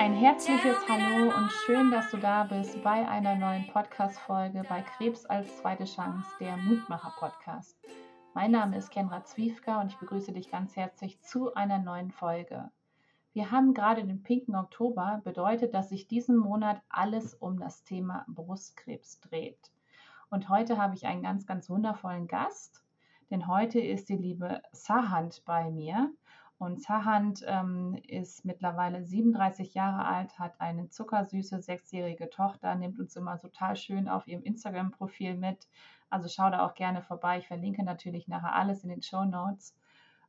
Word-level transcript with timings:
Ein 0.00 0.12
herzliches 0.14 0.76
Hallo 0.88 1.32
und 1.36 1.52
schön, 1.64 1.92
dass 1.92 2.10
du 2.10 2.16
da 2.16 2.42
bist 2.42 2.82
bei 2.82 3.06
einer 3.08 3.36
neuen 3.36 3.68
Podcast-Folge 3.68 4.64
bei 4.68 4.82
Krebs 4.82 5.24
als 5.26 5.58
zweite 5.58 5.84
Chance, 5.84 6.28
der 6.40 6.56
Mutmacher-Podcast. 6.56 7.78
Mein 8.34 8.50
Name 8.50 8.76
ist 8.78 8.90
Kenra 8.90 9.22
Zwiefka 9.22 9.80
und 9.80 9.92
ich 9.92 9.98
begrüße 9.98 10.32
dich 10.32 10.50
ganz 10.50 10.74
herzlich 10.74 11.20
zu 11.20 11.54
einer 11.54 11.78
neuen 11.78 12.10
Folge. 12.10 12.72
Wir 13.34 13.52
haben 13.52 13.72
gerade 13.72 14.04
den 14.04 14.24
pinken 14.24 14.56
Oktober, 14.56 15.20
bedeutet, 15.22 15.72
dass 15.72 15.90
sich 15.90 16.08
diesen 16.08 16.36
Monat 16.36 16.82
alles 16.88 17.34
um 17.34 17.60
das 17.60 17.84
Thema 17.84 18.24
Brustkrebs 18.26 19.20
dreht. 19.20 19.70
Und 20.30 20.48
heute 20.48 20.76
habe 20.76 20.96
ich 20.96 21.06
einen 21.06 21.22
ganz, 21.22 21.46
ganz 21.46 21.70
wundervollen 21.70 22.26
Gast, 22.26 22.82
denn 23.30 23.46
heute 23.46 23.78
ist 23.78 24.08
die 24.08 24.16
liebe 24.16 24.60
Sahand 24.72 25.44
bei 25.44 25.70
mir. 25.70 26.12
Und 26.64 26.80
Sahand 26.80 27.44
ähm, 27.46 28.00
ist 28.08 28.46
mittlerweile 28.46 29.04
37 29.04 29.74
Jahre 29.74 30.06
alt, 30.06 30.38
hat 30.38 30.62
eine 30.62 30.88
zuckersüße 30.88 31.60
sechsjährige 31.60 32.30
Tochter, 32.30 32.74
nimmt 32.74 32.98
uns 32.98 33.16
immer 33.16 33.38
total 33.38 33.76
schön 33.76 34.08
auf 34.08 34.26
ihrem 34.26 34.42
Instagram-Profil 34.42 35.34
mit. 35.34 35.68
Also 36.08 36.30
schau 36.30 36.48
da 36.48 36.64
auch 36.64 36.72
gerne 36.72 37.02
vorbei. 37.02 37.36
Ich 37.36 37.48
verlinke 37.48 37.84
natürlich 37.84 38.28
nachher 38.28 38.54
alles 38.54 38.82
in 38.82 38.88
den 38.88 39.02
Show 39.02 39.26
Notes. 39.26 39.76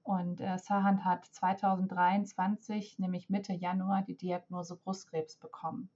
Und 0.04 0.42
äh, 0.42 0.58
Sahand 0.58 1.06
hat 1.06 1.24
2023, 1.24 3.00
nämlich 3.00 3.30
Mitte 3.30 3.54
Januar, 3.54 4.02
die 4.02 4.18
Diagnose 4.18 4.76
Brustkrebs 4.76 5.38
bekommen. 5.38 5.90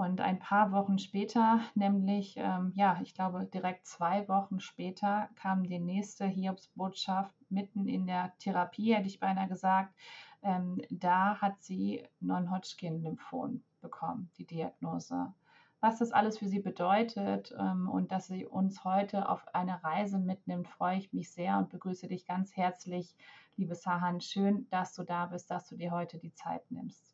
Und 0.00 0.22
ein 0.22 0.38
paar 0.38 0.72
Wochen 0.72 0.98
später, 0.98 1.60
nämlich, 1.74 2.34
ähm, 2.38 2.72
ja, 2.74 2.98
ich 3.02 3.12
glaube 3.12 3.44
direkt 3.44 3.86
zwei 3.86 4.26
Wochen 4.28 4.58
später, 4.58 5.28
kam 5.34 5.62
die 5.62 5.78
nächste 5.78 6.24
Hiobsbotschaft 6.24 7.34
mitten 7.50 7.86
in 7.86 8.06
der 8.06 8.32
Therapie, 8.38 8.94
hätte 8.94 9.08
ich 9.08 9.20
beinahe 9.20 9.46
gesagt. 9.46 9.94
Ähm, 10.42 10.80
da 10.88 11.38
hat 11.42 11.60
sie 11.60 12.02
Non-Hodgkin-Lymphom 12.20 13.62
bekommen, 13.82 14.30
die 14.38 14.46
Diagnose. 14.46 15.34
Was 15.80 15.98
das 15.98 16.12
alles 16.12 16.38
für 16.38 16.48
sie 16.48 16.60
bedeutet 16.60 17.54
ähm, 17.58 17.86
und 17.86 18.10
dass 18.10 18.28
sie 18.28 18.46
uns 18.46 18.82
heute 18.84 19.28
auf 19.28 19.54
eine 19.54 19.84
Reise 19.84 20.18
mitnimmt, 20.18 20.66
freue 20.66 20.96
ich 20.96 21.12
mich 21.12 21.30
sehr 21.30 21.58
und 21.58 21.68
begrüße 21.68 22.08
dich 22.08 22.26
ganz 22.26 22.56
herzlich, 22.56 23.14
liebe 23.56 23.74
Sahan. 23.74 24.22
Schön, 24.22 24.66
dass 24.70 24.94
du 24.94 25.02
da 25.02 25.26
bist, 25.26 25.50
dass 25.50 25.68
du 25.68 25.76
dir 25.76 25.90
heute 25.90 26.18
die 26.18 26.32
Zeit 26.32 26.62
nimmst. 26.70 27.09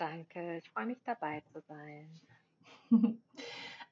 Danke, 0.00 0.56
ich 0.56 0.70
freue 0.70 0.86
mich 0.86 1.02
dabei 1.04 1.42
zu 1.52 1.60
sein. 1.68 2.08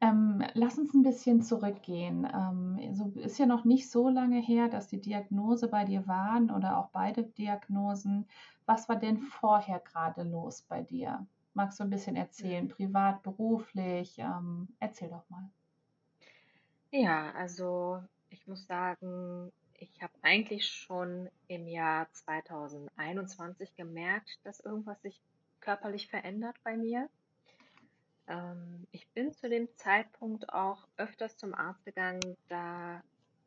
ähm, 0.00 0.42
lass 0.54 0.78
uns 0.78 0.94
ein 0.94 1.02
bisschen 1.02 1.42
zurückgehen. 1.42 2.26
Ähm, 2.32 2.94
so 2.94 3.12
ist 3.20 3.38
ja 3.38 3.44
noch 3.44 3.66
nicht 3.66 3.90
so 3.90 4.08
lange 4.08 4.40
her, 4.40 4.68
dass 4.70 4.88
die 4.88 5.02
Diagnose 5.02 5.68
bei 5.68 5.84
dir 5.84 6.06
waren 6.06 6.50
oder 6.50 6.78
auch 6.78 6.88
beide 6.92 7.24
Diagnosen. 7.24 8.26
Was 8.64 8.88
war 8.88 8.96
denn 8.96 9.18
vorher 9.18 9.80
gerade 9.80 10.22
los 10.22 10.62
bei 10.62 10.80
dir? 10.80 11.26
Magst 11.52 11.78
du 11.78 11.84
ein 11.84 11.90
bisschen 11.90 12.16
erzählen, 12.16 12.68
privat, 12.68 13.22
beruflich? 13.22 14.18
Ähm, 14.18 14.68
erzähl 14.80 15.10
doch 15.10 15.28
mal. 15.28 15.50
Ja, 16.90 17.32
also 17.32 18.02
ich 18.30 18.46
muss 18.46 18.66
sagen, 18.66 19.52
ich 19.74 20.00
habe 20.00 20.14
eigentlich 20.22 20.66
schon 20.66 21.28
im 21.48 21.68
Jahr 21.68 22.10
2021 22.12 23.76
gemerkt, 23.76 24.38
dass 24.44 24.60
irgendwas 24.60 25.02
sich 25.02 25.20
körperlich 25.60 26.08
verändert 26.08 26.56
bei 26.64 26.76
mir. 26.76 27.08
Ähm, 28.26 28.86
ich 28.92 29.08
bin 29.08 29.32
zu 29.32 29.48
dem 29.48 29.68
Zeitpunkt 29.76 30.52
auch 30.52 30.86
öfters 30.96 31.36
zum 31.36 31.54
Arzt 31.54 31.84
gegangen, 31.84 32.36
da 32.48 33.02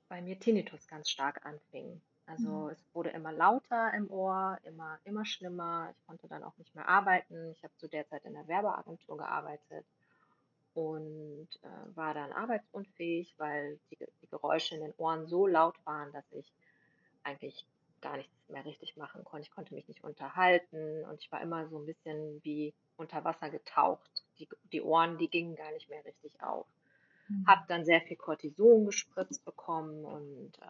bei 0.09 0.21
mir 0.21 0.39
Tinnitus 0.39 0.87
ganz 0.87 1.09
stark 1.09 1.45
anfing. 1.45 2.01
Also 2.25 2.49
mhm. 2.49 2.69
es 2.69 2.83
wurde 2.93 3.09
immer 3.09 3.31
lauter 3.31 3.93
im 3.93 4.09
Ohr, 4.09 4.57
immer, 4.63 4.99
immer 5.03 5.25
schlimmer. 5.25 5.89
Ich 5.91 6.07
konnte 6.07 6.27
dann 6.27 6.43
auch 6.43 6.57
nicht 6.57 6.73
mehr 6.75 6.87
arbeiten. 6.87 7.51
Ich 7.51 7.63
habe 7.63 7.73
zu 7.77 7.87
der 7.87 8.07
Zeit 8.07 8.23
in 8.25 8.33
der 8.33 8.47
Werbeagentur 8.47 9.17
gearbeitet 9.17 9.85
und 10.73 11.49
äh, 11.63 11.95
war 11.95 12.13
dann 12.13 12.31
arbeitsunfähig, 12.31 13.35
weil 13.37 13.79
die, 13.89 13.97
die 14.21 14.27
Geräusche 14.29 14.75
in 14.75 14.81
den 14.81 14.93
Ohren 14.97 15.27
so 15.27 15.47
laut 15.47 15.75
waren, 15.85 16.11
dass 16.13 16.25
ich 16.31 16.51
eigentlich 17.23 17.65
gar 18.01 18.17
nichts 18.17 18.33
mehr 18.49 18.65
richtig 18.65 18.97
machen 18.97 19.23
konnte. 19.23 19.47
Ich 19.47 19.51
konnte 19.51 19.73
mich 19.73 19.87
nicht 19.87 20.03
unterhalten 20.03 21.05
und 21.05 21.19
ich 21.19 21.31
war 21.31 21.41
immer 21.41 21.67
so 21.67 21.79
ein 21.79 21.85
bisschen 21.85 22.43
wie 22.43 22.73
unter 22.97 23.23
Wasser 23.23 23.49
getaucht. 23.49 24.23
Die, 24.39 24.47
die 24.71 24.81
Ohren, 24.81 25.17
die 25.17 25.29
gingen 25.29 25.55
gar 25.55 25.71
nicht 25.71 25.89
mehr 25.89 26.03
richtig 26.05 26.41
auf. 26.41 26.67
Mhm. 27.27 27.47
Habe 27.47 27.65
dann 27.67 27.85
sehr 27.85 28.01
viel 28.01 28.17
Cortison 28.17 28.85
gespritzt 28.85 29.45
bekommen 29.45 30.05
und 30.05 30.57
äh, 30.59 30.65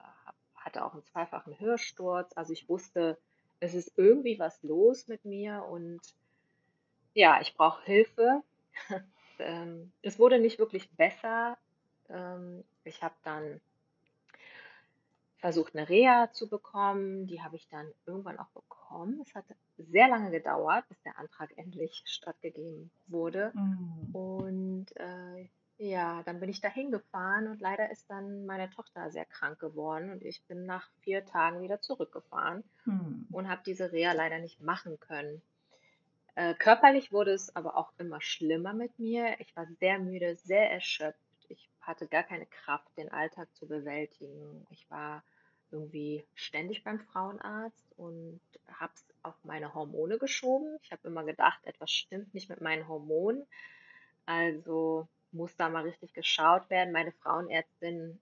hatte 0.56 0.86
auch 0.86 0.94
einen 0.94 1.06
zweifachen 1.06 1.60
Hörsturz. 1.60 2.32
Also 2.36 2.54
ich 2.54 2.70
wusste, 2.70 3.18
es 3.60 3.74
ist 3.74 3.94
irgendwie 3.98 4.40
was 4.40 4.62
los 4.64 5.08
mit 5.08 5.26
mir 5.26 5.64
und 5.64 6.02
ja, 7.14 7.40
ich 7.42 7.54
brauche 7.56 7.84
Hilfe. 7.86 8.44
Ähm, 9.40 9.92
es 10.04 10.20
wurde 10.20 10.38
nicht 10.38 10.60
wirklich 10.60 10.88
besser. 10.92 11.58
Ähm, 12.10 12.64
ich 12.84 13.02
habe 13.02 13.16
dann 13.24 13.60
versucht, 15.42 15.76
eine 15.76 15.90
Reha 15.90 16.32
zu 16.32 16.48
bekommen. 16.48 17.28
Die 17.28 17.42
habe 17.42 17.56
ich 17.56 17.68
dann 17.68 17.92
irgendwann 18.06 18.40
auch 18.40 18.50
bekommen. 18.50 19.22
Es 19.26 19.36
hat 19.36 19.46
sehr 19.78 20.08
lange 20.08 20.32
gedauert, 20.32 20.88
bis 20.88 21.02
der 21.02 21.18
Antrag 21.18 21.52
endlich 21.58 22.04
stattgegeben 22.06 22.92
wurde. 23.08 23.52
Mhm. 23.54 24.16
Und 24.16 24.86
äh, 24.96 25.50
ja, 25.78 26.22
dann 26.24 26.40
bin 26.40 26.50
ich 26.50 26.62
da 26.62 26.70
hingefahren 26.70 27.48
und 27.48 27.60
leider 27.60 27.90
ist 27.92 28.08
dann 28.10 28.46
meine 28.46 28.70
Tochter 28.70 29.10
sehr 29.10 29.26
krank 29.26 29.58
geworden 29.60 30.12
und 30.12 30.24
ich 30.24 30.44
bin 30.44 30.68
nach 30.68 30.88
vier 31.00 31.26
Tagen 31.26 31.62
wieder 31.62 31.82
zurückgefahren 31.82 32.64
mhm. 32.86 33.26
und 33.32 33.50
habe 33.50 33.64
diese 33.66 33.92
Reha 33.92 34.14
leider 34.14 34.38
nicht 34.38 34.62
machen 34.62 35.00
können. 35.00 35.42
Äh, 36.36 36.54
körperlich 36.54 37.12
wurde 37.12 37.32
es 37.32 37.56
aber 37.56 37.78
auch 37.78 37.92
immer 37.98 38.22
schlimmer 38.22 38.74
mit 38.74 39.00
mir. 39.00 39.40
Ich 39.40 39.56
war 39.56 39.66
sehr 39.80 39.98
müde, 39.98 40.36
sehr 40.36 40.72
erschöpft. 40.72 41.20
Hatte 41.82 42.08
gar 42.08 42.24
keine 42.24 42.46
Kraft, 42.46 42.96
den 42.98 43.12
Alltag 43.12 43.54
zu 43.56 43.68
bewältigen. 43.68 44.66
Ich 44.70 44.90
war 44.90 45.24
irgendwie 45.72 46.26
ständig 46.36 46.84
beim 46.84 47.00
Frauenarzt 47.00 47.86
und 47.98 48.40
habe 48.68 48.92
es 48.94 49.06
auf 49.24 49.36
meine 49.44 49.74
Hormone 49.74 50.18
geschoben. 50.18 50.78
Ich 50.84 50.92
habe 50.92 51.08
immer 51.08 51.24
gedacht, 51.24 51.60
etwas 51.64 51.92
stimmt 51.92 52.34
nicht 52.34 52.50
mit 52.50 52.62
meinen 52.62 52.88
Hormonen. 52.88 53.46
Also 54.26 55.08
muss 55.32 55.56
da 55.56 55.70
mal 55.70 55.84
richtig 55.84 56.14
geschaut 56.14 56.70
werden. 56.70 56.92
Meine 56.92 57.12
Frauenärztin, 57.14 58.20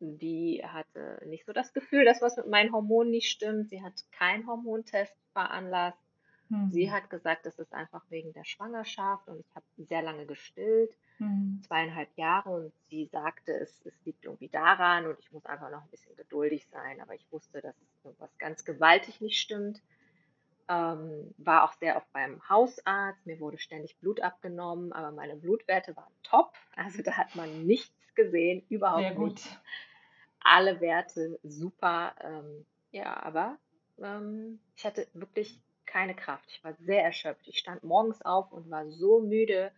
die 0.00 0.62
hatte 0.64 1.22
nicht 1.26 1.44
so 1.46 1.52
das 1.52 1.72
Gefühl, 1.72 2.04
dass 2.04 2.22
was 2.22 2.36
mit 2.36 2.48
meinen 2.48 2.72
Hormonen 2.72 3.10
nicht 3.10 3.30
stimmt. 3.30 3.68
Sie 3.68 3.82
hat 3.82 3.92
keinen 4.12 4.46
Hormontest 4.46 5.14
veranlasst. 5.32 5.98
Mhm. 6.52 6.70
Sie 6.70 6.92
hat 6.92 7.08
gesagt, 7.08 7.46
das 7.46 7.58
ist 7.58 7.72
einfach 7.72 8.02
wegen 8.10 8.32
der 8.34 8.44
Schwangerschaft 8.44 9.26
und 9.28 9.40
ich 9.40 9.56
habe 9.56 9.64
sehr 9.78 10.02
lange 10.02 10.26
gestillt 10.26 10.94
mhm. 11.18 11.62
zweieinhalb 11.66 12.10
Jahre 12.16 12.50
und 12.50 12.72
sie 12.88 13.06
sagte, 13.06 13.52
es, 13.52 13.80
es 13.86 13.94
liegt 14.04 14.24
irgendwie 14.24 14.48
daran 14.48 15.06
und 15.06 15.18
ich 15.18 15.32
muss 15.32 15.46
einfach 15.46 15.70
noch 15.70 15.82
ein 15.82 15.90
bisschen 15.90 16.14
geduldig 16.16 16.66
sein. 16.70 17.00
Aber 17.00 17.14
ich 17.14 17.26
wusste, 17.30 17.62
dass 17.62 17.74
irgendwas 18.04 18.36
ganz 18.38 18.64
gewaltig 18.64 19.20
nicht 19.20 19.40
stimmt. 19.40 19.80
Ähm, 20.68 21.34
war 21.38 21.64
auch 21.64 21.72
sehr 21.72 21.96
oft 21.96 22.12
beim 22.12 22.46
Hausarzt. 22.48 23.24
Mir 23.26 23.40
wurde 23.40 23.58
ständig 23.58 23.98
Blut 23.98 24.20
abgenommen, 24.20 24.92
aber 24.92 25.10
meine 25.10 25.36
Blutwerte 25.36 25.96
waren 25.96 26.12
top. 26.22 26.52
Also 26.76 27.02
da 27.02 27.16
hat 27.16 27.34
man 27.34 27.64
nichts 27.66 28.14
gesehen, 28.14 28.62
überhaupt 28.68 29.02
sehr 29.02 29.14
gut. 29.14 29.32
Nicht. 29.32 29.60
Alle 30.40 30.80
Werte 30.80 31.38
super. 31.42 32.14
Ähm, 32.20 32.66
ja, 32.90 33.22
aber 33.22 33.58
ähm, 33.98 34.60
ich 34.76 34.84
hatte 34.84 35.06
wirklich 35.14 35.60
keine 35.92 36.14
Kraft. 36.14 36.44
Ich 36.48 36.64
war 36.64 36.74
sehr 36.74 37.04
erschöpft. 37.04 37.46
Ich 37.46 37.58
stand 37.58 37.84
morgens 37.84 38.22
auf 38.22 38.52
und 38.52 38.70
war 38.70 38.88
so 38.90 39.20
müde, 39.20 39.72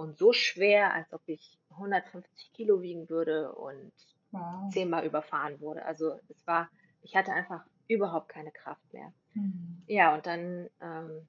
und 0.00 0.16
so 0.16 0.32
schwer, 0.32 0.94
als 0.94 1.12
ob 1.12 1.20
ich 1.26 1.58
150 1.72 2.54
Kilo 2.54 2.80
wiegen 2.80 3.10
würde 3.10 3.52
und 3.52 3.92
wow. 4.30 4.72
zehnmal 4.72 5.04
überfahren 5.04 5.60
wurde. 5.60 5.84
Also 5.84 6.18
es 6.30 6.46
war, 6.46 6.70
ich 7.02 7.14
hatte 7.16 7.34
einfach 7.34 7.66
überhaupt 7.86 8.30
keine 8.30 8.50
Kraft 8.50 8.94
mehr. 8.94 9.12
Mhm. 9.34 9.82
Ja, 9.86 10.14
und 10.14 10.24
dann 10.24 10.70
ähm, 10.80 11.28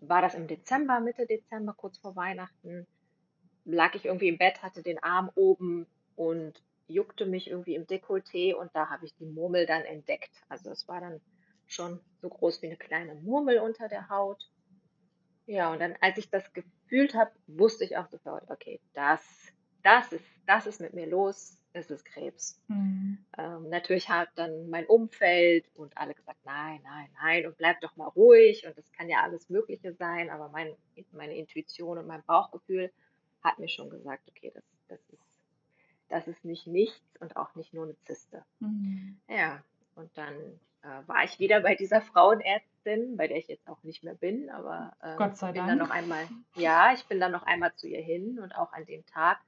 war 0.00 0.20
das 0.20 0.34
im 0.34 0.48
Dezember, 0.48 0.98
Mitte 0.98 1.26
Dezember, 1.26 1.74
kurz 1.74 1.98
vor 1.98 2.16
Weihnachten, 2.16 2.88
lag 3.64 3.94
ich 3.94 4.06
irgendwie 4.06 4.28
im 4.28 4.38
Bett, 4.38 4.64
hatte 4.64 4.82
den 4.82 5.00
Arm 5.00 5.30
oben 5.36 5.86
und 6.16 6.60
juckte 6.88 7.24
mich 7.24 7.48
irgendwie 7.48 7.76
im 7.76 7.86
Dekolleté 7.86 8.54
und 8.54 8.74
da 8.74 8.90
habe 8.90 9.04
ich 9.04 9.14
die 9.14 9.26
Murmel 9.26 9.64
dann 9.64 9.82
entdeckt. 9.82 10.32
Also 10.48 10.70
es 10.70 10.88
war 10.88 11.00
dann 11.00 11.20
schon 11.68 12.00
so 12.20 12.28
groß 12.28 12.62
wie 12.62 12.66
eine 12.66 12.76
kleine 12.76 13.14
Murmel 13.14 13.58
unter 13.58 13.88
der 13.88 14.08
Haut. 14.08 14.50
Ja, 15.46 15.72
und 15.72 15.80
dann, 15.80 15.94
als 16.00 16.18
ich 16.18 16.28
das 16.30 16.52
gefühlt 16.52 17.14
habe, 17.14 17.32
wusste 17.46 17.84
ich 17.84 17.96
auch 17.96 18.08
sofort, 18.08 18.50
okay, 18.50 18.80
das, 18.94 19.22
das 19.82 20.12
ist, 20.12 20.24
das 20.46 20.66
ist 20.66 20.80
mit 20.80 20.92
mir 20.92 21.06
los, 21.06 21.58
es 21.72 21.90
ist 21.90 22.04
Krebs. 22.04 22.60
Mhm. 22.68 23.24
Ähm, 23.36 23.68
natürlich 23.68 24.08
hat 24.08 24.28
dann 24.34 24.68
mein 24.68 24.86
Umfeld 24.86 25.66
und 25.74 25.96
alle 25.96 26.14
gesagt, 26.14 26.40
nein, 26.44 26.80
nein, 26.82 27.08
nein, 27.20 27.46
und 27.46 27.56
bleib 27.56 27.80
doch 27.80 27.96
mal 27.96 28.08
ruhig 28.08 28.66
und 28.66 28.76
das 28.76 28.90
kann 28.92 29.08
ja 29.08 29.22
alles 29.22 29.48
Mögliche 29.48 29.94
sein, 29.94 30.28
aber 30.30 30.48
mein, 30.48 30.74
meine 31.12 31.36
Intuition 31.36 31.98
und 31.98 32.06
mein 32.06 32.22
Bauchgefühl 32.24 32.92
hat 33.42 33.58
mir 33.58 33.68
schon 33.68 33.88
gesagt, 33.88 34.28
okay, 34.28 34.50
das, 34.54 34.64
das 34.88 35.00
ist, 35.10 35.22
das 36.08 36.28
ist 36.28 36.44
nicht 36.44 36.66
nichts 36.66 37.20
und 37.20 37.36
auch 37.36 37.54
nicht 37.54 37.72
nur 37.72 37.84
eine 37.84 37.98
Zyste. 38.00 38.44
Mhm. 38.60 39.20
Ja, 39.28 39.62
Und 39.94 40.16
dann 40.16 40.60
äh, 40.82 41.06
war 41.06 41.24
ich 41.24 41.38
wieder 41.38 41.60
bei 41.60 41.74
dieser 41.74 42.00
Frauenärztin, 42.00 43.16
bei 43.16 43.28
der 43.28 43.38
ich 43.38 43.48
jetzt 43.48 43.68
auch 43.68 43.82
nicht 43.82 44.02
mehr 44.04 44.14
bin, 44.14 44.50
aber 44.50 44.92
ähm, 45.02 45.16
Gott 45.16 45.36
sei 45.36 45.52
bin 45.52 45.66
Dank. 45.66 45.68
dann 45.68 45.78
noch 45.78 45.90
einmal, 45.90 46.26
ja, 46.54 46.92
ich 46.94 47.04
bin 47.06 47.20
dann 47.20 47.32
noch 47.32 47.44
einmal 47.44 47.74
zu 47.74 47.86
ihr 47.88 48.02
hin 48.02 48.38
und 48.38 48.52
auch 48.52 48.72
an 48.72 48.86
dem 48.86 49.04
Tag 49.06 49.38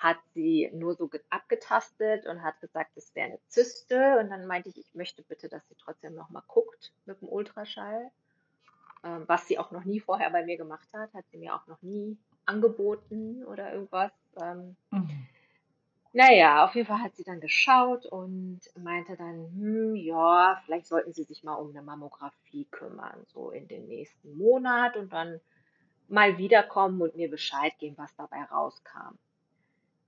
hat 0.00 0.16
sie 0.34 0.70
nur 0.72 0.94
so 0.94 1.10
abgetastet 1.28 2.26
und 2.26 2.42
hat 2.42 2.58
gesagt, 2.62 2.96
es 2.96 3.14
wäre 3.14 3.28
eine 3.28 3.38
Zyste. 3.48 4.18
Und 4.18 4.30
dann 4.30 4.46
meinte 4.46 4.70
ich, 4.70 4.78
ich 4.78 4.94
möchte 4.94 5.22
bitte, 5.22 5.50
dass 5.50 5.68
sie 5.68 5.74
trotzdem 5.74 6.14
nochmal 6.14 6.42
guckt 6.48 6.90
mit 7.04 7.20
dem 7.20 7.28
Ultraschall. 7.28 8.10
Ähm, 9.04 9.24
was 9.26 9.46
sie 9.46 9.58
auch 9.58 9.70
noch 9.70 9.84
nie 9.84 10.00
vorher 10.00 10.30
bei 10.30 10.42
mir 10.42 10.56
gemacht 10.56 10.88
hat, 10.94 11.12
hat 11.12 11.26
sie 11.30 11.36
mir 11.36 11.54
auch 11.54 11.66
noch 11.66 11.82
nie 11.82 12.16
angeboten 12.46 13.44
oder 13.44 13.74
irgendwas. 13.74 14.12
Ähm, 14.40 14.74
mhm. 14.90 15.26
Naja, 16.12 16.64
auf 16.64 16.74
jeden 16.74 16.88
Fall 16.88 17.02
hat 17.02 17.14
sie 17.14 17.22
dann 17.22 17.40
geschaut 17.40 18.04
und 18.06 18.60
meinte 18.76 19.16
dann, 19.16 19.48
hm, 19.52 19.94
ja, 19.94 20.60
vielleicht 20.64 20.86
sollten 20.86 21.12
Sie 21.12 21.22
sich 21.22 21.44
mal 21.44 21.54
um 21.54 21.70
eine 21.70 21.82
Mammographie 21.82 22.64
kümmern, 22.70 23.24
so 23.28 23.50
in 23.50 23.68
den 23.68 23.86
nächsten 23.86 24.36
Monat 24.36 24.96
und 24.96 25.12
dann 25.12 25.40
mal 26.08 26.36
wiederkommen 26.36 27.00
und 27.00 27.14
mir 27.14 27.30
Bescheid 27.30 27.72
geben, 27.78 27.96
was 27.96 28.14
dabei 28.16 28.42
rauskam. 28.42 29.16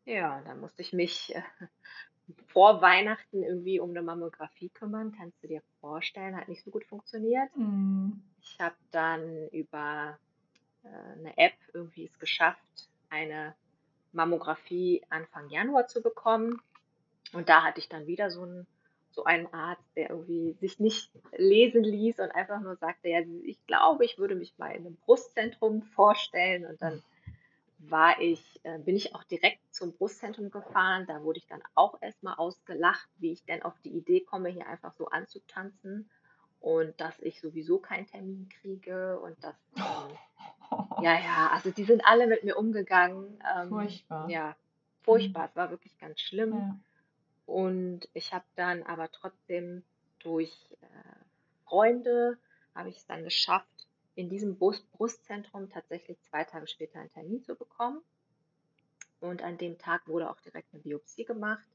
Ja, 0.04 0.42
dann 0.42 0.60
musste 0.60 0.82
ich 0.82 0.92
mich 0.92 1.32
äh, 1.34 1.42
vor 2.48 2.82
Weihnachten 2.82 3.44
irgendwie 3.44 3.78
um 3.78 3.90
eine 3.90 4.02
Mammographie 4.02 4.70
kümmern. 4.70 5.14
Kannst 5.16 5.42
du 5.44 5.48
dir 5.48 5.62
vorstellen, 5.80 6.36
hat 6.36 6.48
nicht 6.48 6.64
so 6.64 6.72
gut 6.72 6.84
funktioniert. 6.84 7.56
Mhm. 7.56 8.20
Ich 8.42 8.58
habe 8.60 8.74
dann 8.90 9.48
über 9.50 10.18
äh, 10.82 10.88
eine 10.88 11.38
App 11.38 11.54
irgendwie 11.72 12.06
es 12.06 12.18
geschafft, 12.18 12.88
eine 13.08 13.54
Mammographie 14.12 15.02
Anfang 15.08 15.48
Januar 15.48 15.86
zu 15.86 16.02
bekommen. 16.02 16.60
Und 17.32 17.48
da 17.48 17.62
hatte 17.62 17.80
ich 17.80 17.88
dann 17.88 18.06
wieder 18.06 18.30
so 18.30 18.42
einen, 18.42 18.66
so 19.10 19.24
einen 19.24 19.52
Arzt, 19.52 19.84
der 19.96 20.10
irgendwie 20.10 20.52
sich 20.60 20.78
nicht 20.78 21.10
lesen 21.36 21.82
ließ 21.82 22.20
und 22.20 22.30
einfach 22.30 22.60
nur 22.60 22.76
sagte, 22.76 23.08
ja, 23.08 23.20
ich 23.44 23.64
glaube, 23.66 24.04
ich 24.04 24.18
würde 24.18 24.34
mich 24.34 24.56
mal 24.58 24.70
in 24.70 24.86
einem 24.86 24.96
Brustzentrum 24.96 25.82
vorstellen. 25.82 26.66
Und 26.66 26.80
dann 26.82 27.02
war 27.78 28.20
ich, 28.20 28.60
äh, 28.64 28.78
bin 28.78 28.96
ich 28.96 29.14
auch 29.14 29.24
direkt 29.24 29.60
zum 29.70 29.92
Brustzentrum 29.92 30.50
gefahren. 30.50 31.06
Da 31.06 31.22
wurde 31.22 31.38
ich 31.38 31.46
dann 31.46 31.62
auch 31.74 32.00
erstmal 32.00 32.34
ausgelacht, 32.34 33.08
wie 33.18 33.32
ich 33.32 33.44
denn 33.44 33.62
auf 33.62 33.78
die 33.80 33.96
Idee 33.96 34.20
komme, 34.20 34.50
hier 34.50 34.66
einfach 34.66 34.94
so 34.94 35.08
anzutanzen 35.08 36.10
und 36.62 36.98
dass 37.00 37.18
ich 37.18 37.40
sowieso 37.40 37.78
keinen 37.78 38.06
Termin 38.06 38.48
kriege 38.48 39.18
und 39.20 39.36
dass 39.42 39.56
ähm, 39.76 40.16
ja, 41.02 41.18
ja, 41.18 41.50
also 41.52 41.70
die 41.70 41.84
sind 41.84 42.02
alle 42.06 42.26
mit 42.26 42.44
mir 42.44 42.56
umgegangen. 42.56 43.38
Ähm, 43.54 43.68
furchtbar. 43.68 44.30
Ja, 44.30 44.56
furchtbar. 45.02 45.42
Mhm. 45.42 45.48
Es 45.50 45.56
war 45.56 45.70
wirklich 45.70 45.98
ganz 45.98 46.20
schlimm. 46.20 46.52
Ja. 46.52 46.78
Und 47.46 48.08
ich 48.14 48.32
habe 48.32 48.44
dann 48.54 48.84
aber 48.84 49.10
trotzdem 49.10 49.82
durch 50.20 50.52
äh, 50.80 51.66
Freunde, 51.66 52.38
habe 52.74 52.88
ich 52.88 52.98
es 52.98 53.06
dann 53.06 53.24
geschafft, 53.24 53.66
in 54.14 54.30
diesem 54.30 54.56
Brust 54.56 54.90
Brustzentrum 54.92 55.68
tatsächlich 55.68 56.20
zwei 56.22 56.44
Tage 56.44 56.68
später 56.68 57.00
einen 57.00 57.12
Termin 57.12 57.42
zu 57.42 57.56
bekommen. 57.56 58.00
Und 59.20 59.42
an 59.42 59.58
dem 59.58 59.78
Tag 59.78 60.06
wurde 60.06 60.30
auch 60.30 60.40
direkt 60.40 60.72
eine 60.72 60.82
Biopsie 60.82 61.24
gemacht. 61.24 61.66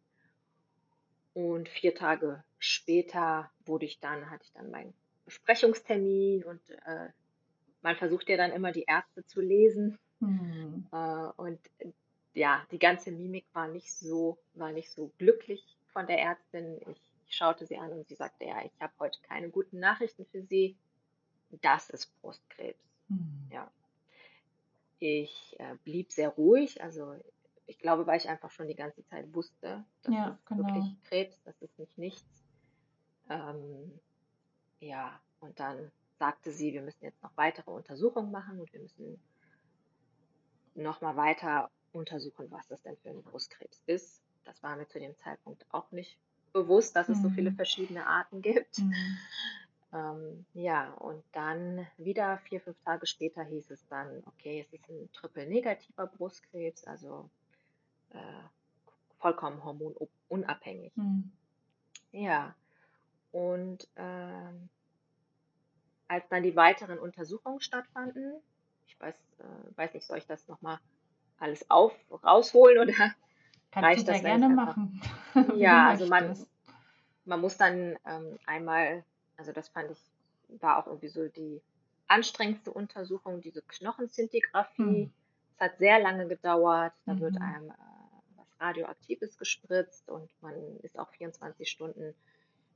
Und 1.34 1.68
vier 1.68 1.94
Tage 1.94 2.44
später 2.60 3.52
wurde 3.66 3.86
ich 3.86 4.00
dann, 4.00 4.30
hatte 4.30 4.44
ich 4.46 4.54
dann 4.54 4.72
meinen 4.72 4.94
Besprechungstermin 5.26 6.44
und 6.44 6.62
äh, 6.86 7.10
man 7.82 7.96
versucht 7.96 8.30
ja 8.30 8.38
dann 8.38 8.52
immer 8.52 8.72
die 8.72 8.86
Ärzte 8.88 9.26
zu 9.26 9.42
lesen. 9.42 9.98
Mhm. 10.20 10.88
Äh, 10.92 11.28
und 11.38 11.60
ja, 12.34 12.66
die 12.72 12.80
ganze 12.80 13.12
Mimik 13.12 13.46
war 13.54 13.68
nicht 13.68 13.92
so, 13.92 14.38
war 14.54 14.72
nicht 14.72 14.90
so 14.92 15.12
glücklich 15.18 15.78
von 15.88 16.08
der 16.08 16.20
Ärztin. 16.20 16.80
Ich, 16.82 17.02
ich 17.28 17.36
schaute 17.36 17.66
sie 17.66 17.78
an 17.78 17.92
und 17.92 18.08
sie 18.08 18.16
sagte, 18.16 18.46
ja, 18.46 18.64
ich 18.64 18.72
habe 18.80 18.94
heute 19.00 19.20
keine 19.22 19.50
guten 19.50 19.80
Nachrichten 19.80 20.26
für 20.26 20.42
Sie. 20.44 20.78
Das 21.62 21.90
ist 21.90 22.14
Brustkrebs. 22.22 22.84
Mhm. 23.08 23.50
Ja. 23.52 23.72
Ich 25.00 25.56
äh, 25.60 25.76
blieb 25.84 26.12
sehr 26.12 26.30
ruhig, 26.30 26.82
also 26.82 27.16
ich 27.68 27.78
glaube, 27.80 28.08
weil 28.08 28.18
ich 28.18 28.30
einfach 28.30 28.50
schon 28.50 28.68
die 28.68 28.76
ganze 28.76 29.04
Zeit 29.06 29.34
wusste, 29.34 29.84
das 30.04 30.14
ja, 30.14 30.30
ist 30.30 30.46
genau. 30.46 30.64
wirklich 30.64 30.96
Krebs, 31.04 31.42
das 31.44 31.62
ist 31.62 31.78
nicht 31.78 31.98
nichts. 31.98 32.47
Ähm, 33.30 34.00
ja, 34.80 35.20
und 35.40 35.60
dann 35.60 35.92
sagte 36.20 36.52
sie, 36.52 36.74
wir 36.74 36.82
müssen 36.82 37.04
jetzt 37.04 37.22
noch 37.22 37.36
weitere 37.36 37.70
Untersuchungen 37.72 38.32
machen 38.32 38.60
und 38.60 38.72
wir 38.74 38.82
müssen 38.82 39.20
nochmal 40.76 41.16
weiter 41.16 41.70
untersuchen, 41.94 42.48
was 42.50 42.68
das 42.68 42.82
denn 42.84 42.98
für 42.98 43.10
ein 43.10 43.24
Brustkrebs 43.24 43.82
ist. 43.86 44.22
Das 44.46 44.62
war 44.64 44.76
mir 44.76 44.88
zu 44.88 45.00
dem 45.00 45.18
Zeitpunkt 45.18 45.66
auch 45.72 45.92
nicht 45.92 46.18
bewusst, 46.54 46.96
dass 46.96 47.10
es 47.10 47.22
so 47.22 47.30
viele 47.30 47.52
mhm. 47.52 47.56
verschiedene 47.56 48.06
Arten 48.06 48.42
gibt. 48.42 48.80
Mhm. 48.80 49.18
Ähm, 49.94 50.46
ja, 50.54 50.94
und 50.94 51.24
dann 51.32 51.88
wieder 51.98 52.38
vier, 52.40 52.60
fünf 52.62 52.78
Tage 52.84 53.08
später 53.08 53.44
hieß 53.44 53.72
es 53.72 53.86
dann, 53.88 54.22
okay, 54.26 54.60
es 54.60 54.74
ist 54.74 54.90
ein 54.90 55.10
triple-negativer 55.14 56.08
Brustkrebs, 56.08 56.84
also 56.86 57.30
äh, 58.10 58.18
vollkommen 59.20 59.64
hormonunabhängig. 59.64 60.96
Mhm. 60.96 61.32
Ja, 62.12 62.56
und 63.32 63.88
ähm, 63.96 64.70
als 66.08 66.28
dann 66.30 66.44
die 66.44 66.56
weiteren 66.56 67.00
Untersuchungen 67.00 67.60
stattfanden, 67.60 68.36
ich 68.88 69.00
weiß, 69.00 69.16
äh, 69.40 69.78
weiß 69.78 69.94
nicht, 69.94 70.06
soll 70.06 70.18
ich 70.18 70.26
das 70.26 70.48
nochmal 70.48 70.80
alles 71.40 71.70
auf, 71.70 71.94
rausholen 72.24 72.80
oder 72.80 72.94
Kannst 73.72 73.86
reicht 73.86 74.08
das 74.08 74.22
gerne 74.22 74.50
machen? 74.50 75.02
ja, 75.56 75.90
also 75.90 76.08
man, 76.08 76.36
man 77.26 77.42
muss 77.42 77.58
dann 77.58 77.98
ähm, 78.06 78.40
einmal, 78.46 79.04
also 79.36 79.52
das 79.52 79.70
fand 79.70 79.92
ich, 79.92 80.00
war 80.62 80.78
auch 80.78 80.88
irgendwie 80.88 81.10
so 81.10 81.28
die 81.28 81.62
anstrengendste 82.08 82.72
Untersuchung, 82.72 83.42
diese 83.42 83.62
Knochenzintigraphie. 83.62 85.04
Hm. 85.04 85.14
Es 85.56 85.60
hat 85.60 85.78
sehr 85.78 86.00
lange 86.00 86.28
gedauert, 86.28 86.94
da 87.06 87.14
mhm. 87.14 87.20
wird 87.20 87.42
einem 87.42 87.72
äh, 87.72 87.74
was 88.38 88.48
Radioaktives 88.60 89.38
gespritzt 89.38 90.08
und 90.08 90.30
man 90.42 90.54
ist 90.84 90.98
auch 90.98 91.10
24 91.10 91.70
Stunden, 91.70 92.14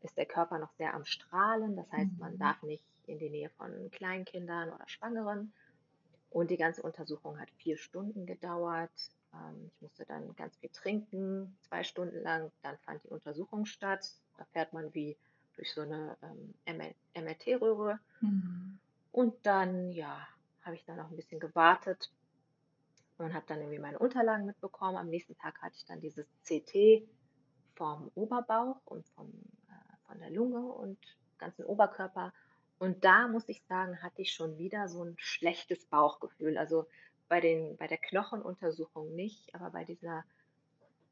ist 0.01 0.17
der 0.17 0.25
Körper 0.25 0.59
noch 0.59 0.71
sehr 0.73 0.93
am 0.93 1.05
Strahlen, 1.05 1.75
das 1.75 1.91
heißt, 1.91 2.17
man 2.17 2.33
mhm. 2.33 2.39
darf 2.39 2.61
nicht 2.63 2.83
in 3.07 3.19
die 3.19 3.29
Nähe 3.29 3.49
von 3.49 3.89
Kleinkindern 3.91 4.69
oder 4.69 4.87
Schwangeren. 4.87 5.53
Und 6.29 6.49
die 6.49 6.57
ganze 6.57 6.81
Untersuchung 6.81 7.39
hat 7.39 7.49
vier 7.57 7.77
Stunden 7.77 8.25
gedauert. 8.25 8.91
Ähm, 9.33 9.65
ich 9.67 9.81
musste 9.81 10.05
dann 10.05 10.33
ganz 10.35 10.55
viel 10.57 10.69
trinken, 10.69 11.57
zwei 11.61 11.83
Stunden 11.83 12.21
lang. 12.23 12.51
Dann 12.63 12.77
fand 12.79 13.03
die 13.03 13.09
Untersuchung 13.09 13.65
statt. 13.65 14.09
Da 14.37 14.45
fährt 14.45 14.71
man 14.71 14.93
wie 14.93 15.17
durch 15.55 15.73
so 15.73 15.81
eine 15.81 16.17
ähm, 16.65 16.93
MRT-Röhre. 17.13 17.99
Mhm. 18.21 18.79
Und 19.11 19.45
dann, 19.45 19.91
ja, 19.91 20.25
habe 20.61 20.75
ich 20.75 20.85
dann 20.85 20.97
noch 20.97 21.09
ein 21.09 21.17
bisschen 21.17 21.39
gewartet 21.39 22.11
und 23.17 23.33
habe 23.33 23.45
dann 23.47 23.59
irgendwie 23.59 23.79
meine 23.79 23.99
Unterlagen 23.99 24.45
mitbekommen. 24.45 24.97
Am 24.97 25.09
nächsten 25.09 25.35
Tag 25.37 25.61
hatte 25.61 25.75
ich 25.75 25.85
dann 25.85 25.99
dieses 25.99 26.25
CT 26.43 27.03
vom 27.75 28.11
Oberbauch 28.15 28.77
und 28.85 29.05
vom, 29.15 29.31
von 30.11 30.19
der 30.19 30.29
Lunge 30.29 30.59
und 30.59 30.97
ganzen 31.37 31.63
Oberkörper. 31.63 32.33
Und 32.79 33.05
da 33.05 33.27
muss 33.27 33.47
ich 33.47 33.63
sagen, 33.63 34.01
hatte 34.03 34.21
ich 34.21 34.33
schon 34.33 34.57
wieder 34.57 34.89
so 34.89 35.03
ein 35.03 35.15
schlechtes 35.17 35.85
Bauchgefühl. 35.85 36.57
Also 36.57 36.85
bei, 37.29 37.39
den, 37.39 37.77
bei 37.77 37.87
der 37.87 37.97
Knochenuntersuchung 37.97 39.15
nicht, 39.15 39.55
aber 39.55 39.69
bei 39.69 39.85
dieser, 39.85 40.25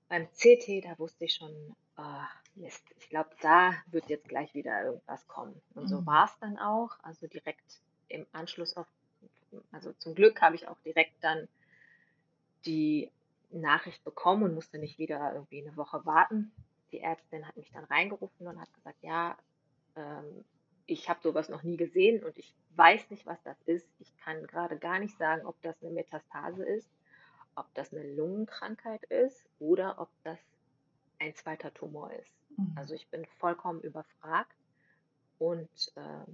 beim 0.09 0.27
CT, 0.31 0.83
da 0.83 0.99
wusste 0.99 1.25
ich 1.25 1.35
schon, 1.35 1.75
oh, 1.97 2.25
Mist, 2.55 2.83
ich 2.99 3.09
glaube, 3.09 3.29
da 3.41 3.73
wird 3.87 4.09
jetzt 4.09 4.27
gleich 4.27 4.53
wieder 4.53 4.83
irgendwas 4.83 5.27
kommen. 5.27 5.61
Und 5.75 5.87
so 5.87 6.01
mhm. 6.01 6.05
war 6.05 6.25
es 6.25 6.37
dann 6.39 6.57
auch. 6.57 6.97
Also 7.01 7.27
direkt 7.27 7.79
im 8.09 8.25
Anschluss 8.33 8.75
auf, 8.75 8.87
also 9.71 9.93
zum 9.93 10.13
Glück 10.13 10.41
habe 10.41 10.55
ich 10.55 10.67
auch 10.67 10.79
direkt 10.79 11.23
dann 11.23 11.47
die 12.65 13.09
Nachricht 13.51 14.03
bekommen 14.03 14.43
und 14.43 14.55
musste 14.55 14.77
nicht 14.77 14.97
wieder 14.97 15.33
irgendwie 15.33 15.65
eine 15.65 15.77
Woche 15.77 16.05
warten. 16.05 16.51
Die 16.91 17.01
Ärztin 17.01 17.47
hat 17.47 17.57
mich 17.57 17.71
dann 17.71 17.85
reingerufen 17.85 18.47
und 18.47 18.59
hat 18.59 18.73
gesagt, 18.73 18.97
ja, 19.01 19.37
ähm, 19.95 20.45
ich 20.85 21.07
habe 21.07 21.21
sowas 21.21 21.49
noch 21.49 21.63
nie 21.63 21.77
gesehen 21.77 22.23
und 22.23 22.37
ich 22.37 22.55
weiß 22.75 23.11
nicht, 23.11 23.25
was 23.25 23.41
das 23.43 23.61
ist. 23.63 23.87
Ich 23.99 24.15
kann 24.17 24.47
gerade 24.47 24.77
gar 24.77 24.99
nicht 24.99 25.17
sagen, 25.17 25.45
ob 25.45 25.61
das 25.61 25.75
eine 25.81 25.91
Metastase 25.91 26.63
ist, 26.65 26.89
ob 27.55 27.71
das 27.75 27.93
eine 27.93 28.03
Lungenkrankheit 28.15 29.03
ist 29.05 29.45
oder 29.59 29.99
ob 29.99 30.09
das 30.23 30.39
ein 31.19 31.35
zweiter 31.35 31.73
Tumor 31.73 32.11
ist. 32.13 32.31
Mhm. 32.57 32.73
Also 32.75 32.95
ich 32.95 33.07
bin 33.09 33.25
vollkommen 33.37 33.81
überfragt 33.81 34.55
und 35.37 35.93
äh, 35.95 36.31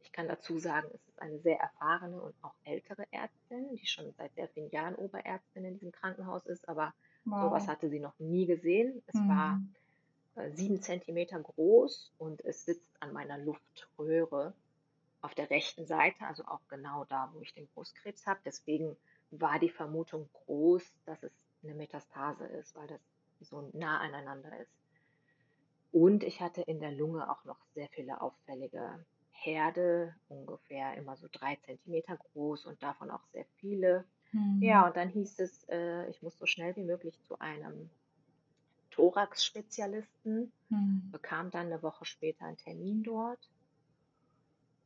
ich 0.00 0.12
kann 0.12 0.28
dazu 0.28 0.58
sagen, 0.58 0.88
es 0.94 1.08
ist 1.08 1.20
eine 1.20 1.38
sehr 1.40 1.58
erfahrene 1.58 2.20
und 2.20 2.34
auch 2.42 2.54
ältere 2.64 3.06
Ärztin, 3.10 3.76
die 3.76 3.86
schon 3.86 4.12
seit 4.12 4.34
sehr 4.34 4.48
vielen 4.48 4.70
Jahren 4.70 4.94
Oberärztin 4.94 5.64
in 5.64 5.74
diesem 5.74 5.92
Krankenhaus 5.92 6.46
ist, 6.46 6.68
aber 6.68 6.94
wow. 7.24 7.42
sowas 7.42 7.68
hatte 7.68 7.88
sie 7.88 8.00
noch 8.00 8.18
nie 8.18 8.46
gesehen. 8.46 9.02
Es 9.06 9.14
mhm. 9.14 9.28
war 9.28 9.60
äh, 10.36 10.50
sieben 10.52 10.80
Zentimeter 10.80 11.38
groß 11.38 12.12
und 12.18 12.44
es 12.44 12.64
sitzt 12.64 12.90
an 13.00 13.12
meiner 13.12 13.38
Luftröhre 13.38 14.52
auf 15.22 15.34
der 15.34 15.48
rechten 15.50 15.86
Seite, 15.86 16.26
also 16.26 16.44
auch 16.44 16.60
genau 16.68 17.04
da, 17.06 17.30
wo 17.32 17.40
ich 17.40 17.54
den 17.54 17.66
Brustkrebs 17.68 18.26
habe. 18.26 18.40
Deswegen 18.44 18.96
war 19.30 19.58
die 19.58 19.70
Vermutung 19.70 20.28
groß, 20.46 20.82
dass 21.06 21.22
es 21.22 21.32
eine 21.62 21.74
Metastase 21.74 22.44
ist, 22.44 22.76
weil 22.76 22.86
das 22.86 23.00
so 23.40 23.70
nah 23.72 24.00
aneinander 24.00 24.58
ist. 24.58 24.72
Und 25.92 26.24
ich 26.24 26.40
hatte 26.40 26.62
in 26.62 26.80
der 26.80 26.92
Lunge 26.92 27.30
auch 27.30 27.44
noch 27.44 27.58
sehr 27.74 27.88
viele 27.88 28.20
auffällige 28.20 29.04
Herde, 29.30 30.14
ungefähr 30.28 30.94
immer 30.94 31.16
so 31.16 31.28
drei 31.30 31.56
Zentimeter 31.56 32.16
groß 32.16 32.66
und 32.66 32.82
davon 32.82 33.10
auch 33.10 33.24
sehr 33.32 33.44
viele. 33.56 34.04
Ja, 34.60 34.82
Mhm. 34.82 34.86
und 34.88 34.96
dann 34.96 35.08
hieß 35.10 35.38
es, 35.40 35.64
äh, 35.68 36.08
ich 36.10 36.22
muss 36.22 36.38
so 36.38 36.46
schnell 36.46 36.74
wie 36.76 36.84
möglich 36.84 37.20
zu 37.22 37.38
einem 37.38 37.90
Thorax-Spezialisten, 38.90 40.52
Mhm. 40.70 41.10
bekam 41.12 41.50
dann 41.50 41.66
eine 41.66 41.82
Woche 41.82 42.04
später 42.04 42.44
einen 42.46 42.56
Termin 42.56 43.02
dort. 43.02 43.40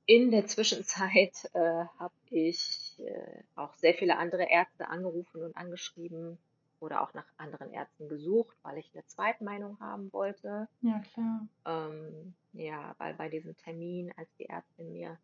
In 0.07 0.31
der 0.31 0.47
Zwischenzeit 0.47 1.50
äh, 1.55 1.85
habe 1.99 2.14
ich 2.31 2.99
äh, 2.99 3.43
auch 3.55 3.75
sehr 3.75 3.95
viele 3.95 4.17
andere 4.17 4.50
Ärzte 4.50 4.88
angerufen 4.88 5.43
und 5.43 5.57
angeschrieben 5.57 6.38
oder 6.81 7.02
auch 7.02 7.12
nach 7.14 7.26
anderen 7.37 7.73
Ärzten 7.73 8.09
gesucht, 8.09 8.57
weil 8.62 8.78
ich 8.78 8.90
eine 8.95 9.05
Zweitmeinung 9.07 9.78
haben 9.81 10.12
wollte. 10.12 10.69
Ja, 10.81 11.00
klar. 11.00 11.47
Ähm, 11.67 12.35
ja, 12.52 12.95
weil 12.99 13.14
bei 13.14 13.28
diesem 13.28 13.57
Termin, 13.57 14.12
als 14.17 14.28
die 14.38 14.47
Ärztin 14.49 14.93
mir 14.93 15.19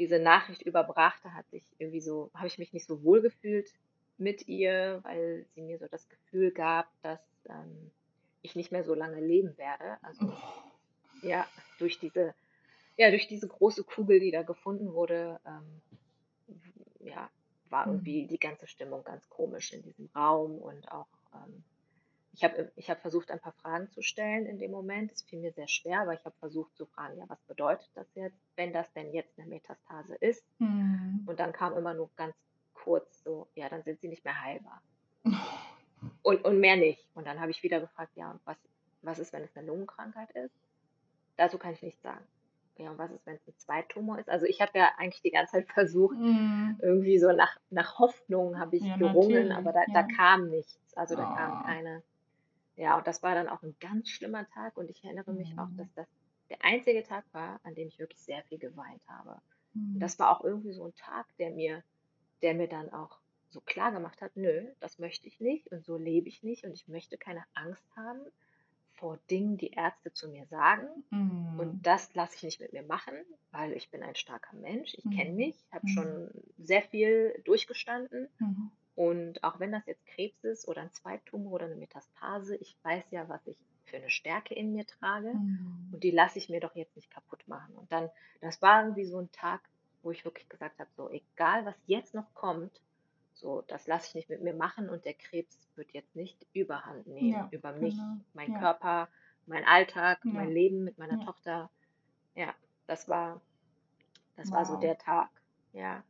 diese 0.00 0.20
Nachricht 0.20 0.62
überbrachte, 0.62 1.34
hat 1.34 1.48
sich 1.50 1.64
irgendwie 1.78 2.02
so, 2.02 2.32
habe 2.34 2.48
ich 2.48 2.58
mich 2.58 2.74
nicht 2.74 2.88
so 2.88 3.04
wohl 3.04 3.22
gefühlt 3.22 3.70
mit 4.18 4.48
ihr, 4.48 5.00
weil 5.04 5.46
sie 5.54 5.62
mir 5.62 5.78
so 5.78 5.88
das 5.88 6.08
Gefühl 6.08 6.52
gab, 6.52 6.88
dass 7.02 7.22
ähm, 7.48 7.92
ich 8.42 8.56
nicht 8.56 8.72
mehr 8.72 8.84
so 8.84 8.94
lange 8.94 9.20
leben 9.20 9.58
werde. 9.58 9.98
Also 10.02 10.38
ja, 11.22 11.46
durch 11.78 11.98
diese, 12.00 12.34
ja, 12.96 13.10
durch 13.10 13.28
diese 13.28 13.48
große 13.48 13.84
Kugel, 13.84 14.20
die 14.20 14.32
da 14.32 14.42
gefunden 14.42 14.94
wurde, 14.94 15.40
ähm, 15.46 15.82
ja, 17.00 17.30
war 17.70 17.86
Mhm. 17.86 17.92
irgendwie 17.92 18.26
die 18.26 18.38
ganze 18.38 18.66
Stimmung 18.66 19.04
ganz 19.04 19.28
komisch 19.28 19.72
in 19.72 19.82
diesem 19.82 20.10
Raum 20.14 20.58
und 20.58 20.90
auch 20.92 21.08
ähm, 21.34 21.64
ich 22.32 22.44
habe 22.44 22.70
ich 22.76 22.88
hab 22.90 23.00
versucht, 23.00 23.30
ein 23.30 23.40
paar 23.40 23.52
Fragen 23.54 23.90
zu 23.90 24.02
stellen 24.02 24.46
in 24.46 24.58
dem 24.58 24.70
Moment. 24.70 25.10
Es 25.12 25.22
fiel 25.22 25.40
mir 25.40 25.52
sehr 25.52 25.68
schwer, 25.68 26.02
aber 26.02 26.14
ich 26.14 26.24
habe 26.24 26.36
versucht 26.38 26.76
zu 26.76 26.86
fragen, 26.86 27.18
ja, 27.18 27.24
was 27.28 27.40
bedeutet 27.42 27.90
das 27.94 28.06
jetzt, 28.14 28.38
wenn 28.56 28.72
das 28.72 28.92
denn 28.92 29.12
jetzt 29.12 29.36
eine 29.38 29.48
Metastase 29.48 30.14
ist? 30.16 30.44
Mhm. 30.58 31.24
Und 31.26 31.40
dann 31.40 31.52
kam 31.52 31.76
immer 31.76 31.94
nur 31.94 32.10
ganz 32.16 32.34
kurz 32.74 33.22
so, 33.24 33.48
ja, 33.54 33.68
dann 33.68 33.82
sind 33.82 34.00
sie 34.00 34.08
nicht 34.08 34.24
mehr 34.24 34.40
heilbar. 34.40 34.82
Und, 36.22 36.44
und 36.46 36.60
mehr 36.60 36.76
nicht. 36.76 37.06
Und 37.14 37.26
dann 37.26 37.40
habe 37.40 37.50
ich 37.50 37.62
wieder 37.62 37.78
gefragt, 37.80 38.12
ja, 38.16 38.30
und 38.30 38.40
was, 38.46 38.56
was 39.02 39.18
ist, 39.18 39.32
wenn 39.34 39.42
es 39.42 39.54
eine 39.54 39.66
Lungenkrankheit 39.66 40.30
ist? 40.30 40.54
Dazu 41.36 41.58
kann 41.58 41.74
ich 41.74 41.82
nichts 41.82 42.02
sagen. 42.02 42.24
Ja, 42.78 42.90
und 42.90 42.98
was 42.98 43.10
ist, 43.10 43.26
wenn 43.26 43.36
es 43.36 43.46
ein 43.46 43.54
Zweittumor 43.58 44.18
ist? 44.18 44.30
Also 44.30 44.46
ich 44.46 44.62
habe 44.62 44.78
ja 44.78 44.92
eigentlich 44.96 45.20
die 45.20 45.30
ganze 45.30 45.52
Zeit 45.52 45.68
versucht, 45.70 46.16
Mhm. 46.16 46.78
irgendwie 46.80 47.18
so 47.18 47.32
nach, 47.32 47.54
nach 47.68 47.98
Hoffnung 47.98 48.58
habe 48.58 48.76
ich 48.76 48.82
Ja, 48.82 48.96
gerungen, 48.96 49.52
aber 49.52 49.72
da, 49.72 49.84
da 49.92 50.00
ja. 50.00 50.16
kam 50.16 50.48
nichts. 50.48 50.96
Also 50.96 51.16
da 51.16 51.24
kam 51.24 51.60
Oh. 51.60 51.66
keine. 51.66 52.02
Ja, 52.80 52.98
und 52.98 53.06
das 53.06 53.22
war 53.22 53.34
dann 53.34 53.48
auch 53.48 53.62
ein 53.62 53.76
ganz 53.80 54.08
schlimmer 54.10 54.46
Tag 54.48 54.76
und 54.76 54.90
ich 54.90 55.04
erinnere 55.04 55.32
mich 55.34 55.58
auch, 55.58 55.70
Mhm. 55.70 55.76
dass 55.76 55.92
das 55.94 56.08
der 56.50 56.64
einzige 56.64 57.02
Tag 57.04 57.24
war, 57.32 57.60
an 57.64 57.74
dem 57.74 57.88
ich 57.88 57.98
wirklich 57.98 58.22
sehr 58.22 58.42
viel 58.44 58.58
geweint 58.58 59.02
habe. 59.08 59.40
Und 59.94 60.00
Mhm. 60.00 60.02
das 60.02 60.18
war 60.18 60.30
auch 60.36 60.44
irgendwie 60.44 60.72
so 60.72 60.86
ein 60.86 60.94
Tag, 60.94 61.26
der 61.38 61.50
mir, 61.50 61.84
der 62.42 62.54
mir 62.54 62.68
dann 62.68 62.90
auch 62.92 63.20
so 63.50 63.60
klar 63.60 63.92
gemacht 63.92 64.22
hat, 64.22 64.36
nö, 64.36 64.72
das 64.80 64.98
möchte 64.98 65.28
ich 65.28 65.40
nicht 65.40 65.70
und 65.72 65.84
so 65.84 65.96
lebe 65.96 66.28
ich 66.28 66.42
nicht 66.42 66.64
und 66.64 66.72
ich 66.72 66.88
möchte 66.88 67.18
keine 67.18 67.44
Angst 67.54 67.84
haben 67.96 68.24
vor 68.94 69.18
Dingen, 69.30 69.56
die 69.56 69.72
Ärzte 69.72 70.12
zu 70.12 70.28
mir 70.28 70.46
sagen. 70.46 70.86
Mhm. 71.12 71.50
Und 71.56 71.86
das 71.86 72.14
lasse 72.14 72.36
ich 72.36 72.42
nicht 72.44 72.60
mit 72.60 72.72
mir 72.72 72.82
machen, 72.84 73.16
weil 73.50 73.72
ich 73.72 73.90
bin 73.90 74.02
ein 74.02 74.14
starker 74.16 74.56
Mensch, 74.56 74.94
ich 74.94 75.10
kenne 75.10 75.32
Mhm. 75.32 75.34
mich, 75.34 75.66
habe 75.72 75.84
Mhm. 75.84 75.88
schon 75.88 76.30
sehr 76.58 76.82
viel 76.82 77.40
durchgestanden. 77.44 78.28
Und 79.00 79.42
auch 79.44 79.58
wenn 79.58 79.72
das 79.72 79.86
jetzt 79.86 80.04
Krebs 80.08 80.44
ist 80.44 80.68
oder 80.68 80.82
ein 80.82 80.92
Zweittumor 80.92 81.52
oder 81.54 81.64
eine 81.64 81.74
Metastase, 81.76 82.54
ich 82.56 82.76
weiß 82.82 83.04
ja, 83.12 83.26
was 83.30 83.40
ich 83.46 83.56
für 83.86 83.96
eine 83.96 84.10
Stärke 84.10 84.52
in 84.54 84.72
mir 84.74 84.86
trage. 84.86 85.32
Mhm. 85.32 85.88
Und 85.90 86.04
die 86.04 86.10
lasse 86.10 86.36
ich 86.36 86.50
mir 86.50 86.60
doch 86.60 86.74
jetzt 86.76 86.96
nicht 86.96 87.10
kaputt 87.10 87.48
machen. 87.48 87.74
Und 87.76 87.90
dann, 87.90 88.10
das 88.42 88.60
war 88.60 88.82
irgendwie 88.82 89.06
so 89.06 89.18
ein 89.18 89.32
Tag, 89.32 89.62
wo 90.02 90.10
ich 90.10 90.26
wirklich 90.26 90.50
gesagt 90.50 90.78
habe, 90.78 90.90
so 90.98 91.08
egal 91.08 91.64
was 91.64 91.76
jetzt 91.86 92.12
noch 92.12 92.34
kommt, 92.34 92.78
so 93.32 93.62
das 93.68 93.86
lasse 93.86 94.08
ich 94.08 94.14
nicht 94.14 94.28
mit 94.28 94.42
mir 94.42 94.52
machen 94.52 94.90
und 94.90 95.06
der 95.06 95.14
Krebs 95.14 95.66
wird 95.76 95.92
jetzt 95.92 96.14
nicht 96.14 96.46
überhand 96.52 97.06
nehmen 97.06 97.30
Ja, 97.32 97.48
über 97.52 97.72
mich, 97.72 97.94
genau. 97.94 98.18
mein 98.34 98.52
Ja. 98.52 98.58
Körper, 98.58 99.08
mein 99.46 99.64
Alltag, 99.64 100.18
Ja. 100.24 100.30
mein 100.30 100.50
Leben 100.50 100.84
mit 100.84 100.98
meiner. 100.98 101.18
Tochter. 101.24 101.70
Ja, 102.34 102.54
das 102.86 103.08
war, 103.08 103.40
das 104.36 104.52
war 104.52 104.66
so 104.66 104.74
Wow. 104.74 104.80
der 104.80 104.98
Tag. 104.98 105.30
Ja. 105.72 106.04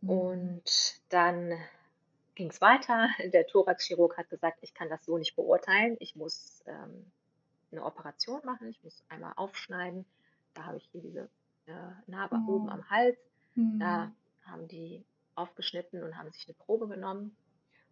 Mhm. 0.00 0.08
Und 0.10 1.00
dann 1.10 1.52
ging 2.34 2.50
es 2.50 2.60
weiter. 2.60 3.08
Der 3.32 3.46
Thoraxchirurg 3.46 4.16
hat 4.16 4.28
gesagt, 4.30 4.58
ich 4.62 4.74
kann 4.74 4.88
das 4.88 5.04
so 5.04 5.18
nicht 5.18 5.36
beurteilen. 5.36 5.96
Ich 6.00 6.16
muss 6.16 6.62
ähm, 6.66 7.10
eine 7.72 7.84
Operation 7.84 8.40
machen. 8.44 8.68
Ich 8.68 8.82
muss 8.82 9.02
einmal 9.08 9.32
aufschneiden. 9.36 10.04
Da 10.54 10.64
habe 10.64 10.78
ich 10.78 10.88
hier 10.92 11.00
diese 11.02 11.28
äh, 11.66 11.72
Narbe 12.06 12.36
Oh. 12.46 12.54
oben 12.54 12.68
am 12.70 12.88
Hals. 12.90 13.18
Da 13.54 14.06
Mhm. 14.06 14.14
haben 14.44 14.68
die 14.68 15.04
aufgeschnitten 15.34 16.02
und 16.02 16.16
haben 16.16 16.30
sich 16.32 16.46
eine 16.48 16.54
Probe 16.54 16.88
genommen 16.88 17.36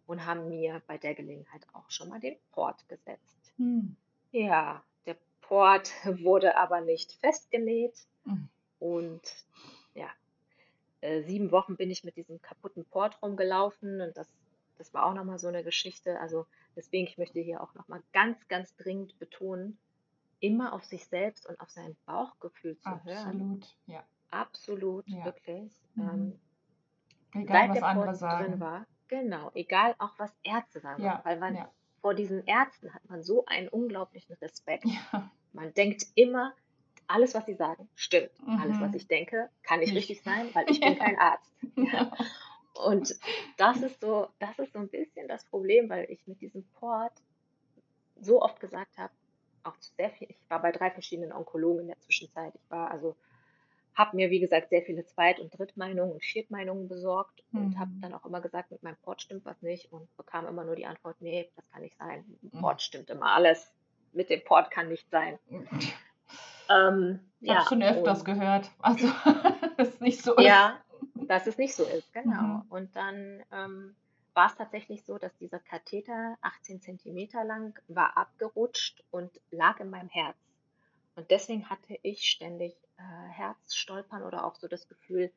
und 0.07 0.25
haben 0.25 0.49
mir 0.49 0.81
bei 0.87 0.97
der 0.97 1.13
Gelegenheit 1.15 1.65
auch 1.73 1.89
schon 1.91 2.09
mal 2.09 2.19
den 2.19 2.37
Port 2.51 2.87
gesetzt. 2.89 3.53
Mhm. 3.57 3.95
Ja, 4.31 4.83
der 5.05 5.15
Port 5.41 5.91
wurde 6.23 6.55
aber 6.57 6.81
nicht 6.81 7.13
festgenäht 7.13 7.97
Mhm. 8.25 8.49
und 8.79 9.21
ja, 9.93 10.09
äh, 11.01 11.21
sieben 11.23 11.51
Wochen 11.51 11.75
bin 11.77 11.89
ich 11.89 12.03
mit 12.03 12.15
diesem 12.17 12.41
kaputten 12.41 12.85
Port 12.85 13.21
rumgelaufen 13.21 14.01
und 14.01 14.15
das, 14.17 14.27
das 14.77 14.93
war 14.93 15.05
auch 15.05 15.13
nochmal 15.13 15.39
so 15.39 15.47
eine 15.47 15.63
Geschichte. 15.63 16.19
Also 16.19 16.45
deswegen, 16.75 17.07
ich 17.07 17.17
möchte 17.17 17.39
hier 17.39 17.61
auch 17.61 17.73
nochmal 17.75 18.01
ganz, 18.13 18.47
ganz 18.47 18.75
dringend 18.75 19.17
betonen, 19.19 19.77
immer 20.39 20.73
auf 20.73 20.85
sich 20.85 21.05
selbst 21.07 21.47
und 21.47 21.59
auf 21.59 21.69
sein 21.69 21.95
Bauchgefühl 22.05 22.77
zu 22.79 22.89
hören. 23.03 23.17
Absolut, 23.41 23.75
ja. 23.87 24.03
Absolut, 24.31 25.07
Ja. 25.07 25.25
wirklich. 25.25 25.71
Mhm. 25.95 26.09
Ähm, 27.33 27.41
Egal, 27.43 27.69
was 27.69 27.77
der 27.77 27.85
andere 27.87 28.15
sagen. 28.15 28.59
war, 28.59 28.85
genau, 29.07 29.51
egal 29.53 29.95
auch 29.99 30.17
was 30.17 30.31
Ärzte 30.43 30.79
sagen, 30.79 31.03
Ja, 31.03 31.21
weil 31.23 31.39
man 31.39 31.55
ja. 31.55 31.71
vor 32.01 32.13
diesen 32.15 32.45
Ärzten 32.47 32.93
hat 32.93 33.07
man 33.09 33.21
so 33.23 33.45
einen 33.45 33.67
unglaublichen 33.67 34.35
Respekt. 34.41 34.85
Man 35.53 35.73
denkt 35.73 36.05
immer, 36.15 36.53
alles, 37.09 37.33
was 37.33 37.45
sie 37.45 37.55
sagen, 37.55 37.89
stimmt. 37.95 38.29
Alles, 38.45 38.79
was 38.79 38.91
Mhm. 38.91 38.97
ich 38.97 39.07
denke, 39.07 39.49
kann 39.63 39.79
nicht 39.79 39.93
richtig 39.95 40.21
sein, 40.21 40.53
weil 40.53 40.69
ich 40.69 40.79
bin 40.79 40.93
Ja. 40.97 41.03
kein 41.03 41.17
Arzt. 41.17 41.51
Ja. 41.75 42.11
Und 42.85 43.15
das 43.57 43.81
ist 43.81 43.99
so, 43.99 44.27
das 44.39 44.57
ist 44.59 44.73
so 44.73 44.79
ein 44.79 44.89
bisschen 44.89 45.27
das 45.27 45.43
Problem, 45.45 45.89
weil 45.89 46.05
ich 46.09 46.25
mit 46.27 46.39
diesem 46.39 46.63
Port 46.79 47.13
so 48.21 48.41
oft 48.41 48.59
gesagt 48.59 48.97
habe, 48.97 49.11
auch 49.63 49.77
zu 49.79 49.91
sehr 49.95 50.11
viel, 50.11 50.29
ich 50.29 50.37
war 50.49 50.61
bei 50.61 50.71
drei 50.71 50.91
verschiedenen 50.91 51.31
Onkologen 51.33 51.81
in 51.81 51.87
der 51.87 51.99
Zwischenzeit. 51.99 52.53
Ich 52.55 52.69
war 52.71 52.91
also, 52.91 53.15
habe 53.95 54.15
mir, 54.15 54.29
wie 54.29 54.39
gesagt, 54.39 54.69
sehr 54.69 54.83
viele 54.83 55.05
Zweit- 55.05 55.39
und 55.39 55.57
Drittmeinungen 55.57 56.13
und 56.13 56.23
Viertmeinungen 56.23 56.87
besorgt 56.87 57.43
und 57.51 57.77
habe 57.77 57.91
Mhm. 57.91 58.01
dann 58.01 58.13
auch 58.13 58.25
immer 58.25 58.39
gesagt, 58.39 58.71
mit 58.71 58.83
meinem 58.83 58.97
Port 58.97 59.21
stimmt 59.21 59.45
was 59.45 59.61
nicht 59.61 59.91
und 59.91 60.15
bekam 60.15 60.47
immer 60.47 60.63
nur 60.63 60.75
die 60.75 60.85
Antwort, 60.85 61.17
nee, 61.19 61.51
das 61.55 61.67
kann 61.71 61.81
nicht 61.81 61.97
sein. 61.97 62.23
Mit 62.27 62.43
dem 62.43 62.57
Mhm. 62.57 62.61
Port 62.61 62.81
stimmt 62.81 63.09
immer 63.09 63.33
alles. 63.33 63.73
Mit 64.13 64.29
dem 64.29 64.43
Port 64.43 64.69
kann 64.71 64.87
nicht 64.89 65.09
sein. 65.09 65.39
Ähm, 66.69 67.19
Ich 67.41 67.49
habe 67.49 67.59
ja, 67.59 67.65
schon 67.67 67.83
öfters 67.83 68.23
gehört. 68.23 68.69
Also, 68.79 69.07
dass 69.77 69.89
es 69.89 70.01
nicht 70.01 70.21
so 70.21 70.35
ist. 70.35 70.45
ja, 70.45 70.79
dass 71.27 71.47
es 71.47 71.57
nicht 71.57 71.75
so 71.75 71.83
ist, 71.83 72.11
genau. 72.13 72.41
Mhm. 72.41 72.61
Und 72.69 72.95
dann 72.95 73.43
ähm, 73.51 73.95
war 74.33 74.47
es 74.47 74.55
tatsächlich 74.55 75.03
so, 75.03 75.17
dass 75.17 75.35
dieser 75.37 75.59
Katheter 75.59 76.37
18 76.41 76.81
Zentimeter 76.81 77.43
lang 77.43 77.77
war 77.87 78.17
abgerutscht 78.17 79.03
und 79.11 79.31
lag 79.51 79.79
in 79.79 79.89
meinem 79.89 80.09
Herz. 80.09 80.37
Und 81.15 81.31
deswegen 81.31 81.69
hatte 81.69 81.97
ich 82.03 82.29
ständig 82.29 82.73
äh, 82.97 83.29
Herzstolpern 83.31 84.23
oder 84.23 84.45
auch 84.45 84.55
so 84.55 84.67
das 84.67 84.87
Gefühl, 84.87 85.31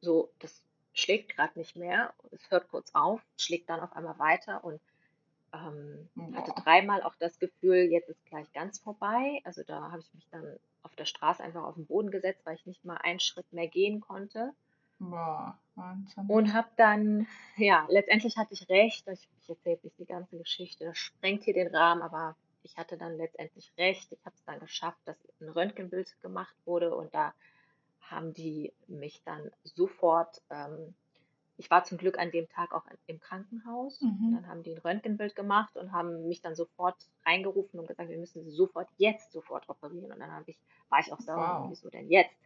so, 0.00 0.30
das 0.40 0.62
schlägt 0.92 1.34
gerade 1.34 1.58
nicht 1.58 1.76
mehr, 1.76 2.12
es 2.30 2.50
hört 2.50 2.68
kurz 2.68 2.90
auf, 2.94 3.22
schlägt 3.38 3.70
dann 3.70 3.80
auf 3.80 3.94
einmal 3.96 4.18
weiter 4.18 4.62
und 4.64 4.80
ähm, 5.52 6.08
hatte 6.34 6.52
Boah. 6.52 6.62
dreimal 6.62 7.02
auch 7.02 7.14
das 7.16 7.38
Gefühl, 7.38 7.90
jetzt 7.90 8.08
ist 8.08 8.24
gleich 8.26 8.50
ganz 8.52 8.78
vorbei. 8.78 9.40
Also 9.44 9.62
da 9.64 9.90
habe 9.90 10.00
ich 10.00 10.14
mich 10.14 10.26
dann 10.30 10.58
auf 10.82 10.94
der 10.96 11.04
Straße 11.04 11.42
einfach 11.42 11.64
auf 11.64 11.74
den 11.74 11.86
Boden 11.86 12.10
gesetzt, 12.10 12.40
weil 12.44 12.56
ich 12.56 12.66
nicht 12.66 12.84
mal 12.84 12.96
einen 12.96 13.20
Schritt 13.20 13.52
mehr 13.52 13.68
gehen 13.68 14.00
konnte. 14.00 14.52
Boah, 14.98 15.58
Wahnsinn. 15.74 16.26
Und 16.28 16.54
habe 16.54 16.68
dann, 16.76 17.26
ja, 17.56 17.86
letztendlich 17.88 18.36
hatte 18.36 18.54
ich 18.54 18.68
recht. 18.68 19.06
Ich, 19.08 19.28
ich 19.40 19.48
erzähle 19.48 19.74
jetzt 19.74 19.84
nicht 19.84 19.98
die 19.98 20.06
ganze 20.06 20.38
Geschichte, 20.38 20.84
das 20.84 20.98
sprengt 20.98 21.44
hier 21.44 21.54
den 21.54 21.74
Rahmen, 21.74 22.02
aber 22.02 22.36
ich 22.62 22.76
hatte 22.76 22.96
dann 22.96 23.16
letztendlich 23.16 23.72
recht. 23.76 24.12
Ich 24.12 24.24
habe 24.24 24.36
es 24.36 24.44
dann 24.44 24.60
geschafft, 24.60 25.00
dass 25.04 25.16
ein 25.40 25.48
Röntgenbild 25.48 26.20
gemacht 26.20 26.54
wurde 26.64 26.94
und 26.94 27.12
da 27.14 27.34
haben 28.00 28.32
die 28.34 28.72
mich 28.86 29.22
dann 29.24 29.50
sofort, 29.64 30.42
ähm, 30.50 30.94
ich 31.62 31.70
war 31.70 31.84
zum 31.84 31.96
Glück 31.96 32.18
an 32.18 32.32
dem 32.32 32.48
Tag 32.48 32.72
auch 32.74 32.84
im 33.06 33.20
Krankenhaus 33.20 34.00
und 34.02 34.10
Mhm. 34.10 34.34
dann 34.34 34.48
haben 34.48 34.62
die 34.64 34.72
ein 34.72 34.78
Röntgenbild 34.78 35.36
gemacht 35.36 35.76
und 35.76 35.92
haben 35.92 36.26
mich 36.26 36.40
dann 36.42 36.56
sofort 36.56 36.96
reingerufen 37.24 37.78
und 37.78 37.86
gesagt, 37.86 38.08
wir 38.10 38.18
müssen 38.18 38.42
sie 38.42 38.50
sofort 38.50 38.88
jetzt 38.96 39.30
sofort 39.32 39.68
operieren. 39.68 40.10
Und 40.12 40.18
dann 40.18 40.32
habe 40.32 40.50
ich, 40.50 40.58
war 40.88 40.98
ich 40.98 41.12
auch 41.12 41.20
sauer, 41.20 41.62
Wow. 41.62 41.70
wieso 41.70 41.88
denn 41.88 42.10
jetzt? 42.10 42.36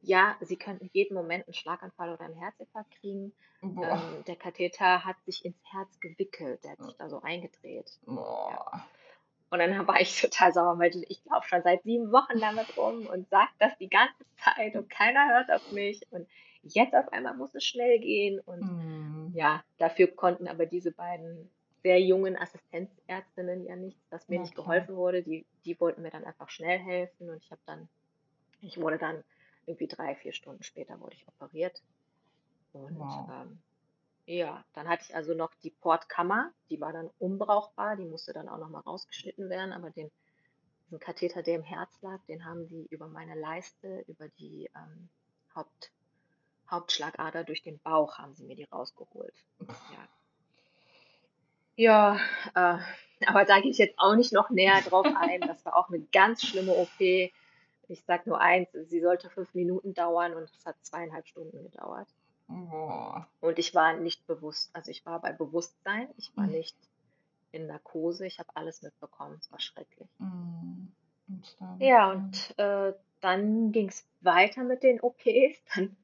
Ja, 0.00 0.36
sie 0.40 0.56
könnten 0.56 0.88
jeden 0.94 1.14
Moment 1.14 1.46
einen 1.46 1.54
Schlaganfall 1.54 2.12
oder 2.14 2.24
einen 2.24 2.34
Herzinfarkt 2.36 2.90
kriegen. 2.92 3.34
Ähm, 3.82 4.24
der 4.26 4.36
Katheter 4.36 5.04
hat 5.04 5.16
sich 5.26 5.44
ins 5.44 5.58
Herz 5.70 6.00
gewickelt, 6.00 6.64
der 6.64 6.72
hat 6.72 6.82
sich 6.82 6.96
da 6.96 7.10
so 7.10 7.20
eingedreht. 7.20 7.90
Ja. 8.06 8.88
Und 9.50 9.58
dann 9.60 9.86
war 9.86 10.00
ich 10.00 10.20
total 10.20 10.52
sauer, 10.52 10.78
weil 10.78 11.04
ich 11.08 11.24
laufe 11.26 11.48
schon 11.48 11.62
seit 11.62 11.82
sieben 11.82 12.10
Wochen 12.12 12.40
damit 12.40 12.76
rum 12.76 13.06
und 13.06 13.28
sage 13.28 13.50
das 13.58 13.76
die 13.78 13.88
ganze 13.88 14.24
Zeit 14.36 14.74
und 14.76 14.88
keiner 14.90 15.28
hört 15.28 15.50
auf 15.50 15.70
mich. 15.70 16.00
Und 16.10 16.28
jetzt 16.74 16.94
auf 16.94 17.12
einmal 17.12 17.36
muss 17.36 17.54
es 17.54 17.64
schnell 17.64 17.98
gehen. 17.98 18.40
Und 18.40 18.60
mm. 18.60 19.36
ja, 19.36 19.62
dafür 19.78 20.08
konnten 20.08 20.48
aber 20.48 20.66
diese 20.66 20.92
beiden 20.92 21.50
sehr 21.82 22.00
jungen 22.00 22.36
Assistenzärztinnen 22.36 23.64
ja 23.64 23.76
nichts, 23.76 24.08
dass 24.08 24.28
mir 24.28 24.36
okay. 24.36 24.42
nicht 24.42 24.56
geholfen 24.56 24.96
wurde. 24.96 25.22
Die, 25.22 25.46
die 25.64 25.78
wollten 25.80 26.02
mir 26.02 26.10
dann 26.10 26.24
einfach 26.24 26.50
schnell 26.50 26.78
helfen 26.78 27.30
und 27.30 27.36
ich 27.42 27.50
habe 27.50 27.60
dann, 27.66 27.88
ich 28.60 28.80
wurde 28.80 28.98
dann 28.98 29.22
irgendwie 29.66 29.86
drei, 29.86 30.14
vier 30.14 30.32
Stunden 30.32 30.62
später 30.62 31.00
wurde 31.00 31.14
ich 31.14 31.26
operiert. 31.28 31.82
Und 32.72 32.98
wow. 32.98 33.28
ähm, 33.30 33.58
ja, 34.26 34.64
dann 34.72 34.88
hatte 34.88 35.04
ich 35.08 35.14
also 35.14 35.34
noch 35.34 35.54
die 35.62 35.70
Portkammer, 35.70 36.52
die 36.70 36.80
war 36.80 36.92
dann 36.92 37.10
unbrauchbar, 37.18 37.96
die 37.96 38.04
musste 38.04 38.32
dann 38.32 38.48
auch 38.48 38.58
nochmal 38.58 38.82
rausgeschnitten 38.82 39.48
werden, 39.48 39.72
aber 39.72 39.90
den, 39.90 40.10
diesen 40.86 40.98
Katheter, 40.98 41.42
der 41.42 41.54
im 41.54 41.62
Herz 41.62 41.90
lag, 42.02 42.20
den 42.26 42.44
haben 42.44 42.66
sie 42.66 42.86
über 42.90 43.06
meine 43.06 43.38
Leiste, 43.38 44.04
über 44.08 44.28
die 44.40 44.68
ähm, 44.74 45.08
Haupt, 45.54 45.92
Hauptschlagader 46.70 47.44
durch 47.44 47.62
den 47.62 47.78
Bauch 47.80 48.18
haben 48.18 48.34
sie 48.34 48.44
mir 48.44 48.56
die 48.56 48.64
rausgeholt. 48.64 49.34
Ja, 51.76 52.18
ja 52.54 52.78
äh, 52.78 53.26
aber 53.26 53.44
da 53.44 53.60
gehe 53.60 53.70
ich 53.70 53.78
jetzt 53.78 53.98
auch 53.98 54.14
nicht 54.14 54.32
noch 54.32 54.50
näher 54.50 54.80
drauf 54.82 55.06
ein. 55.06 55.40
Das 55.40 55.64
war 55.64 55.76
auch 55.76 55.88
eine 55.88 56.00
ganz 56.12 56.42
schlimme 56.42 56.72
OP. 56.72 57.00
Ich 57.00 58.02
sag 58.06 58.26
nur 58.26 58.40
eins, 58.40 58.68
sie 58.72 59.00
sollte 59.00 59.30
fünf 59.30 59.54
Minuten 59.54 59.94
dauern 59.94 60.34
und 60.34 60.44
es 60.44 60.66
hat 60.66 60.76
zweieinhalb 60.82 61.26
Stunden 61.26 61.62
gedauert. 61.62 62.08
Oh. 62.48 63.14
Und 63.40 63.58
ich 63.58 63.74
war 63.74 63.94
nicht 63.94 64.26
bewusst, 64.26 64.70
also 64.72 64.90
ich 64.90 65.04
war 65.04 65.20
bei 65.20 65.32
Bewusstsein, 65.32 66.08
ich 66.16 66.36
war 66.36 66.46
mhm. 66.46 66.52
nicht 66.52 66.76
in 67.52 67.66
Narkose, 67.66 68.26
ich 68.26 68.38
habe 68.38 68.50
alles 68.54 68.82
mitbekommen, 68.82 69.36
es 69.40 69.50
war 69.50 69.60
schrecklich. 69.60 70.08
Mhm. 70.18 70.92
Ja, 71.78 72.12
und 72.12 72.54
äh, 72.58 72.92
dann 73.20 73.72
ging 73.72 73.88
es 73.88 74.06
weiter 74.20 74.62
mit 74.62 74.82
den 74.82 75.00
OPs. 75.00 75.58
Dann, 75.74 75.96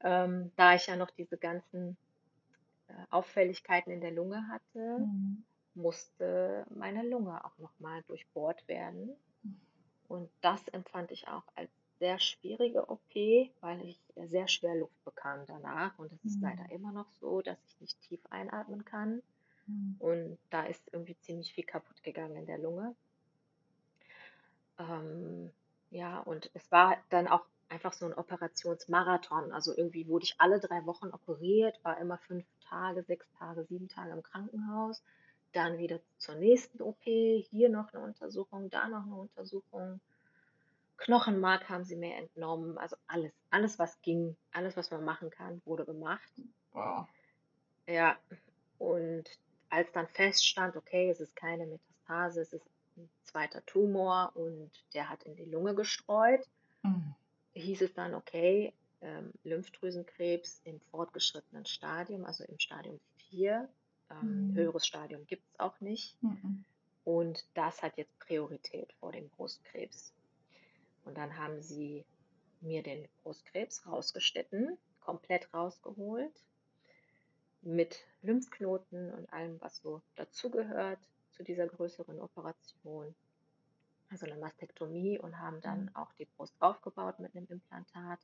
ähm, 0.00 0.52
da 0.56 0.74
ich 0.74 0.86
ja 0.86 0.96
noch 0.96 1.10
diese 1.10 1.38
ganzen 1.38 1.96
äh, 2.88 2.92
Auffälligkeiten 3.10 3.92
in 3.92 4.00
der 4.00 4.12
Lunge 4.12 4.46
hatte, 4.48 4.98
mhm. 5.00 5.44
musste 5.74 6.66
meine 6.70 7.02
Lunge 7.08 7.44
auch 7.44 7.56
nochmal 7.58 8.02
durchbohrt 8.04 8.66
werden. 8.68 9.16
Mhm. 9.42 9.60
Und 10.08 10.30
das 10.40 10.66
empfand 10.68 11.10
ich 11.10 11.28
auch 11.28 11.44
als 11.54 11.70
sehr 11.98 12.18
schwierige 12.18 12.88
OP, 12.88 13.14
weil 13.60 13.84
ich 13.84 14.00
sehr 14.16 14.48
schwer 14.48 14.76
Luft 14.76 15.04
bekam 15.04 15.44
danach. 15.46 15.98
Und 15.98 16.12
es 16.12 16.24
ist 16.24 16.36
mhm. 16.36 16.44
leider 16.44 16.70
immer 16.70 16.92
noch 16.92 17.10
so, 17.20 17.42
dass 17.42 17.58
ich 17.66 17.80
nicht 17.80 18.00
tief 18.02 18.20
einatmen 18.30 18.84
kann. 18.84 19.22
Mhm. 19.66 19.96
Und 19.98 20.38
da 20.50 20.64
ist 20.64 20.82
irgendwie 20.92 21.18
ziemlich 21.18 21.52
viel 21.52 21.64
kaputt 21.64 22.02
gegangen 22.02 22.36
in 22.36 22.46
der 22.46 22.58
Lunge. 22.58 22.94
Ähm, 24.78 25.50
ja, 25.90 26.20
und 26.20 26.50
es 26.54 26.70
war 26.70 26.96
dann 27.10 27.26
auch 27.26 27.44
einfach 27.68 27.92
so 27.92 28.06
ein 28.06 28.14
Operationsmarathon. 28.14 29.52
Also 29.52 29.76
irgendwie 29.76 30.06
wurde 30.08 30.24
ich 30.24 30.34
alle 30.38 30.60
drei 30.60 30.84
Wochen 30.86 31.08
operiert, 31.08 31.78
war 31.82 31.98
immer 31.98 32.18
fünf 32.18 32.46
Tage, 32.68 33.02
sechs 33.02 33.26
Tage, 33.38 33.64
sieben 33.64 33.88
Tage 33.88 34.12
im 34.12 34.22
Krankenhaus. 34.22 35.02
Dann 35.52 35.78
wieder 35.78 36.00
zur 36.18 36.34
nächsten 36.34 36.82
OP, 36.82 37.02
hier 37.02 37.68
noch 37.68 37.92
eine 37.92 38.02
Untersuchung, 38.02 38.70
da 38.70 38.88
noch 38.88 39.04
eine 39.04 39.14
Untersuchung. 39.14 40.00
Knochenmark 40.98 41.68
haben 41.68 41.84
sie 41.84 41.96
mir 41.96 42.16
entnommen, 42.16 42.76
also 42.76 42.96
alles, 43.06 43.32
alles 43.50 43.78
was 43.78 44.00
ging, 44.02 44.36
alles 44.52 44.76
was 44.76 44.90
man 44.90 45.04
machen 45.04 45.30
kann, 45.30 45.62
wurde 45.64 45.84
gemacht. 45.84 46.28
Wow. 46.72 47.06
Ja, 47.86 48.16
und 48.78 49.24
als 49.70 49.90
dann 49.92 50.08
feststand, 50.08 50.76
okay, 50.76 51.08
es 51.08 51.20
ist 51.20 51.36
keine 51.36 51.66
Metastase, 51.66 52.42
es 52.42 52.52
ist 52.52 52.66
ein 52.96 53.08
zweiter 53.24 53.64
Tumor 53.64 54.32
und 54.34 54.70
der 54.92 55.08
hat 55.08 55.22
in 55.22 55.36
die 55.36 55.44
Lunge 55.44 55.74
gestreut, 55.74 56.44
mhm. 56.82 57.14
Hieß 57.60 57.82
es 57.82 57.94
dann, 57.94 58.14
okay, 58.14 58.72
ähm, 59.00 59.32
Lymphdrüsenkrebs 59.44 60.60
im 60.64 60.80
fortgeschrittenen 60.90 61.66
Stadium, 61.66 62.24
also 62.24 62.44
im 62.44 62.58
Stadium 62.58 63.00
4. 63.30 63.68
Ähm, 64.10 64.48
mhm. 64.48 64.54
Höheres 64.54 64.86
Stadium 64.86 65.26
gibt 65.26 65.46
es 65.46 65.60
auch 65.60 65.80
nicht. 65.80 66.20
Mhm. 66.22 66.64
Und 67.04 67.46
das 67.54 67.82
hat 67.82 67.96
jetzt 67.96 68.18
Priorität 68.18 68.92
vor 69.00 69.12
dem 69.12 69.28
Brustkrebs. 69.30 70.12
Und 71.04 71.16
dann 71.16 71.36
haben 71.38 71.62
sie 71.62 72.04
mir 72.60 72.82
den 72.82 73.08
Brustkrebs 73.22 73.86
rausgeschnitten, 73.86 74.76
komplett 75.00 75.52
rausgeholt, 75.54 76.42
mit 77.62 78.04
Lymphknoten 78.22 79.12
und 79.12 79.32
allem, 79.32 79.60
was 79.60 79.78
so 79.78 80.02
dazugehört 80.16 80.98
zu 81.32 81.42
dieser 81.42 81.66
größeren 81.66 82.20
Operation. 82.20 83.14
Also 84.10 84.26
eine 84.26 84.36
Mastektomie 84.36 85.18
und 85.18 85.38
haben 85.38 85.60
dann 85.60 85.84
mhm. 85.84 85.96
auch 85.96 86.12
die 86.14 86.24
Brust 86.24 86.54
aufgebaut 86.60 87.18
mit 87.18 87.36
einem 87.36 87.46
Implantat, 87.48 88.20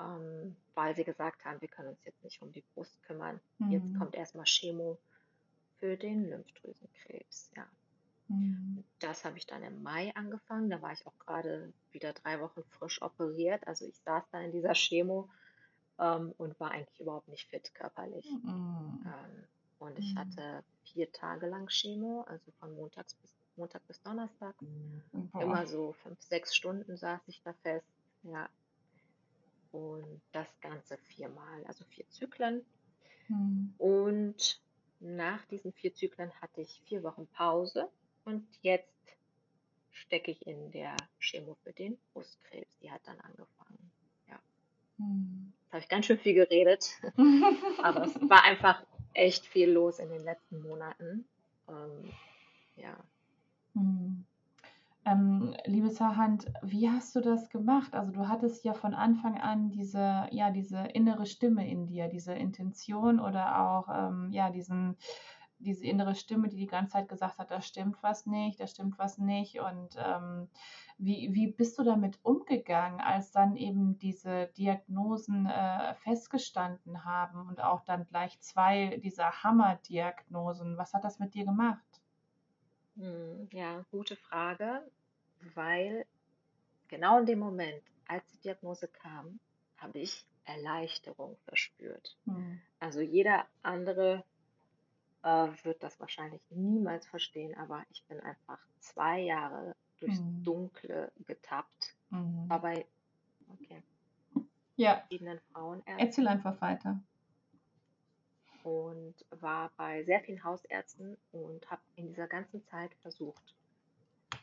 ähm, 0.00 0.56
weil 0.74 0.94
sie 0.94 1.04
gesagt 1.04 1.44
haben, 1.44 1.60
wir 1.60 1.68
können 1.68 1.88
uns 1.88 2.04
jetzt 2.04 2.22
nicht 2.22 2.42
um 2.42 2.52
die 2.52 2.64
Brust 2.74 3.02
kümmern. 3.02 3.40
Mhm. 3.58 3.70
Jetzt 3.70 3.98
kommt 3.98 4.14
erstmal 4.14 4.44
Chemo 4.44 4.98
für 5.78 5.96
den 5.96 6.28
Lymphdrüsenkrebs. 6.28 7.50
Ja. 7.56 7.66
Mhm. 8.28 8.84
Das 8.98 9.24
habe 9.24 9.38
ich 9.38 9.46
dann 9.46 9.62
im 9.62 9.82
Mai 9.82 10.14
angefangen. 10.14 10.70
Da 10.70 10.80
war 10.82 10.92
ich 10.92 11.06
auch 11.06 11.18
gerade 11.18 11.72
wieder 11.90 12.12
drei 12.12 12.40
Wochen 12.40 12.62
frisch 12.64 13.00
operiert. 13.02 13.66
Also 13.66 13.86
ich 13.86 13.98
saß 14.00 14.24
dann 14.30 14.44
in 14.44 14.52
dieser 14.52 14.74
Chemo 14.74 15.28
ähm, 15.98 16.32
und 16.38 16.58
war 16.60 16.70
eigentlich 16.70 17.00
überhaupt 17.00 17.28
nicht 17.28 17.48
fit 17.48 17.74
körperlich. 17.74 18.30
Mhm. 18.30 19.04
Ähm, 19.06 19.44
und 19.78 19.98
ich 19.98 20.14
mhm. 20.14 20.18
hatte 20.18 20.64
vier 20.84 21.10
Tage 21.12 21.46
lang 21.46 21.66
Chemo, 21.68 22.22
also 22.28 22.52
von 22.60 22.74
Montags 22.74 23.14
bis, 23.14 23.30
Montag 23.56 23.86
bis 23.86 24.00
Donnerstag. 24.02 24.54
Mhm. 24.60 25.30
Immer 25.40 25.66
so 25.66 25.92
fünf, 25.92 26.20
sechs 26.22 26.54
Stunden 26.54 26.96
saß 26.96 27.20
ich 27.26 27.42
da 27.42 27.52
fest. 27.62 27.86
Ja. 28.22 28.48
Und 29.72 30.20
das 30.32 30.48
Ganze 30.60 30.98
viermal, 30.98 31.64
also 31.66 31.84
vier 31.84 32.08
Zyklen. 32.10 32.64
Mhm. 33.28 33.74
Und 33.78 34.60
nach 35.00 35.44
diesen 35.46 35.72
vier 35.72 35.94
Zyklen 35.94 36.30
hatte 36.40 36.60
ich 36.60 36.80
vier 36.86 37.02
Wochen 37.02 37.26
Pause 37.28 37.88
und 38.24 38.46
jetzt 38.60 38.88
stecke 39.90 40.30
ich 40.30 40.46
in 40.46 40.70
der 40.70 40.96
Chemo 41.18 41.56
für 41.62 41.72
den 41.72 41.98
Brustkrebs. 42.12 42.78
Die 42.78 42.90
hat 42.90 43.00
dann 43.04 43.18
angefangen. 43.20 43.90
Ja. 44.28 44.38
Hm. 44.98 45.52
Jetzt 45.62 45.72
habe 45.72 45.82
ich 45.82 45.88
ganz 45.88 46.06
schön 46.06 46.18
viel 46.18 46.34
geredet. 46.34 46.90
Aber 47.82 48.04
es 48.04 48.14
war 48.28 48.44
einfach 48.44 48.84
echt 49.14 49.46
viel 49.46 49.70
los 49.70 49.98
in 49.98 50.08
den 50.08 50.22
letzten 50.22 50.62
Monaten. 50.62 51.26
Ähm, 51.68 52.12
ja. 52.76 52.96
Hm. 53.74 54.24
Ähm, 55.04 55.56
liebe 55.64 55.90
Sahand, 55.90 56.46
wie 56.62 56.88
hast 56.88 57.16
du 57.16 57.20
das 57.20 57.50
gemacht? 57.50 57.94
Also 57.94 58.12
du 58.12 58.28
hattest 58.28 58.64
ja 58.64 58.72
von 58.72 58.94
Anfang 58.94 59.40
an 59.40 59.70
diese, 59.70 60.28
ja, 60.30 60.50
diese 60.50 60.78
innere 60.78 61.26
Stimme 61.26 61.68
in 61.68 61.86
dir, 61.86 62.08
diese 62.08 62.34
Intention 62.34 63.18
oder 63.18 63.58
auch 63.60 63.88
ähm, 63.92 64.30
ja, 64.30 64.50
diesen 64.50 64.96
diese 65.62 65.86
innere 65.86 66.14
Stimme, 66.14 66.48
die 66.48 66.56
die 66.56 66.66
ganze 66.66 66.94
Zeit 66.94 67.08
gesagt 67.08 67.38
hat, 67.38 67.50
da 67.50 67.60
stimmt 67.60 68.02
was 68.02 68.26
nicht, 68.26 68.60
da 68.60 68.66
stimmt 68.66 68.98
was 68.98 69.18
nicht. 69.18 69.60
Und 69.60 69.96
ähm, 69.96 70.48
wie, 70.98 71.30
wie 71.32 71.48
bist 71.48 71.78
du 71.78 71.84
damit 71.84 72.18
umgegangen, 72.22 73.00
als 73.00 73.30
dann 73.30 73.56
eben 73.56 73.98
diese 73.98 74.48
Diagnosen 74.58 75.46
äh, 75.46 75.94
festgestanden 75.94 77.04
haben 77.04 77.48
und 77.48 77.62
auch 77.62 77.82
dann 77.82 78.06
gleich 78.06 78.40
zwei 78.40 78.98
dieser 78.98 79.42
Hammerdiagnosen? 79.42 80.76
Was 80.76 80.94
hat 80.94 81.04
das 81.04 81.18
mit 81.18 81.34
dir 81.34 81.44
gemacht? 81.44 82.01
Hm, 82.96 83.48
ja, 83.52 83.84
gute 83.90 84.16
Frage, 84.16 84.82
weil 85.54 86.06
genau 86.88 87.18
in 87.18 87.26
dem 87.26 87.38
Moment, 87.38 87.82
als 88.06 88.26
die 88.32 88.40
Diagnose 88.40 88.88
kam, 88.88 89.40
habe 89.78 89.98
ich 89.98 90.26
Erleichterung 90.44 91.36
verspürt. 91.44 92.16
Hm. 92.26 92.60
Also 92.80 93.00
jeder 93.00 93.46
andere 93.62 94.24
äh, 95.22 95.48
wird 95.62 95.82
das 95.82 95.98
wahrscheinlich 96.00 96.42
niemals 96.50 97.06
verstehen, 97.06 97.56
aber 97.56 97.84
ich 97.90 98.04
bin 98.06 98.20
einfach 98.20 98.58
zwei 98.80 99.20
Jahre 99.20 99.76
durchs 100.00 100.20
mhm. 100.20 100.42
Dunkle 100.42 101.12
getappt. 101.26 101.94
Mhm. 102.10 102.48
War 102.48 102.60
bei 102.60 102.86
okay, 103.48 103.82
ja. 104.76 104.96
verschiedenen 104.96 105.40
Frauenärzten. 105.52 105.98
Erzähl 105.98 106.28
einfach 106.28 106.60
weiter. 106.60 107.00
Und 108.62 109.14
war 109.30 109.72
bei 109.76 110.04
sehr 110.04 110.20
vielen 110.20 110.44
Hausärzten 110.44 111.16
und 111.32 111.68
habe 111.70 111.82
in 111.96 112.06
dieser 112.06 112.28
ganzen 112.28 112.64
Zeit 112.66 112.94
versucht 113.02 113.56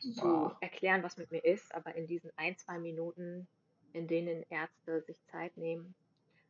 wow. 0.02 0.14
zu 0.14 0.56
erklären, 0.60 1.02
was 1.02 1.16
mit 1.16 1.30
mir 1.30 1.42
ist, 1.44 1.74
aber 1.74 1.94
in 1.94 2.06
diesen 2.06 2.30
ein, 2.36 2.56
zwei 2.58 2.78
Minuten, 2.78 3.48
in 3.92 4.06
denen 4.06 4.44
Ärzte 4.50 5.00
sich 5.02 5.16
Zeit 5.26 5.56
nehmen, 5.56 5.94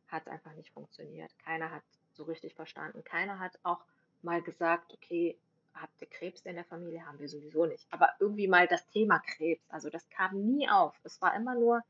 hat 0.07 0.23
es 0.25 0.31
einfach 0.31 0.53
nicht 0.53 0.71
funktioniert. 0.71 1.31
Keiner 1.39 1.71
hat 1.71 1.83
so 2.11 2.23
richtig 2.23 2.55
verstanden. 2.55 3.03
Keiner 3.03 3.39
hat 3.39 3.57
auch 3.63 3.83
mal 4.21 4.41
gesagt, 4.41 4.93
okay, 4.93 5.37
habt 5.73 6.01
ihr 6.01 6.07
Krebs 6.07 6.41
in 6.41 6.55
der 6.55 6.65
Familie? 6.65 7.05
Haben 7.05 7.19
wir 7.19 7.29
sowieso 7.29 7.65
nicht. 7.65 7.87
Aber 7.91 8.09
irgendwie 8.19 8.47
mal 8.47 8.67
das 8.67 8.87
Thema 8.89 9.19
Krebs, 9.19 9.63
also 9.69 9.89
das 9.89 10.09
kam 10.09 10.41
nie 10.41 10.69
auf. 10.69 10.93
Es 11.03 11.21
war 11.21 11.35
immer 11.35 11.55
nur, 11.55 11.81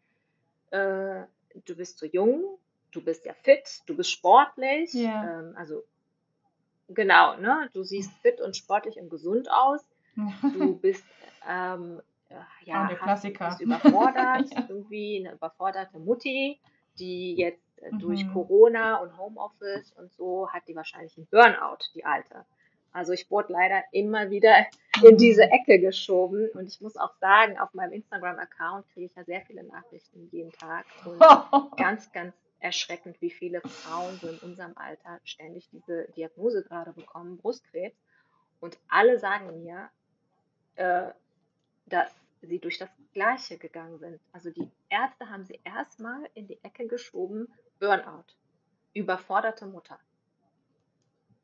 äh, 0.69 1.25
du 1.65 1.75
bist 1.75 1.97
so 1.97 2.05
jung, 2.05 2.57
du 2.91 3.01
bist 3.01 3.25
ja 3.25 3.33
fit, 3.33 3.81
du 3.85 3.95
bist 3.95 4.11
sportlich. 4.11 4.93
Ja. 4.93 5.39
Ähm, 5.39 5.53
also 5.55 5.83
genau, 6.89 7.37
ne? 7.37 7.69
Du 7.73 7.83
siehst 7.83 8.11
fit 8.21 8.41
und 8.41 8.55
sportlich 8.55 8.97
und 8.97 9.09
gesund 9.09 9.49
aus. 9.51 9.85
Du 10.41 10.77
bist 10.77 11.05
ähm, 11.49 12.01
äh, 12.29 12.35
ja, 12.65 12.87
Klassiker. 12.95 13.47
Hast, 13.47 13.59
bist 13.59 13.61
überfordert, 13.61 14.49
irgendwie 14.69 15.25
eine 15.25 15.35
überforderte 15.35 15.99
Mutti, 15.99 16.59
die 16.99 17.35
jetzt 17.35 17.63
äh, 17.81 17.91
durch 17.97 18.25
mhm. 18.25 18.33
Corona 18.33 18.97
und 18.97 19.17
Homeoffice 19.17 19.93
und 19.93 20.11
so 20.13 20.49
hat 20.49 20.67
die 20.67 20.75
wahrscheinlich 20.75 21.17
einen 21.17 21.27
Burnout, 21.27 21.85
die 21.95 22.05
alte. 22.05 22.45
Also 22.93 23.13
ich 23.13 23.31
wurde 23.31 23.53
leider 23.53 23.83
immer 23.93 24.29
wieder 24.29 24.65
in 25.01 25.15
diese 25.15 25.45
mhm. 25.45 25.51
Ecke 25.51 25.79
geschoben 25.79 26.49
und 26.53 26.67
ich 26.67 26.81
muss 26.81 26.97
auch 26.97 27.13
sagen, 27.21 27.57
auf 27.57 27.73
meinem 27.73 27.93
Instagram-Account 27.93 28.85
kriege 28.89 29.05
ich 29.05 29.15
ja 29.15 29.23
sehr 29.23 29.41
viele 29.41 29.63
Nachrichten 29.63 30.27
jeden 30.31 30.51
Tag 30.51 30.85
und 31.05 31.19
ganz, 31.77 32.11
ganz 32.11 32.33
erschreckend, 32.61 33.19
wie 33.21 33.31
viele 33.31 33.61
Frauen 33.61 34.17
so 34.17 34.27
in 34.27 34.37
unserem 34.39 34.77
Alter 34.77 35.19
ständig 35.23 35.69
diese 35.71 36.07
Diagnose 36.15 36.63
gerade 36.63 36.93
bekommen, 36.93 37.37
Brustkrebs. 37.37 37.97
Und 38.59 38.77
alle 38.87 39.19
sagen 39.19 39.63
mir, 39.63 39.89
äh, 40.75 41.11
dass 41.87 42.13
sie 42.41 42.59
durch 42.59 42.77
das 42.77 42.89
Gleiche 43.13 43.57
gegangen 43.57 43.99
sind. 43.99 44.19
Also 44.31 44.51
die 44.51 44.71
Ärzte 44.89 45.29
haben 45.29 45.43
sie 45.43 45.59
erstmal 45.63 46.29
in 46.33 46.47
die 46.47 46.63
Ecke 46.63 46.87
geschoben, 46.87 47.47
Burnout, 47.79 48.25
überforderte 48.93 49.65
Mutter. 49.65 49.99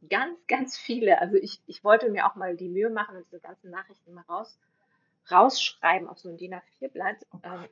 Ganz, 0.09 0.37
ganz 0.47 0.77
viele. 0.77 1.19
Also 1.19 1.35
ich, 1.35 1.61
ich 1.65 1.83
wollte 1.83 2.09
mir 2.09 2.27
auch 2.27 2.35
mal 2.35 2.55
die 2.55 2.69
Mühe 2.69 2.89
machen 2.89 3.17
und 3.17 3.25
diese 3.25 3.39
ganzen 3.39 3.71
Nachrichten 3.71 4.13
mal 4.13 4.23
raus, 4.29 4.59
rausschreiben 5.31 6.07
auf 6.07 6.19
so 6.19 6.29
ein 6.29 6.37
DIN 6.37 6.53
A4-Blatt, 6.53 7.25
oh 7.33 7.39
ähm, 7.43 7.67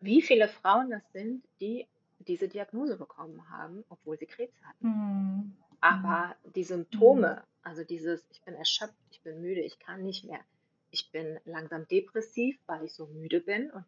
wie 0.00 0.20
viele 0.20 0.48
Frauen 0.48 0.90
das 0.90 1.02
sind, 1.12 1.44
die 1.60 1.86
diese 2.28 2.48
Diagnose 2.48 2.96
bekommen 2.96 3.48
haben, 3.50 3.84
obwohl 3.88 4.18
sie 4.18 4.26
Krebs 4.26 4.62
hatten. 4.64 4.86
Mhm. 4.86 5.56
Aber 5.80 6.36
die 6.54 6.64
Symptome, 6.64 7.36
mhm. 7.36 7.68
also 7.68 7.84
dieses, 7.84 8.24
ich 8.30 8.42
bin 8.42 8.54
erschöpft, 8.54 8.94
ich 9.10 9.20
bin 9.22 9.40
müde, 9.40 9.60
ich 9.60 9.78
kann 9.78 10.02
nicht 10.02 10.24
mehr, 10.24 10.40
ich 10.90 11.10
bin 11.10 11.40
langsam 11.44 11.88
depressiv, 11.88 12.58
weil 12.66 12.84
ich 12.84 12.92
so 12.92 13.06
müde 13.06 13.40
bin 13.40 13.70
und, 13.70 13.86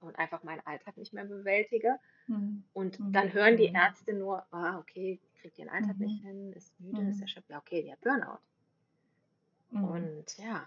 und 0.00 0.18
einfach 0.18 0.42
meinen 0.42 0.66
Alltag 0.66 0.96
nicht 0.96 1.12
mehr 1.12 1.24
bewältige. 1.24 1.98
Mhm. 2.26 2.64
Und 2.72 2.98
mhm. 2.98 3.12
dann 3.12 3.32
hören 3.32 3.56
die 3.56 3.68
mhm. 3.68 3.76
Ärzte 3.76 4.14
nur, 4.14 4.44
ah, 4.52 4.78
okay, 4.78 5.20
kriegt 5.40 5.58
ihren 5.58 5.68
Alltag 5.68 5.98
mhm. 5.98 6.06
nicht 6.06 6.22
hin, 6.22 6.52
ist 6.54 6.80
müde, 6.80 7.02
ist 7.08 7.16
mhm. 7.16 7.22
erschöpft. 7.22 7.50
Ja, 7.50 7.58
okay, 7.58 7.90
hat 7.92 8.00
Burnout. 8.00 8.38
Mhm. 9.70 9.84
Und 9.84 10.38
ja, 10.38 10.64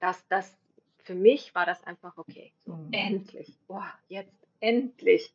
das, 0.00 0.26
das, 0.28 0.56
für 0.98 1.14
mich 1.14 1.54
war 1.54 1.66
das 1.66 1.82
einfach 1.84 2.16
okay. 2.18 2.52
So, 2.66 2.78
endlich. 2.90 3.56
Boah, 3.66 3.90
jetzt 4.08 4.36
endlich. 4.60 5.32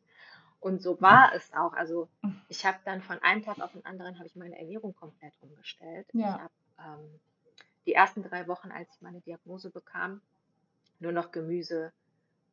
Und 0.64 0.80
so 0.80 0.98
war 1.02 1.34
es 1.34 1.52
auch. 1.52 1.74
Also 1.74 2.08
ich 2.48 2.64
habe 2.64 2.78
dann 2.86 3.02
von 3.02 3.18
einem 3.18 3.44
Tag 3.44 3.60
auf 3.60 3.72
den 3.72 3.84
anderen 3.84 4.16
habe 4.16 4.26
ich 4.26 4.34
meine 4.34 4.58
Ernährung 4.58 4.94
komplett 4.94 5.34
umgestellt. 5.42 6.06
Ja. 6.14 6.48
Ich 6.76 6.86
habe 6.86 7.02
ähm, 7.02 7.20
die 7.84 7.92
ersten 7.92 8.22
drei 8.22 8.48
Wochen, 8.48 8.70
als 8.70 8.88
ich 8.94 9.02
meine 9.02 9.20
Diagnose 9.20 9.68
bekam, 9.68 10.22
nur 11.00 11.12
noch 11.12 11.32
Gemüse 11.32 11.92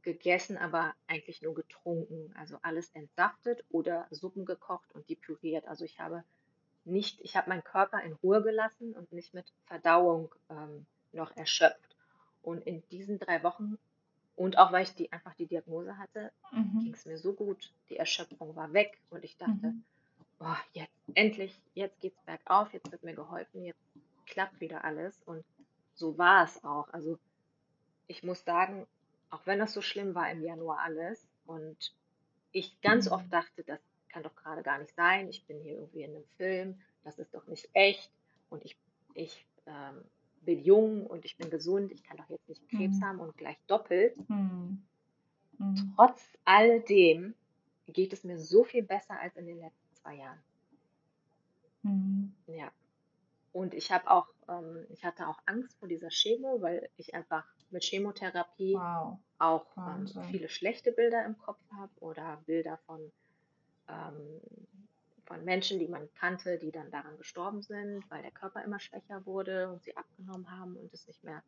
gegessen, 0.01 0.57
aber 0.57 0.93
eigentlich 1.07 1.41
nur 1.41 1.55
getrunken. 1.55 2.33
Also 2.37 2.57
alles 2.63 2.89
entsaftet 2.89 3.63
oder 3.69 4.07
Suppen 4.09 4.43
gekocht 4.43 4.91
und 4.93 5.07
die 5.07 5.15
püriert. 5.15 5.65
Also 5.65 5.85
ich 5.85 6.01
habe 6.01 6.25
nicht, 6.83 7.21
ich 7.21 7.37
habe 7.37 7.47
meinen 7.47 7.63
Körper 7.63 8.03
in 8.03 8.11
Ruhe 8.11 8.43
gelassen 8.43 8.91
und 8.93 9.13
nicht 9.13 9.33
mit 9.33 9.53
Verdauung 9.67 10.35
ähm, 10.49 10.85
noch 11.13 11.33
erschöpft. 11.37 11.95
Und 12.41 12.67
in 12.67 12.83
diesen 12.89 13.19
drei 13.19 13.41
Wochen 13.41 13.77
und 14.41 14.57
auch 14.57 14.71
weil 14.71 14.81
ich 14.81 14.95
die 14.95 15.11
einfach 15.11 15.35
die 15.35 15.45
Diagnose 15.45 15.99
hatte, 15.99 16.31
mhm. 16.51 16.81
ging 16.81 16.93
es 16.95 17.05
mir 17.05 17.19
so 17.19 17.33
gut. 17.33 17.71
Die 17.89 17.97
Erschöpfung 17.97 18.55
war 18.55 18.73
weg 18.73 18.97
und 19.11 19.23
ich 19.23 19.37
dachte, 19.37 19.67
mhm. 19.67 19.83
oh, 20.39 20.55
jetzt 20.73 20.91
endlich, 21.13 21.55
jetzt 21.75 21.99
geht's 22.01 22.19
bergauf, 22.25 22.73
jetzt 22.73 22.91
wird 22.91 23.03
mir 23.03 23.13
geholfen, 23.13 23.63
jetzt 23.63 23.79
klappt 24.25 24.59
wieder 24.59 24.83
alles. 24.83 25.21
Und 25.27 25.45
so 25.93 26.17
war 26.17 26.43
es 26.45 26.63
auch. 26.63 26.91
Also 26.91 27.19
ich 28.07 28.23
muss 28.23 28.43
sagen, 28.43 28.87
auch 29.29 29.45
wenn 29.45 29.59
das 29.59 29.73
so 29.73 29.81
schlimm 29.83 30.15
war 30.15 30.31
im 30.31 30.43
Januar 30.43 30.79
alles 30.79 31.23
und 31.45 31.93
ich 32.51 32.81
ganz 32.81 33.05
mhm. 33.05 33.11
oft 33.11 33.31
dachte, 33.31 33.61
das 33.63 33.79
kann 34.09 34.23
doch 34.23 34.35
gerade 34.35 34.63
gar 34.63 34.79
nicht 34.79 34.95
sein, 34.95 35.29
ich 35.29 35.45
bin 35.45 35.59
hier 35.59 35.73
irgendwie 35.73 36.01
in 36.01 36.15
einem 36.15 36.25
Film, 36.37 36.81
das 37.03 37.19
ist 37.19 37.35
doch 37.35 37.45
nicht 37.45 37.69
echt 37.73 38.09
und 38.49 38.65
ich, 38.65 38.75
ich 39.13 39.45
ähm, 39.67 40.03
bin 40.41 40.63
jung 40.63 41.05
und 41.05 41.25
ich 41.25 41.37
bin 41.37 41.49
gesund, 41.49 41.91
ich 41.91 42.03
kann 42.03 42.17
doch 42.17 42.29
jetzt 42.29 42.47
nicht 42.49 42.67
Krebs 42.69 42.97
mhm. 42.97 43.05
haben 43.05 43.19
und 43.19 43.37
gleich 43.37 43.57
doppelt. 43.67 44.17
Mhm. 44.29 44.81
Mhm. 45.57 45.93
Trotz 45.95 46.21
all 46.45 46.81
dem 46.81 47.35
geht 47.87 48.13
es 48.13 48.23
mir 48.23 48.39
so 48.39 48.63
viel 48.63 48.83
besser 48.83 49.19
als 49.19 49.35
in 49.35 49.45
den 49.45 49.59
letzten 49.59 49.95
zwei 49.95 50.15
Jahren. 50.15 50.39
Mhm. 51.83 52.33
Ja. 52.47 52.71
Und 53.53 53.73
ich 53.73 53.91
habe 53.91 54.09
auch, 54.09 54.27
ähm, 54.47 54.85
ich 54.89 55.03
hatte 55.03 55.27
auch 55.27 55.39
Angst 55.45 55.77
vor 55.79 55.87
dieser 55.87 56.09
Chemo, 56.09 56.61
weil 56.61 56.89
ich 56.97 57.13
einfach 57.13 57.45
mit 57.69 57.83
Chemotherapie 57.83 58.75
wow. 58.75 59.17
auch 59.39 59.65
ähm, 59.77 60.07
viele 60.29 60.49
schlechte 60.49 60.91
Bilder 60.91 61.25
im 61.25 61.37
Kopf 61.37 61.59
habe 61.77 61.91
oder 61.99 62.41
Bilder 62.45 62.77
von, 62.85 63.11
ähm, 63.89 64.41
von 65.25 65.43
Menschen, 65.43 65.79
die 65.79 65.87
man 65.87 66.09
kannte, 66.15 66.57
die 66.57 66.71
dann 66.71 66.91
daran 66.91 67.17
gestorben 67.17 67.61
sind, 67.61 68.03
weil 68.09 68.21
der 68.21 68.31
Körper 68.31 68.63
immer 68.63 68.79
schwächer 68.79 69.25
wurde 69.25 69.69
und 69.69 69.83
sie 69.83 69.95
abgenommen 69.95 70.49
haben 70.51 70.75
und 70.75 70.93
es 70.93 71.07
nicht 71.07 71.23
mehr, 71.23 71.43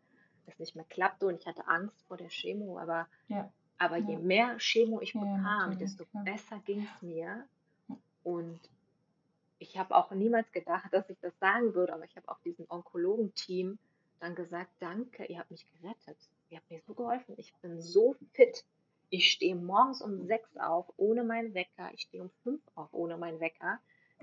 es 0.45 0.59
nicht 0.59 0.75
mehr 0.75 0.85
klappte. 0.85 1.27
Und 1.27 1.39
ich 1.39 1.47
hatte 1.47 1.67
Angst 1.67 2.01
vor 2.07 2.17
der 2.17 2.29
Chemo, 2.29 2.79
aber, 2.79 3.07
ja. 3.27 3.51
aber 3.77 3.97
ja. 3.97 4.09
je 4.09 4.17
mehr 4.17 4.57
Chemo 4.57 5.01
ich 5.01 5.13
bekam, 5.13 5.71
ja, 5.71 5.77
desto 5.77 6.05
besser 6.13 6.59
ging 6.65 6.83
es 6.83 7.01
mir. 7.01 7.45
Und 8.23 8.59
ich 9.59 9.77
habe 9.77 9.95
auch 9.95 10.11
niemals 10.11 10.51
gedacht, 10.51 10.91
dass 10.91 11.09
ich 11.09 11.19
das 11.19 11.37
sagen 11.39 11.73
würde, 11.73 11.93
aber 11.93 12.05
ich 12.05 12.15
habe 12.15 12.29
auch 12.29 12.39
diesem 12.39 12.65
Onkologenteam 12.69 13.77
dann 14.19 14.35
gesagt, 14.35 14.71
danke, 14.79 15.25
ihr 15.25 15.39
habt 15.39 15.51
mich 15.51 15.67
gerettet. 15.73 16.17
Ihr 16.49 16.57
habt 16.57 16.69
mir 16.69 16.81
so 16.85 16.93
geholfen. 16.93 17.35
Ich 17.37 17.53
bin 17.61 17.81
so 17.81 18.15
fit. 18.33 18.63
Ich 19.13 19.29
stehe 19.29 19.55
morgens 19.55 20.01
um 20.01 20.25
sechs 20.25 20.57
auf, 20.57 20.91
ohne 20.97 21.23
meinen 21.23 21.53
Wecker. 21.53 21.91
Ich 21.93 22.01
stehe 22.01 22.23
um 22.23 22.31
fünf 22.41 22.61
auf, 22.73 22.89
ohne 22.93 23.15
meinen 23.15 23.39
Wecker. 23.39 23.79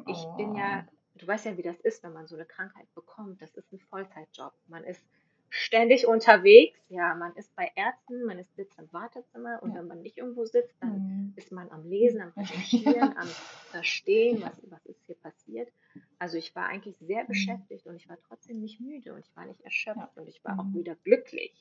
Ich 0.08 0.18
oh. 0.26 0.36
bin 0.36 0.56
ja, 0.56 0.84
oh. 0.84 1.18
du 1.18 1.28
weißt 1.28 1.44
ja, 1.44 1.56
wie 1.56 1.62
das 1.62 1.78
ist, 1.78 2.02
wenn 2.02 2.12
man 2.12 2.26
so 2.26 2.34
eine 2.34 2.44
Krankheit 2.44 2.92
bekommt. 2.96 3.40
Das 3.40 3.54
ist 3.54 3.72
ein 3.72 3.78
Vollzeitjob. 3.78 4.52
Man 4.66 4.82
ist 4.82 5.00
ständig 5.48 6.08
unterwegs. 6.08 6.76
Ja, 6.88 7.14
man 7.14 7.36
ist 7.36 7.54
bei 7.54 7.70
Ärzten, 7.76 8.24
man 8.24 8.40
ist 8.40 8.52
sitzt 8.56 8.80
im 8.80 8.92
Wartezimmer 8.92 9.62
und 9.62 9.70
ja. 9.70 9.76
wenn 9.76 9.86
man 9.86 10.02
nicht 10.02 10.18
irgendwo 10.18 10.44
sitzt, 10.44 10.74
dann 10.80 10.94
mhm. 10.94 11.32
ist 11.36 11.52
man 11.52 11.70
am 11.70 11.88
Lesen, 11.88 12.22
am 12.22 12.32
Recherchieren, 12.36 13.16
am 13.16 13.28
Verstehen, 13.70 14.42
was, 14.42 14.60
was 14.70 14.84
ist 14.86 15.04
hier 15.06 15.14
passiert. 15.14 15.72
Also 16.18 16.36
ich 16.36 16.56
war 16.56 16.66
eigentlich 16.66 16.98
sehr 16.98 17.22
mhm. 17.22 17.28
beschäftigt 17.28 17.86
und 17.86 17.94
ich 17.94 18.08
war 18.08 18.18
trotzdem 18.26 18.60
nicht 18.60 18.80
müde 18.80 19.14
und 19.14 19.20
ich 19.20 19.36
war 19.36 19.46
nicht 19.46 19.60
erschöpft 19.60 20.16
ja. 20.16 20.20
und 20.20 20.26
ich 20.26 20.44
war 20.44 20.54
mhm. 20.54 20.60
auch 20.60 20.74
wieder 20.74 20.96
glücklich. 20.96 21.54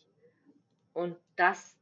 Und 0.94 1.15
das 1.36 1.79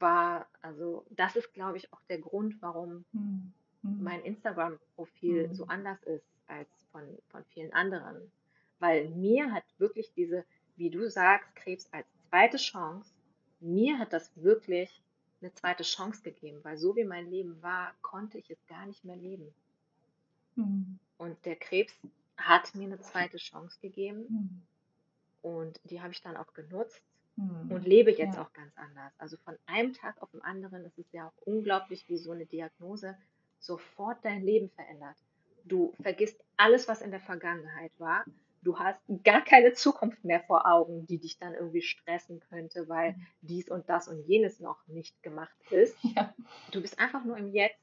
war, 0.00 0.46
also 0.62 1.04
das 1.10 1.36
ist, 1.36 1.52
glaube 1.52 1.76
ich, 1.78 1.92
auch 1.92 2.00
der 2.08 2.18
Grund, 2.18 2.60
warum 2.60 3.04
mhm. 3.12 3.52
mein 3.82 4.22
Instagram-Profil 4.22 5.48
mhm. 5.48 5.54
so 5.54 5.66
anders 5.66 6.02
ist 6.04 6.26
als 6.46 6.68
von, 6.90 7.02
von 7.28 7.44
vielen 7.46 7.72
anderen. 7.72 8.32
Weil 8.78 9.10
mir 9.10 9.52
hat 9.52 9.64
wirklich 9.78 10.12
diese 10.14 10.44
wie 10.80 10.88
du 10.88 11.10
sagst, 11.10 11.54
Krebs 11.56 11.86
als 11.92 12.06
zweite 12.30 12.56
Chance, 12.56 13.12
mir 13.60 13.98
hat 13.98 14.14
das 14.14 14.32
wirklich 14.34 15.02
eine 15.42 15.52
zweite 15.52 15.82
Chance 15.82 16.22
gegeben, 16.22 16.60
weil 16.62 16.78
so 16.78 16.96
wie 16.96 17.04
mein 17.04 17.30
Leben 17.30 17.62
war, 17.62 17.94
konnte 18.00 18.38
ich 18.38 18.50
es 18.50 18.66
gar 18.66 18.86
nicht 18.86 19.04
mehr 19.04 19.16
leben. 19.16 19.54
Mhm. 20.56 20.98
Und 21.18 21.44
der 21.44 21.56
Krebs 21.56 21.92
hat 22.38 22.74
mir 22.74 22.86
eine 22.86 22.98
zweite 22.98 23.36
Chance 23.36 23.78
gegeben 23.82 24.24
mhm. 24.30 24.62
und 25.42 25.80
die 25.84 26.00
habe 26.00 26.14
ich 26.14 26.22
dann 26.22 26.38
auch 26.38 26.54
genutzt 26.54 27.02
mhm. 27.36 27.70
und 27.70 27.86
lebe 27.86 28.10
jetzt 28.10 28.36
ja. 28.36 28.42
auch 28.42 28.52
ganz 28.52 28.72
anders. 28.76 29.12
Also 29.18 29.36
von 29.38 29.56
einem 29.66 29.92
Tag 29.92 30.20
auf 30.22 30.30
den 30.30 30.42
anderen 30.42 30.84
ist 30.84 30.98
es 30.98 31.10
ja 31.12 31.28
auch 31.28 31.46
unglaublich, 31.46 32.08
wie 32.08 32.16
so 32.18 32.32
eine 32.32 32.46
Diagnose 32.46 33.16
sofort 33.58 34.24
dein 34.24 34.42
Leben 34.42 34.70
verändert. 34.70 35.16
Du 35.64 35.92
vergisst 36.00 36.42
alles, 36.56 36.88
was 36.88 37.02
in 37.02 37.10
der 37.10 37.20
Vergangenheit 37.20 37.92
war 37.98 38.24
du 38.62 38.78
hast 38.78 39.00
gar 39.24 39.42
keine 39.42 39.72
Zukunft 39.72 40.24
mehr 40.24 40.40
vor 40.40 40.66
Augen, 40.66 41.06
die 41.06 41.18
dich 41.18 41.38
dann 41.38 41.54
irgendwie 41.54 41.82
stressen 41.82 42.40
könnte, 42.50 42.88
weil 42.88 43.12
mhm. 43.12 43.26
dies 43.42 43.70
und 43.70 43.88
das 43.88 44.08
und 44.08 44.26
jenes 44.26 44.60
noch 44.60 44.86
nicht 44.86 45.22
gemacht 45.22 45.56
ist. 45.70 45.96
Ja. 46.16 46.34
Du 46.72 46.82
bist 46.82 46.98
einfach 46.98 47.24
nur 47.24 47.36
im 47.36 47.52
Jetzt 47.52 47.78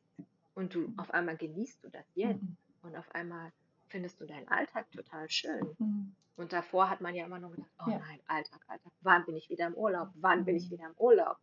und 0.53 0.73
du 0.73 0.91
auf 0.97 1.12
einmal 1.12 1.38
genießt 1.38 1.83
du 1.83 1.89
das 1.89 2.05
Jetzt 2.13 2.41
mhm. 2.41 2.57
und 2.81 2.95
auf 2.95 3.10
einmal 3.15 3.51
findest 3.88 4.19
du 4.19 4.26
deinen 4.26 4.47
Alltag 4.47 4.91
total 4.91 5.30
schön. 5.30 5.76
Mhm. 5.80 6.15
Und 6.36 6.54
davor 6.54 6.89
hat 6.89 7.02
man 7.02 7.15
ja 7.15 7.26
immer 7.26 7.39
nur 7.39 7.52
gedacht, 7.52 7.71
oh 7.86 7.89
ja. 7.89 8.00
nein, 8.00 8.19
Alltag, 8.28 8.62
Alltag, 8.67 8.91
wann 9.02 9.26
bin 9.26 9.36
ich 9.36 9.50
wieder 9.50 9.67
im 9.67 9.73
Urlaub? 9.73 10.10
Wann 10.15 10.45
bin 10.45 10.56
ich 10.56 10.67
mhm. 10.67 10.71
wieder 10.71 10.86
im 10.86 10.95
Urlaub? 10.97 11.38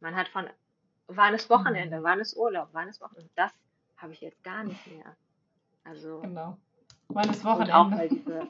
Man 0.00 0.14
hat 0.14 0.28
von, 0.28 0.48
wann 1.08 1.34
ist 1.34 1.50
Wochenende, 1.50 2.00
mhm. 2.00 2.04
wann 2.04 2.20
ist 2.20 2.36
Urlaub, 2.36 2.68
wann 2.72 2.88
ist 2.88 3.00
Wochenende? 3.00 3.30
Das 3.34 3.52
habe 3.96 4.12
ich 4.12 4.20
jetzt 4.20 4.42
gar 4.44 4.64
nicht 4.64 4.86
mehr. 4.86 5.16
Also 5.84 6.20
genau. 6.20 6.56
Meines 7.08 7.42
Wochenende. 7.44 7.72
Und 7.72 7.78
auch 7.78 7.90
weil 7.90 8.08
diese, 8.08 8.48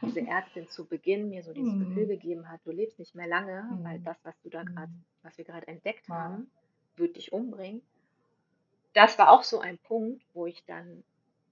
diese 0.00 0.20
Ärztin 0.26 0.68
zu 0.68 0.86
Beginn 0.86 1.28
mir 1.28 1.42
so 1.42 1.52
dieses 1.52 1.74
mm. 1.74 1.80
Gefühl 1.80 2.06
gegeben 2.06 2.48
hat, 2.48 2.60
du 2.64 2.70
lebst 2.70 3.00
nicht 3.00 3.16
mehr 3.16 3.26
lange, 3.26 3.64
mm. 3.64 3.84
weil 3.84 3.98
das, 3.98 4.16
was 4.22 4.40
du 4.42 4.48
da 4.48 4.62
gerade, 4.62 4.92
mhm. 4.92 5.04
was 5.22 5.36
wir 5.36 5.44
gerade 5.44 5.66
entdeckt 5.66 6.08
haben, 6.08 6.48
wird 6.94 7.16
dich 7.16 7.32
umbringen. 7.32 7.82
Das 8.94 9.18
war 9.18 9.30
auch 9.30 9.42
so 9.42 9.58
ein 9.58 9.78
Punkt, 9.78 10.24
wo 10.34 10.46
ich 10.46 10.64
dann, 10.66 11.02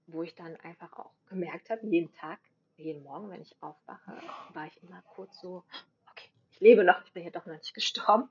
wo 0.07 0.23
ich 0.23 0.35
dann 0.35 0.55
einfach 0.57 0.93
auch 0.93 1.11
gemerkt 1.27 1.69
habe, 1.69 1.85
jeden 1.87 2.13
Tag, 2.13 2.39
jeden 2.77 3.03
Morgen, 3.03 3.29
wenn 3.29 3.41
ich 3.41 3.55
aufwache, 3.61 4.17
war 4.53 4.67
ich 4.67 4.83
immer 4.83 5.01
kurz 5.13 5.39
so, 5.39 5.63
okay, 6.11 6.29
ich 6.51 6.59
lebe 6.59 6.83
noch, 6.83 7.03
ich 7.05 7.11
bin 7.13 7.23
hier 7.23 7.31
doch 7.31 7.45
noch 7.45 7.55
nicht 7.55 7.73
gestorben. 7.73 8.29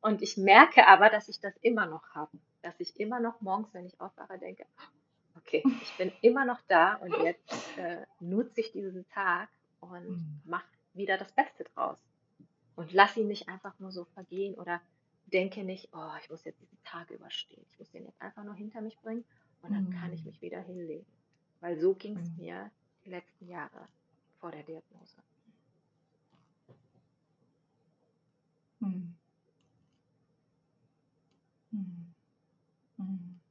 Und 0.00 0.20
ich 0.20 0.36
merke 0.36 0.86
aber, 0.86 1.10
dass 1.10 1.28
ich 1.28 1.40
das 1.40 1.56
immer 1.58 1.86
noch 1.86 2.08
habe. 2.14 2.36
Dass 2.62 2.78
ich 2.80 2.98
immer 2.98 3.20
noch 3.20 3.40
morgens, 3.40 3.72
wenn 3.72 3.86
ich 3.86 4.00
aufwache, 4.00 4.38
denke, 4.38 4.66
okay, 5.36 5.62
ich 5.82 5.96
bin 5.96 6.12
immer 6.22 6.44
noch 6.44 6.60
da 6.68 6.94
und 6.94 7.16
jetzt 7.22 7.52
äh, 7.76 8.04
nutze 8.20 8.60
ich 8.60 8.72
diesen 8.72 9.06
Tag 9.10 9.48
und 9.80 10.08
mhm. 10.08 10.40
mache 10.44 10.66
wieder 10.94 11.18
das 11.18 11.32
Beste 11.32 11.64
draus. 11.64 11.98
Und 12.74 12.92
lass 12.92 13.16
ihn 13.16 13.28
nicht 13.28 13.48
einfach 13.48 13.78
nur 13.78 13.92
so 13.92 14.04
vergehen 14.06 14.54
oder 14.54 14.80
denke 15.26 15.62
nicht, 15.62 15.88
oh, 15.92 16.10
ich 16.20 16.30
muss 16.30 16.44
jetzt 16.44 16.60
diesen 16.60 16.82
Tag 16.84 17.10
überstehen. 17.10 17.64
Ich 17.70 17.78
muss 17.78 17.90
den 17.90 18.04
jetzt 18.04 18.20
einfach 18.20 18.44
nur 18.44 18.54
hinter 18.54 18.80
mich 18.80 18.98
bringen 19.00 19.24
und 19.62 19.72
dann 19.72 19.84
mhm. 19.84 19.92
kann 19.92 20.12
ich 20.12 20.20
mhm. 20.20 20.26
mich 20.26 20.42
wieder 20.42 20.60
hinlegen. 20.60 21.06
Weil 21.60 21.78
so 21.78 21.94
ging 21.94 22.16
es 22.16 22.28
mhm. 22.30 22.36
mir 22.38 22.70
die 23.04 23.10
letzten 23.10 23.48
Jahre 23.48 23.88
vor 24.38 24.50
der 24.50 24.62
Diagnose. 24.62 25.16
Mhm. 28.80 29.14
Mhm. 31.70 32.14
Mhm. 32.96 33.41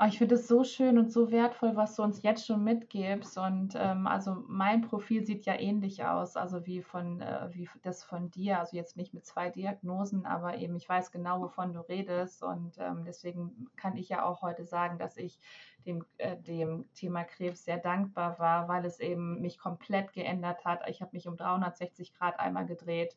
Oh, 0.00 0.04
ich 0.06 0.18
finde 0.18 0.36
es 0.36 0.46
so 0.46 0.62
schön 0.62 0.96
und 0.96 1.10
so 1.10 1.32
wertvoll, 1.32 1.74
was 1.74 1.96
du 1.96 2.04
uns 2.04 2.22
jetzt 2.22 2.46
schon 2.46 2.62
mitgibst. 2.62 3.36
Und 3.36 3.74
ähm, 3.76 4.06
also 4.06 4.44
mein 4.46 4.82
Profil 4.82 5.26
sieht 5.26 5.44
ja 5.44 5.58
ähnlich 5.58 6.04
aus, 6.04 6.36
also 6.36 6.64
wie 6.66 6.82
von 6.82 7.20
äh, 7.20 7.48
wie 7.50 7.68
das 7.82 8.04
von 8.04 8.30
dir. 8.30 8.60
Also 8.60 8.76
jetzt 8.76 8.96
nicht 8.96 9.12
mit 9.12 9.26
zwei 9.26 9.50
Diagnosen, 9.50 10.24
aber 10.24 10.56
eben 10.58 10.76
ich 10.76 10.88
weiß 10.88 11.10
genau, 11.10 11.40
wovon 11.40 11.72
du 11.72 11.80
redest. 11.80 12.44
Und 12.44 12.78
ähm, 12.78 13.04
deswegen 13.04 13.68
kann 13.74 13.96
ich 13.96 14.08
ja 14.08 14.24
auch 14.24 14.40
heute 14.40 14.64
sagen, 14.64 14.98
dass 14.98 15.16
ich 15.16 15.40
dem, 15.84 16.04
äh, 16.18 16.36
dem 16.36 16.84
Thema 16.94 17.24
Krebs 17.24 17.64
sehr 17.64 17.78
dankbar 17.78 18.38
war, 18.38 18.68
weil 18.68 18.84
es 18.84 19.00
eben 19.00 19.40
mich 19.40 19.58
komplett 19.58 20.12
geändert 20.12 20.64
hat. 20.64 20.88
Ich 20.88 21.02
habe 21.02 21.10
mich 21.12 21.26
um 21.26 21.36
360 21.36 22.14
Grad 22.14 22.38
einmal 22.38 22.66
gedreht 22.66 23.16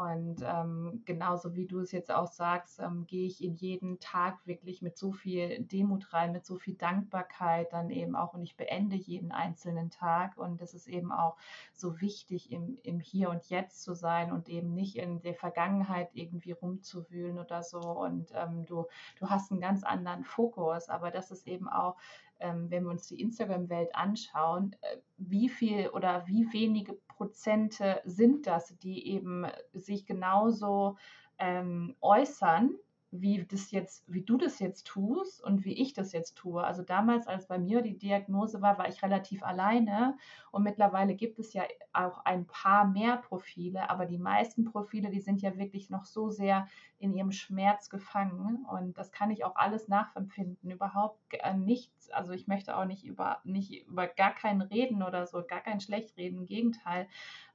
und 0.00 0.42
ähm, 0.42 1.02
genauso 1.04 1.54
wie 1.56 1.66
du 1.66 1.80
es 1.80 1.92
jetzt 1.92 2.10
auch 2.10 2.26
sagst, 2.26 2.80
ähm, 2.80 3.04
gehe 3.06 3.26
ich 3.26 3.44
in 3.44 3.54
jeden 3.56 3.98
Tag 3.98 4.38
wirklich 4.46 4.80
mit 4.80 4.96
so 4.96 5.12
viel 5.12 5.62
Demut 5.62 6.14
rein, 6.14 6.32
mit 6.32 6.46
so 6.46 6.56
viel 6.56 6.72
Dankbarkeit 6.74 7.74
dann 7.74 7.90
eben 7.90 8.16
auch 8.16 8.32
und 8.32 8.42
ich 8.42 8.56
beende 8.56 8.96
jeden 8.96 9.30
einzelnen 9.30 9.90
Tag. 9.90 10.38
Und 10.38 10.62
es 10.62 10.72
ist 10.72 10.88
eben 10.88 11.12
auch 11.12 11.36
so 11.74 12.00
wichtig, 12.00 12.50
im, 12.50 12.78
im 12.82 12.98
Hier 12.98 13.28
und 13.28 13.50
Jetzt 13.50 13.82
zu 13.82 13.92
sein 13.92 14.32
und 14.32 14.48
eben 14.48 14.72
nicht 14.72 14.96
in 14.96 15.20
der 15.20 15.34
Vergangenheit 15.34 16.08
irgendwie 16.14 16.52
rumzuwühlen 16.52 17.38
oder 17.38 17.62
so. 17.62 17.80
Und 17.80 18.32
ähm, 18.34 18.64
du, 18.64 18.86
du 19.18 19.28
hast 19.28 19.50
einen 19.50 19.60
ganz 19.60 19.84
anderen 19.84 20.24
Fokus, 20.24 20.88
aber 20.88 21.10
das 21.10 21.30
ist 21.30 21.46
eben 21.46 21.68
auch 21.68 21.96
ähm, 22.40 22.70
wenn 22.70 22.84
wir 22.84 22.90
uns 22.90 23.06
die 23.06 23.20
Instagram-Welt 23.20 23.94
anschauen, 23.94 24.76
äh, 24.80 24.96
wie 25.18 25.48
viel 25.48 25.88
oder 25.88 26.26
wie 26.26 26.52
wenige 26.52 26.94
Prozente 27.08 28.00
sind 28.04 28.46
das, 28.46 28.76
die 28.78 29.08
eben 29.08 29.46
sich 29.72 30.06
genauso 30.06 30.96
ähm, 31.38 31.96
äußern 32.00 32.74
wie 33.12 33.44
das 33.44 33.70
jetzt, 33.72 34.04
wie 34.06 34.22
du 34.22 34.36
das 34.36 34.60
jetzt 34.60 34.86
tust 34.86 35.42
und 35.42 35.64
wie 35.64 35.72
ich 35.72 35.94
das 35.94 36.12
jetzt 36.12 36.36
tue. 36.36 36.62
Also 36.62 36.82
damals, 36.82 37.26
als 37.26 37.48
bei 37.48 37.58
mir 37.58 37.82
die 37.82 37.98
Diagnose 37.98 38.62
war, 38.62 38.78
war 38.78 38.88
ich 38.88 39.02
relativ 39.02 39.42
alleine 39.42 40.16
und 40.52 40.62
mittlerweile 40.62 41.14
gibt 41.14 41.38
es 41.38 41.52
ja 41.52 41.64
auch 41.92 42.24
ein 42.24 42.46
paar 42.46 42.86
mehr 42.86 43.16
Profile, 43.16 43.90
aber 43.90 44.06
die 44.06 44.18
meisten 44.18 44.64
Profile, 44.64 45.10
die 45.10 45.20
sind 45.20 45.42
ja 45.42 45.56
wirklich 45.56 45.90
noch 45.90 46.04
so 46.04 46.30
sehr 46.30 46.68
in 46.98 47.12
ihrem 47.12 47.32
Schmerz 47.32 47.90
gefangen 47.90 48.64
und 48.70 48.96
das 48.96 49.10
kann 49.10 49.30
ich 49.30 49.44
auch 49.44 49.56
alles 49.56 49.88
nachempfinden, 49.88 50.70
überhaupt 50.70 51.18
nichts. 51.56 52.10
Also 52.10 52.32
ich 52.32 52.46
möchte 52.46 52.76
auch 52.76 52.84
nicht 52.84 53.04
über 53.04 53.40
nicht 53.44 53.86
über 53.86 54.06
gar 54.06 54.34
keinen 54.34 54.62
reden 54.62 55.02
oder 55.02 55.26
so, 55.26 55.44
gar 55.44 55.60
kein 55.60 55.80
schlecht 55.80 56.16
reden, 56.16 56.38
im 56.38 56.46
Gegenteil. 56.46 57.08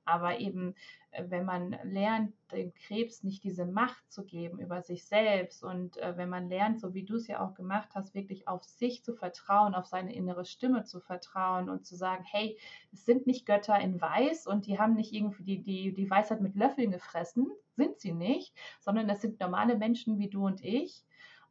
Aber 0.05 0.39
eben, 0.39 0.75
äh, 1.11 1.23
wenn 1.29 1.45
man 1.45 1.77
lernt, 1.83 2.33
dem 2.51 2.73
Krebs 2.73 3.23
nicht 3.23 3.43
diese 3.43 3.65
Macht 3.65 4.11
zu 4.11 4.23
geben 4.23 4.59
über 4.59 4.81
sich 4.81 5.05
selbst 5.05 5.63
und 5.63 5.97
äh, 5.97 6.15
wenn 6.15 6.29
man 6.29 6.47
lernt, 6.49 6.79
so 6.79 6.93
wie 6.93 7.03
du 7.03 7.15
es 7.15 7.27
ja 7.27 7.45
auch 7.45 7.55
gemacht 7.55 7.89
hast, 7.95 8.13
wirklich 8.13 8.47
auf 8.47 8.63
sich 8.63 9.03
zu 9.03 9.13
vertrauen, 9.13 9.75
auf 9.75 9.87
seine 9.87 10.13
innere 10.13 10.45
Stimme 10.45 10.83
zu 10.83 10.99
vertrauen 10.99 11.69
und 11.69 11.85
zu 11.85 11.95
sagen, 11.95 12.23
hey, 12.25 12.57
es 12.93 13.05
sind 13.05 13.27
nicht 13.27 13.45
Götter 13.45 13.79
in 13.79 13.99
Weiß 13.99 14.47
und 14.47 14.67
die 14.67 14.79
haben 14.79 14.93
nicht 14.93 15.13
irgendwie 15.13 15.43
die, 15.43 15.61
die, 15.61 15.93
die 15.93 16.09
Weisheit 16.09 16.41
mit 16.41 16.55
Löffeln 16.55 16.91
gefressen, 16.91 17.47
sind 17.75 17.99
sie 17.99 18.13
nicht, 18.13 18.53
sondern 18.79 19.07
das 19.07 19.21
sind 19.21 19.39
normale 19.39 19.77
Menschen 19.77 20.19
wie 20.19 20.29
du 20.29 20.45
und 20.45 20.63
ich. 20.63 21.03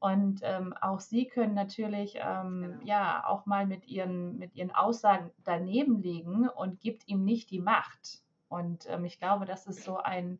Und 0.04 0.40
ähm, 0.42 0.74
auch 0.82 1.00
sie 1.00 1.26
können 1.26 1.54
natürlich 1.54 2.18
ähm, 2.20 2.60
genau. 2.60 2.84
ja 2.84 3.24
auch 3.26 3.46
mal 3.46 3.66
mit 3.66 3.86
ihren, 3.86 4.36
mit 4.36 4.54
ihren 4.54 4.70
Aussagen 4.70 5.30
daneben 5.44 6.02
liegen 6.02 6.46
und 6.46 6.80
gibt 6.80 7.08
ihm 7.08 7.24
nicht 7.24 7.50
die 7.50 7.60
Macht. 7.60 8.23
Und 8.54 8.88
ähm, 8.88 9.04
ich 9.04 9.18
glaube, 9.18 9.44
das 9.44 9.66
ist 9.66 9.84
so 9.84 9.98
ein, 9.98 10.38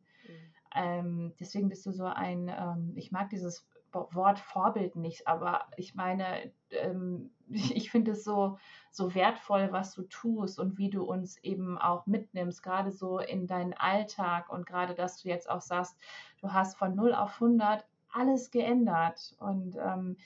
ähm, 0.74 1.32
deswegen 1.40 1.68
bist 1.68 1.84
du 1.86 1.92
so 1.92 2.04
ein, 2.04 2.48
ähm, 2.48 2.92
ich 2.96 3.12
mag 3.12 3.28
dieses 3.30 3.66
Wort 3.92 4.40
Vorbild 4.40 4.96
nicht, 4.96 5.28
aber 5.28 5.66
ich 5.76 5.94
meine, 5.94 6.52
ähm, 6.70 7.30
ich 7.48 7.90
finde 7.90 8.12
es 8.12 8.24
so, 8.24 8.58
so 8.90 9.14
wertvoll, 9.14 9.72
was 9.72 9.94
du 9.94 10.02
tust 10.02 10.58
und 10.58 10.78
wie 10.78 10.90
du 10.90 11.04
uns 11.04 11.38
eben 11.38 11.78
auch 11.78 12.06
mitnimmst, 12.06 12.62
gerade 12.62 12.92
so 12.92 13.18
in 13.18 13.46
deinen 13.46 13.74
Alltag 13.74 14.50
und 14.50 14.66
gerade, 14.66 14.94
dass 14.94 15.22
du 15.22 15.28
jetzt 15.28 15.48
auch 15.48 15.60
sagst, 15.60 15.96
du 16.40 16.52
hast 16.52 16.76
von 16.76 16.94
0 16.94 17.14
auf 17.14 17.34
100 17.34 17.84
alles 18.12 18.50
geändert. 18.50 19.34
Und 19.38 19.76
ähm, 19.76 20.16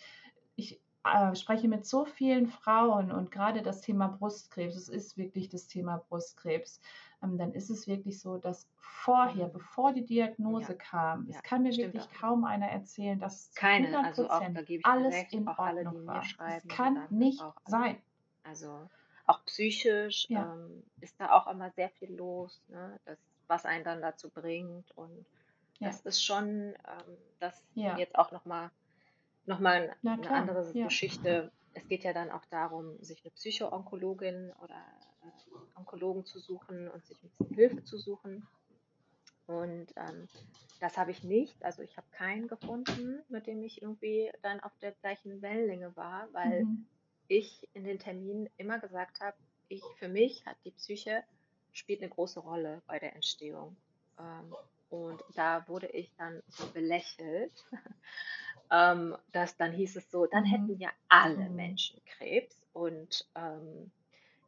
ich 0.56 0.80
äh, 1.04 1.34
spreche 1.34 1.68
mit 1.68 1.86
so 1.86 2.04
vielen 2.04 2.46
Frauen 2.46 3.10
und 3.10 3.30
gerade 3.30 3.62
das 3.62 3.80
Thema 3.80 4.08
Brustkrebs, 4.08 4.76
es 4.76 4.88
ist 4.88 5.16
wirklich 5.16 5.48
das 5.48 5.66
Thema 5.66 6.04
Brustkrebs 6.08 6.80
dann 7.38 7.52
ist 7.52 7.70
es 7.70 7.86
wirklich 7.86 8.20
so, 8.20 8.38
dass 8.38 8.68
vorher, 8.76 9.48
mhm. 9.48 9.52
bevor 9.52 9.92
die 9.92 10.04
Diagnose 10.04 10.72
ja. 10.72 10.78
kam, 10.78 11.26
ja, 11.28 11.36
es 11.36 11.42
kann 11.42 11.62
mir 11.62 11.76
wirklich 11.76 12.04
auch. 12.04 12.20
kaum 12.20 12.44
einer 12.44 12.68
erzählen, 12.68 13.18
dass 13.18 13.52
Keine, 13.54 14.04
also 14.04 14.28
auch, 14.30 14.40
alles 14.84 15.14
recht, 15.14 15.32
in 15.32 15.48
Ordnung 15.48 16.06
war. 16.06 16.22
Es 16.56 16.68
kann 16.68 17.06
nicht 17.10 17.42
sein. 17.66 17.96
Also 18.44 18.88
auch 19.26 19.44
psychisch 19.44 20.28
ja. 20.30 20.54
ähm, 20.54 20.82
ist 21.00 21.20
da 21.20 21.32
auch 21.32 21.46
immer 21.48 21.70
sehr 21.72 21.90
viel 21.90 22.14
los, 22.14 22.62
ne? 22.68 22.98
das, 23.04 23.18
was 23.46 23.66
einen 23.66 23.84
dann 23.84 24.00
dazu 24.00 24.30
bringt. 24.30 24.90
Und 24.96 25.26
das 25.80 26.00
ist 26.00 26.24
schon, 26.24 26.48
ähm, 26.48 27.16
das 27.40 27.62
jetzt 27.74 28.16
auch 28.16 28.32
nochmal 28.32 28.70
noch 29.46 29.60
mal 29.60 29.94
eine 30.04 30.30
andere 30.30 30.72
Geschichte. 30.72 31.50
Es 31.74 31.86
geht 31.88 32.04
ja 32.04 32.12
dann 32.12 32.30
auch 32.30 32.44
darum, 32.50 33.02
sich 33.02 33.22
eine 33.24 33.30
Psychoonkologin 33.32 34.52
oder 34.62 34.82
Onkologen 35.74 36.24
zu 36.24 36.38
suchen 36.38 36.88
und 36.88 37.04
sich 37.06 37.22
ein 37.22 37.30
bisschen 37.30 37.54
Hilfe 37.54 37.84
zu 37.84 37.98
suchen. 37.98 38.46
Und 39.46 39.92
ähm, 39.96 40.28
das 40.80 40.96
habe 40.96 41.10
ich 41.10 41.24
nicht. 41.24 41.62
Also 41.62 41.82
ich 41.82 41.96
habe 41.96 42.06
keinen 42.10 42.48
gefunden, 42.48 43.22
mit 43.28 43.46
dem 43.46 43.62
ich 43.62 43.82
irgendwie 43.82 44.30
dann 44.42 44.60
auf 44.60 44.76
der 44.78 44.92
gleichen 44.92 45.40
Wellenlänge 45.40 45.96
war, 45.96 46.28
weil 46.32 46.64
mhm. 46.64 46.86
ich 47.28 47.68
in 47.72 47.84
den 47.84 47.98
Terminen 47.98 48.48
immer 48.56 48.78
gesagt 48.78 49.20
habe, 49.20 49.36
ich 49.68 49.82
für 49.98 50.08
mich 50.08 50.44
hat 50.46 50.56
die 50.64 50.70
Psyche 50.70 51.24
spielt 51.72 52.00
eine 52.00 52.10
große 52.10 52.40
Rolle 52.40 52.82
bei 52.86 52.98
der 52.98 53.14
Entstehung. 53.14 53.76
Ähm, 54.18 54.54
und 54.90 55.22
da 55.34 55.66
wurde 55.68 55.88
ich 55.88 56.12
dann 56.16 56.42
so 56.48 56.66
belächelt, 56.68 57.52
ähm, 58.70 59.16
dass 59.32 59.56
dann 59.56 59.72
hieß 59.72 59.96
es 59.96 60.10
so, 60.10 60.26
dann 60.26 60.44
mhm. 60.44 60.48
hätten 60.48 60.78
ja 60.78 60.90
alle 61.08 61.48
mhm. 61.48 61.56
Menschen 61.56 62.00
Krebs 62.04 62.66
und 62.72 63.26
ähm, 63.34 63.90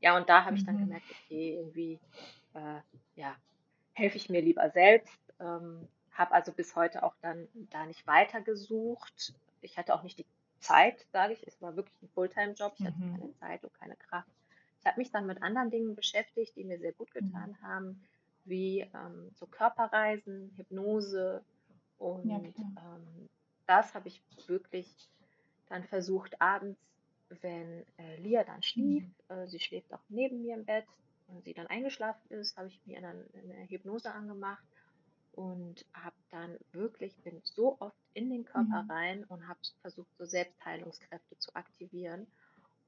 ja, 0.00 0.16
und 0.16 0.28
da 0.28 0.44
habe 0.44 0.56
ich 0.56 0.64
dann 0.64 0.76
mhm. 0.76 0.80
gemerkt, 0.80 1.06
okay, 1.10 1.56
irgendwie, 1.56 1.98
äh, 2.54 2.80
ja, 3.16 3.36
helfe 3.92 4.16
ich 4.16 4.30
mir 4.30 4.40
lieber 4.40 4.70
selbst. 4.70 5.18
Ähm, 5.38 5.88
habe 6.12 6.32
also 6.32 6.52
bis 6.52 6.74
heute 6.74 7.02
auch 7.02 7.14
dann 7.22 7.48
da 7.70 7.86
nicht 7.86 8.06
weitergesucht. 8.06 9.34
Ich 9.60 9.78
hatte 9.78 9.94
auch 9.94 10.02
nicht 10.02 10.18
die 10.18 10.26
Zeit, 10.58 11.06
sage 11.12 11.34
ich. 11.34 11.46
Es 11.46 11.60
war 11.62 11.76
wirklich 11.76 12.02
ein 12.02 12.08
Fulltime-Job. 12.08 12.74
Ich 12.74 12.80
mhm. 12.80 12.86
hatte 12.86 13.20
keine 13.20 13.34
Zeit 13.34 13.64
und 13.64 13.74
keine 13.74 13.96
Kraft. 13.96 14.28
Ich 14.80 14.86
habe 14.86 14.98
mich 14.98 15.10
dann 15.10 15.26
mit 15.26 15.42
anderen 15.42 15.70
Dingen 15.70 15.94
beschäftigt, 15.94 16.56
die 16.56 16.64
mir 16.64 16.78
sehr 16.78 16.92
gut 16.92 17.08
mhm. 17.14 17.26
getan 17.26 17.50
mhm. 17.50 17.62
haben, 17.62 18.02
wie 18.44 18.80
ähm, 18.80 19.30
so 19.34 19.46
Körperreisen, 19.46 20.52
Hypnose. 20.56 21.42
Und 21.98 22.28
ja, 22.28 22.36
ähm, 22.38 23.28
das 23.66 23.94
habe 23.94 24.08
ich 24.08 24.22
wirklich 24.46 24.88
dann 25.68 25.84
versucht, 25.84 26.40
abends 26.40 26.80
wenn 27.40 27.84
äh, 27.98 28.16
Lia 28.16 28.44
dann 28.44 28.62
schlief, 28.62 29.04
mhm. 29.04 29.34
äh, 29.34 29.46
sie 29.48 29.60
schläft 29.60 29.92
auch 29.92 30.02
neben 30.08 30.42
mir 30.42 30.54
im 30.54 30.64
Bett 30.64 30.84
und 31.28 31.44
sie 31.44 31.54
dann 31.54 31.66
eingeschlafen 31.68 32.30
ist, 32.30 32.56
habe 32.56 32.68
ich 32.68 32.80
mir 32.86 33.00
dann 33.00 33.24
eine 33.34 33.68
Hypnose 33.68 34.12
angemacht 34.12 34.64
und 35.32 35.84
habe 35.92 36.16
dann 36.30 36.56
wirklich, 36.72 37.16
bin 37.18 37.40
so 37.44 37.76
oft 37.80 37.96
in 38.14 38.30
den 38.30 38.44
Körper 38.44 38.82
mhm. 38.82 38.90
rein 38.90 39.24
und 39.24 39.46
habe 39.46 39.60
versucht, 39.80 40.08
so 40.18 40.24
Selbstheilungskräfte 40.24 41.38
zu 41.38 41.54
aktivieren 41.54 42.26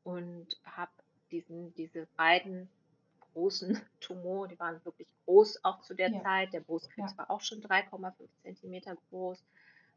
und 0.05 0.61
habe 0.65 0.93
diesen, 1.31 1.73
diese 1.75 2.07
beiden 2.17 2.69
großen 3.33 3.81
Tumore, 4.01 4.49
die 4.49 4.59
waren 4.59 4.85
wirklich 4.85 5.09
groß 5.25 5.65
auch 5.65 5.81
zu 5.83 5.95
der 5.95 6.11
ja. 6.11 6.23
Zeit. 6.23 6.53
Der 6.53 6.61
Brustkrebs 6.61 7.13
ja. 7.13 7.19
war 7.19 7.31
auch 7.31 7.41
schon 7.41 7.63
3,5 7.63 8.13
Zentimeter 8.43 8.97
groß 9.11 9.43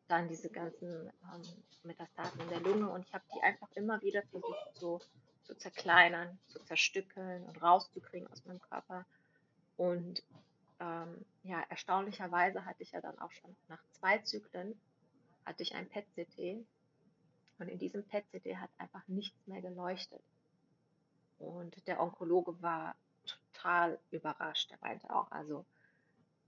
dann 0.07 0.27
diese 0.27 0.49
ganzen 0.49 1.07
ähm, 1.33 1.41
Metastasen 1.83 2.41
in 2.41 2.49
der 2.49 2.59
Lunge 2.59 2.89
und 2.89 3.05
ich 3.05 3.13
habe 3.13 3.23
die 3.35 3.41
einfach 3.41 3.71
immer 3.73 4.01
wieder 4.01 4.23
versucht 4.23 4.69
so 4.73 5.01
zu 5.43 5.55
zerkleinern, 5.55 6.39
zu 6.47 6.59
zerstückeln 6.63 7.43
und 7.43 7.61
rauszukriegen 7.61 8.27
aus 8.27 8.43
meinem 8.45 8.61
Körper. 8.61 9.05
Und 9.77 10.23
ähm, 10.79 11.25
ja, 11.43 11.63
erstaunlicherweise 11.69 12.65
hatte 12.65 12.83
ich 12.83 12.91
ja 12.91 13.01
dann 13.01 13.17
auch 13.19 13.31
schon 13.31 13.55
nach 13.67 13.83
zwei 13.91 14.17
Zyklen 14.19 14.79
hatte 15.45 15.63
ich 15.63 15.75
ein 15.75 15.87
PET-CT 15.87 16.65
und 17.59 17.67
in 17.67 17.79
diesem 17.79 18.03
PET-CT 18.03 18.57
hat 18.57 18.69
einfach 18.77 19.07
nichts 19.07 19.47
mehr 19.47 19.61
geleuchtet. 19.61 20.21
Und 21.37 21.87
der 21.87 22.01
Onkologe 22.01 22.61
war 22.61 22.95
total 23.25 23.99
überrascht. 24.11 24.71
Er 24.71 24.77
meinte 24.81 25.09
auch, 25.13 25.29
also 25.31 25.65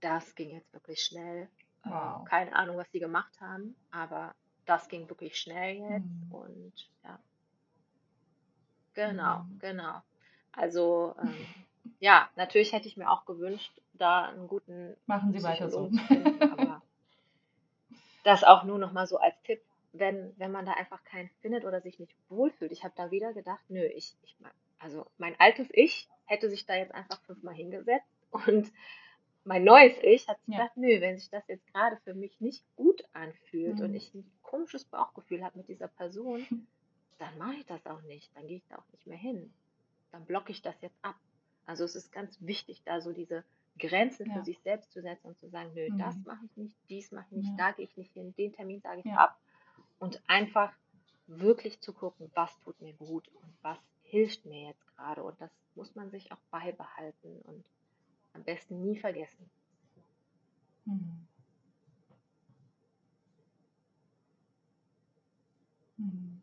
das 0.00 0.34
ging 0.34 0.50
jetzt 0.50 0.72
wirklich 0.72 1.00
schnell. 1.00 1.48
Ähm, 1.84 1.92
wow. 1.92 2.24
keine 2.24 2.54
Ahnung, 2.54 2.76
was 2.76 2.90
sie 2.90 3.00
gemacht 3.00 3.40
haben, 3.40 3.76
aber 3.90 4.34
das 4.66 4.88
ging 4.88 5.08
wirklich 5.08 5.36
schnell 5.36 5.76
jetzt 5.76 6.04
mhm. 6.04 6.32
und 6.32 6.72
ja. 7.04 7.18
Genau, 8.94 9.40
mhm. 9.40 9.58
genau. 9.60 10.02
Also 10.52 11.14
ähm, 11.22 11.34
ja, 12.00 12.28
natürlich 12.36 12.72
hätte 12.72 12.88
ich 12.88 12.96
mir 12.96 13.10
auch 13.10 13.24
gewünscht, 13.24 13.72
da 13.94 14.26
einen 14.26 14.48
guten 14.48 14.96
Machen 15.06 15.32
Sie 15.32 15.42
weiter 15.42 15.70
so. 15.70 15.90
Finden, 15.90 16.42
aber 16.52 16.82
das 18.24 18.44
auch 18.44 18.64
nur 18.64 18.78
noch 18.78 18.92
mal 18.92 19.06
so 19.06 19.18
als 19.18 19.40
Tipp, 19.42 19.62
wenn, 19.92 20.34
wenn 20.38 20.52
man 20.52 20.66
da 20.66 20.72
einfach 20.72 21.02
keinen 21.04 21.30
findet 21.40 21.64
oder 21.64 21.80
sich 21.80 21.98
nicht 21.98 22.14
wohlfühlt. 22.28 22.72
Ich 22.72 22.84
habe 22.84 22.94
da 22.96 23.10
wieder 23.10 23.32
gedacht, 23.32 23.62
nö, 23.68 23.84
ich, 23.84 24.16
ich 24.22 24.36
also 24.78 25.06
mein 25.16 25.38
altes 25.40 25.68
Ich 25.72 26.08
hätte 26.26 26.50
sich 26.50 26.66
da 26.66 26.74
jetzt 26.74 26.94
einfach 26.94 27.20
fünfmal 27.22 27.54
hingesetzt 27.54 28.06
und 28.30 28.70
mein 29.48 29.64
neues 29.64 29.94
Ich 30.02 30.28
hat 30.28 30.38
ja. 30.46 30.58
gedacht, 30.58 30.76
nö, 30.76 31.00
wenn 31.00 31.18
sich 31.18 31.30
das 31.30 31.42
jetzt 31.48 31.66
gerade 31.72 31.96
für 32.04 32.14
mich 32.14 32.38
nicht 32.40 32.62
gut 32.76 33.02
anfühlt 33.14 33.76
mhm. 33.76 33.84
und 33.84 33.94
ich 33.94 34.14
ein 34.14 34.30
komisches 34.42 34.84
Bauchgefühl 34.84 35.42
habe 35.42 35.58
mit 35.58 35.68
dieser 35.68 35.88
Person, 35.88 36.46
dann 37.18 37.36
mache 37.38 37.54
ich 37.54 37.66
das 37.66 37.84
auch 37.86 38.02
nicht, 38.02 38.30
dann 38.36 38.46
gehe 38.46 38.58
ich 38.58 38.66
da 38.68 38.76
auch 38.76 38.92
nicht 38.92 39.06
mehr 39.06 39.16
hin. 39.16 39.52
Dann 40.12 40.26
blocke 40.26 40.52
ich 40.52 40.60
das 40.62 40.78
jetzt 40.82 40.98
ab. 41.02 41.16
Also 41.64 41.84
es 41.84 41.96
ist 41.96 42.12
ganz 42.12 42.36
wichtig, 42.40 42.82
da 42.84 43.00
so 43.00 43.12
diese 43.12 43.42
Grenzen 43.78 44.28
ja. 44.28 44.34
für 44.34 44.44
sich 44.44 44.60
selbst 44.60 44.92
zu 44.92 45.00
setzen 45.00 45.28
und 45.28 45.38
zu 45.38 45.48
sagen, 45.48 45.70
nö, 45.74 45.88
mhm. 45.90 45.98
das 45.98 46.16
mache 46.24 46.44
ich 46.44 46.56
nicht, 46.56 46.76
dies 46.90 47.10
mache 47.10 47.26
ich 47.30 47.36
nicht, 47.38 47.50
ja. 47.50 47.56
da 47.56 47.72
gehe 47.72 47.86
ich 47.86 47.96
nicht 47.96 48.12
hin, 48.12 48.34
den 48.36 48.52
Termin 48.52 48.80
sage 48.82 49.00
ich 49.00 49.06
ja. 49.06 49.16
ab. 49.16 49.40
Und 49.98 50.22
einfach 50.28 50.72
wirklich 51.26 51.80
zu 51.80 51.94
gucken, 51.94 52.30
was 52.34 52.58
tut 52.60 52.80
mir 52.82 52.92
gut 52.92 53.28
und 53.28 53.52
was 53.62 53.78
hilft 54.02 54.44
mir 54.44 54.68
jetzt 54.68 54.86
gerade. 54.94 55.22
Und 55.22 55.40
das 55.40 55.50
muss 55.74 55.94
man 55.94 56.10
sich 56.10 56.32
auch 56.32 56.40
beibehalten 56.50 57.40
und 57.42 57.64
am 58.38 58.44
besten 58.44 58.80
nie 58.82 58.96
vergessen. 58.98 59.50
Mhm. 60.86 61.28
Mhm. 65.98 66.42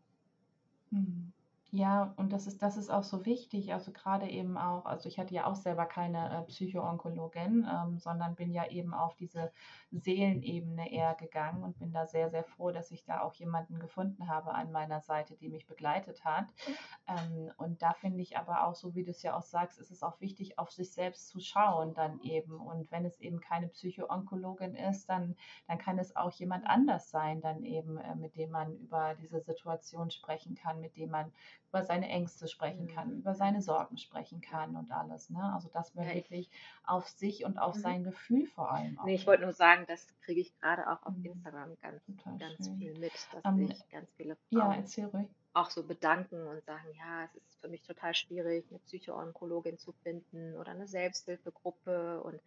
Mhm. 0.92 1.35
Ja, 1.76 2.14
und 2.16 2.32
das 2.32 2.46
ist, 2.46 2.62
das 2.62 2.78
ist 2.78 2.88
auch 2.88 3.02
so 3.02 3.26
wichtig, 3.26 3.74
also 3.74 3.92
gerade 3.92 4.26
eben 4.30 4.56
auch, 4.56 4.86
also 4.86 5.10
ich 5.10 5.18
hatte 5.18 5.34
ja 5.34 5.44
auch 5.44 5.56
selber 5.56 5.84
keine 5.84 6.38
äh, 6.38 6.42
Psychoonkologin, 6.44 7.68
ähm, 7.70 7.98
sondern 7.98 8.34
bin 8.34 8.50
ja 8.50 8.66
eben 8.70 8.94
auf 8.94 9.14
diese 9.16 9.52
Seelenebene 9.90 10.90
eher 10.90 11.14
gegangen 11.16 11.62
und 11.64 11.78
bin 11.78 11.92
da 11.92 12.06
sehr, 12.06 12.30
sehr 12.30 12.44
froh, 12.44 12.70
dass 12.70 12.90
ich 12.92 13.04
da 13.04 13.20
auch 13.20 13.34
jemanden 13.34 13.78
gefunden 13.78 14.26
habe 14.26 14.54
an 14.54 14.72
meiner 14.72 15.02
Seite, 15.02 15.36
die 15.36 15.50
mich 15.50 15.66
begleitet 15.66 16.24
hat. 16.24 16.46
Ähm, 17.06 17.52
und 17.58 17.82
da 17.82 17.92
finde 17.92 18.22
ich 18.22 18.38
aber 18.38 18.66
auch, 18.66 18.74
so 18.74 18.94
wie 18.94 19.04
du 19.04 19.10
es 19.10 19.22
ja 19.22 19.36
auch 19.36 19.42
sagst, 19.42 19.78
ist 19.78 19.90
es 19.90 20.02
auch 20.02 20.18
wichtig, 20.22 20.58
auf 20.58 20.70
sich 20.70 20.92
selbst 20.94 21.28
zu 21.28 21.40
schauen 21.40 21.92
dann 21.92 22.20
eben. 22.20 22.58
Und 22.58 22.90
wenn 22.90 23.04
es 23.04 23.20
eben 23.20 23.40
keine 23.40 23.68
Psychoonkologin 23.68 24.76
ist, 24.76 25.10
dann, 25.10 25.36
dann 25.68 25.76
kann 25.76 25.98
es 25.98 26.16
auch 26.16 26.32
jemand 26.32 26.66
anders 26.66 27.10
sein, 27.10 27.42
dann 27.42 27.64
eben, 27.64 27.98
äh, 27.98 28.14
mit 28.14 28.34
dem 28.36 28.50
man 28.50 28.74
über 28.78 29.14
diese 29.14 29.42
Situation 29.42 30.10
sprechen 30.10 30.54
kann, 30.54 30.80
mit 30.80 30.96
dem 30.96 31.10
man 31.10 31.32
über 31.70 31.84
seine 31.84 32.08
Ängste 32.08 32.48
sprechen 32.48 32.88
kann, 32.88 33.10
mhm. 33.10 33.18
über 33.18 33.34
seine 33.34 33.60
Sorgen 33.60 33.98
sprechen 33.98 34.40
kann 34.40 34.76
und 34.76 34.90
alles. 34.90 35.30
Ne? 35.30 35.42
Also 35.54 35.68
dass 35.68 35.94
man 35.94 36.06
ja, 36.06 36.14
wirklich 36.14 36.50
auf 36.84 37.08
sich 37.08 37.44
und 37.44 37.58
auf 37.58 37.76
mhm. 37.76 37.80
sein 37.80 38.04
Gefühl 38.04 38.46
vor 38.46 38.72
allem. 38.72 38.98
Nee, 39.04 39.14
ich 39.14 39.26
wollte 39.26 39.42
nur 39.42 39.52
sagen, 39.52 39.84
das 39.88 40.06
kriege 40.22 40.40
ich 40.40 40.56
gerade 40.58 40.90
auch 40.90 41.02
auf 41.04 41.16
mhm. 41.16 41.26
Instagram 41.26 41.76
ganz, 41.82 42.02
ganz 42.38 42.68
viel 42.78 42.98
mit, 42.98 43.12
dass 43.32 43.44
um, 43.44 43.66
sich 43.66 43.88
ganz 43.90 44.08
viele 44.16 44.36
Frauen 44.50 44.84
ja, 44.86 45.24
auch 45.54 45.70
so 45.70 45.82
bedanken 45.82 46.46
und 46.46 46.64
sagen, 46.64 46.86
ja, 46.96 47.24
es 47.24 47.34
ist 47.34 47.60
für 47.60 47.68
mich 47.68 47.82
total 47.82 48.14
schwierig, 48.14 48.66
eine 48.70 48.78
Psychoonkologin 48.80 49.78
zu 49.78 49.92
finden 49.92 50.56
oder 50.56 50.72
eine 50.72 50.86
Selbsthilfegruppe 50.86 52.22
und 52.22 52.40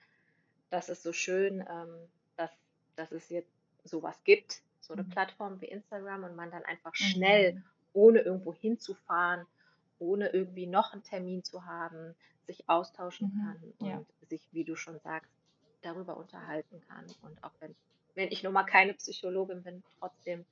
das 0.69 0.89
ist 0.89 1.01
so 1.01 1.11
schön, 1.11 1.61
ähm, 1.67 1.95
dass, 2.37 2.51
dass 2.95 3.11
es 3.11 3.29
jetzt 3.29 3.51
sowas 3.83 4.23
gibt, 4.23 4.61
so 4.79 4.93
eine 4.93 5.03
mhm. 5.03 5.09
Plattform 5.09 5.59
wie 5.61 5.65
Instagram 5.65 6.23
und 6.23 6.35
man 6.35 6.51
dann 6.51 6.63
einfach 6.63 6.95
schnell 6.95 7.55
mhm 7.55 7.63
ohne 7.93 8.19
irgendwo 8.19 8.53
hinzufahren, 8.53 9.45
ohne 9.99 10.29
irgendwie 10.29 10.67
noch 10.67 10.93
einen 10.93 11.03
Termin 11.03 11.43
zu 11.43 11.65
haben, 11.65 12.15
sich 12.45 12.67
austauschen 12.69 13.31
mhm, 13.33 13.41
kann 13.41 13.73
und 13.79 13.87
ja. 13.87 14.05
sich, 14.27 14.47
wie 14.51 14.63
du 14.63 14.75
schon 14.75 14.99
sagst, 14.99 15.31
darüber 15.81 16.17
unterhalten 16.17 16.81
kann. 16.87 17.05
Und 17.21 17.43
auch 17.43 17.53
wenn, 17.59 17.75
wenn 18.15 18.31
ich 18.31 18.43
nun 18.43 18.53
mal 18.53 18.63
keine 18.63 18.93
Psychologin 18.93 19.63
bin, 19.63 19.83
trotzdem 19.99 20.45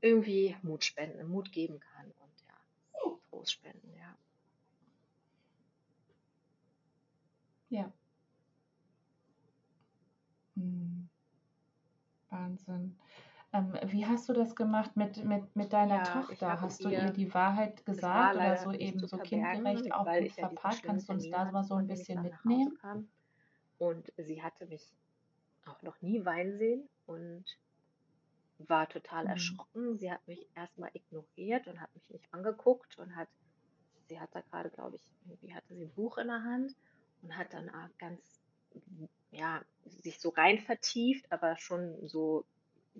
irgendwie 0.00 0.56
Mut 0.62 0.84
spenden, 0.84 1.26
Mut 1.28 1.50
geben 1.52 1.80
kann 1.80 2.06
und 2.06 2.42
ja, 2.46 3.18
Trost 3.30 3.52
spenden, 3.52 3.92
ja. 3.96 4.16
Ja. 7.68 7.92
Hm. 10.54 11.08
Wahnsinn. 12.30 12.96
Ähm, 13.56 13.72
wie 13.86 14.04
hast 14.06 14.28
du 14.28 14.32
das 14.32 14.54
gemacht 14.54 14.96
mit, 14.96 15.24
mit, 15.24 15.56
mit 15.56 15.72
deiner 15.72 15.96
ja, 15.96 16.02
Tochter? 16.02 16.60
Hast 16.60 16.84
du 16.84 16.88
ihr 16.90 17.10
die 17.10 17.32
Wahrheit 17.32 17.84
gesagt 17.86 18.36
oder 18.36 18.56
so 18.56 18.72
eben 18.72 19.06
so 19.06 19.16
kindgerecht 19.18 19.92
auch 19.92 20.06
gut 20.06 20.32
verpackt? 20.32 20.82
Kannst 20.82 21.08
du 21.08 21.14
uns 21.14 21.30
da 21.30 21.50
mal 21.50 21.64
so 21.64 21.74
ein 21.74 21.86
bisschen 21.86 22.22
mitnehmen? 22.22 22.78
Und 23.78 24.12
sie 24.16 24.42
hatte 24.42 24.66
mich 24.66 24.92
auch 25.66 25.80
noch 25.82 26.00
nie 26.02 26.24
weinen 26.24 26.58
sehen 26.58 26.88
und 27.06 27.44
war 28.58 28.88
total 28.88 29.24
mhm. 29.24 29.30
erschrocken. 29.30 29.96
Sie 29.96 30.10
hat 30.10 30.26
mich 30.26 30.46
erstmal 30.54 30.90
ignoriert 30.92 31.66
und 31.66 31.80
hat 31.80 31.94
mich 31.94 32.08
nicht 32.10 32.32
angeguckt 32.32 32.98
und 32.98 33.14
hat, 33.16 33.28
sie 34.08 34.20
hat 34.20 34.34
da 34.34 34.40
gerade, 34.40 34.70
glaube 34.70 34.96
ich, 34.96 35.02
irgendwie 35.26 35.54
hatte 35.54 35.74
sie 35.74 35.84
ein 35.84 35.92
Buch 35.92 36.18
in 36.18 36.28
der 36.28 36.42
Hand 36.42 36.74
und 37.22 37.36
hat 37.36 37.52
dann 37.52 37.70
ganz, 37.98 38.40
ja, 39.30 39.62
sich 39.84 40.20
so 40.20 40.30
rein 40.30 40.58
vertieft, 40.58 41.30
aber 41.30 41.56
schon 41.56 42.06
so 42.06 42.44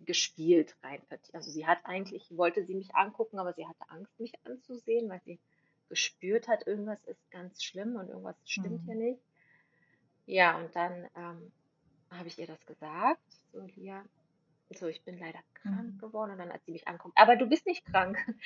gespielt 0.04 0.76
rein. 0.82 1.00
Also 1.32 1.50
sie 1.50 1.66
hat 1.66 1.78
eigentlich, 1.84 2.36
wollte 2.36 2.64
sie 2.64 2.74
mich 2.74 2.94
angucken, 2.94 3.38
aber 3.38 3.52
sie 3.52 3.66
hatte 3.66 3.88
Angst, 3.88 4.18
mich 4.20 4.32
anzusehen, 4.44 5.08
weil 5.08 5.20
sie 5.24 5.38
gespürt 5.88 6.48
hat, 6.48 6.66
irgendwas 6.66 7.02
ist 7.04 7.30
ganz 7.30 7.62
schlimm 7.62 7.96
und 7.96 8.08
irgendwas 8.08 8.36
stimmt 8.44 8.82
mhm. 8.82 8.86
hier 8.86 8.94
nicht. 8.94 9.22
Ja, 10.26 10.58
und 10.58 10.74
dann 10.74 11.08
ähm, 11.14 11.52
habe 12.10 12.28
ich 12.28 12.38
ihr 12.38 12.46
das 12.46 12.64
gesagt, 12.66 13.22
so 13.52 13.60
Lia, 13.76 14.04
so 14.70 14.86
ich 14.88 15.02
bin 15.04 15.18
leider 15.18 15.38
krank 15.54 15.94
mhm. 15.94 15.98
geworden 15.98 16.32
und 16.32 16.38
dann 16.38 16.52
hat 16.52 16.64
sie 16.64 16.72
mich 16.72 16.88
anguckt, 16.88 17.16
aber 17.16 17.36
du 17.36 17.46
bist 17.46 17.66
nicht 17.66 17.84
krank. 17.84 18.18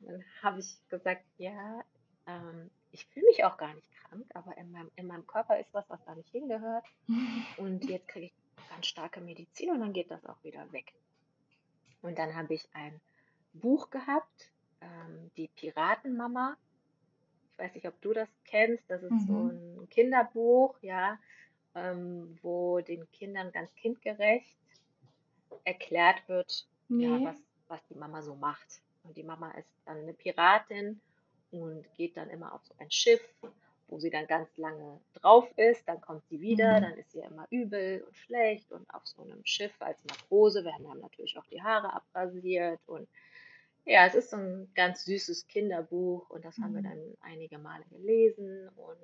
Und 0.00 0.08
dann 0.08 0.24
habe 0.42 0.60
ich 0.60 0.78
gesagt, 0.88 1.26
ja, 1.36 1.84
ähm, 2.26 2.70
ich 2.90 3.04
fühle 3.04 3.26
mich 3.26 3.44
auch 3.44 3.58
gar 3.58 3.74
nicht 3.74 3.90
krank, 3.92 4.24
aber 4.34 4.56
in 4.56 4.72
meinem, 4.72 4.90
in 4.96 5.06
meinem 5.06 5.26
Körper 5.26 5.60
ist 5.60 5.74
was, 5.74 5.88
was 5.90 6.02
da 6.04 6.14
nicht 6.14 6.30
hingehört. 6.30 6.86
Und 7.58 7.84
jetzt 7.84 8.08
kriege 8.08 8.26
ich 8.26 8.32
ganz 8.70 8.86
starke 8.86 9.20
Medizin 9.20 9.70
und 9.70 9.80
dann 9.80 9.92
geht 9.92 10.10
das 10.10 10.24
auch 10.24 10.42
wieder 10.42 10.72
weg. 10.72 10.94
Und 12.02 12.18
dann 12.18 12.34
habe 12.34 12.54
ich 12.54 12.66
ein 12.72 13.00
Buch 13.52 13.90
gehabt, 13.90 14.50
ähm, 14.80 15.30
die 15.36 15.48
Piratenmama. 15.48 16.56
Ich 17.52 17.58
weiß 17.58 17.74
nicht, 17.74 17.86
ob 17.86 18.00
du 18.00 18.14
das 18.14 18.28
kennst. 18.44 18.88
Das 18.88 19.02
ist 19.02 19.10
mhm. 19.10 19.26
so 19.26 19.48
ein 19.82 19.88
Kinderbuch, 19.90 20.78
ja, 20.80 21.18
ähm, 21.74 22.38
wo 22.42 22.80
den 22.80 23.10
Kindern 23.12 23.52
ganz 23.52 23.74
kindgerecht 23.74 24.56
erklärt 25.64 26.26
wird, 26.28 26.66
nee. 26.88 27.06
ja, 27.06 27.24
was, 27.24 27.36
was 27.68 27.84
die 27.88 27.96
Mama 27.96 28.22
so 28.22 28.34
macht. 28.34 28.80
Und 29.02 29.16
die 29.16 29.22
Mama 29.22 29.50
ist 29.52 29.68
dann 29.84 29.98
eine 29.98 30.14
Piratin 30.14 31.00
und 31.50 31.84
geht 31.94 32.16
dann 32.16 32.30
immer 32.30 32.54
auf 32.54 32.64
so 32.64 32.74
ein 32.78 32.90
Schiff 32.90 33.20
wo 33.90 33.98
sie 33.98 34.10
dann 34.10 34.26
ganz 34.26 34.56
lange 34.56 35.00
drauf 35.14 35.46
ist, 35.56 35.86
dann 35.88 36.00
kommt 36.00 36.26
sie 36.28 36.40
wieder, 36.40 36.78
mhm. 36.78 36.82
dann 36.82 36.94
ist 36.94 37.12
sie 37.12 37.20
immer 37.20 37.46
übel 37.50 38.02
und 38.06 38.16
schlecht 38.16 38.70
und 38.72 38.88
auf 38.94 39.06
so 39.06 39.22
einem 39.22 39.44
Schiff 39.44 39.74
als 39.80 40.02
Matrose 40.04 40.64
werden 40.64 40.86
dann 40.86 41.00
natürlich 41.00 41.36
auch 41.36 41.46
die 41.46 41.62
Haare 41.62 41.92
abrasiert 41.92 42.80
und 42.86 43.08
ja, 43.84 44.06
es 44.06 44.14
ist 44.14 44.30
so 44.30 44.36
ein 44.36 44.70
ganz 44.74 45.04
süßes 45.04 45.48
Kinderbuch 45.48 46.28
und 46.30 46.44
das 46.44 46.58
haben 46.58 46.74
wir 46.74 46.80
mhm. 46.80 46.84
dann 46.84 47.16
einige 47.22 47.58
Male 47.58 47.84
gelesen 47.90 48.68
und 48.76 48.98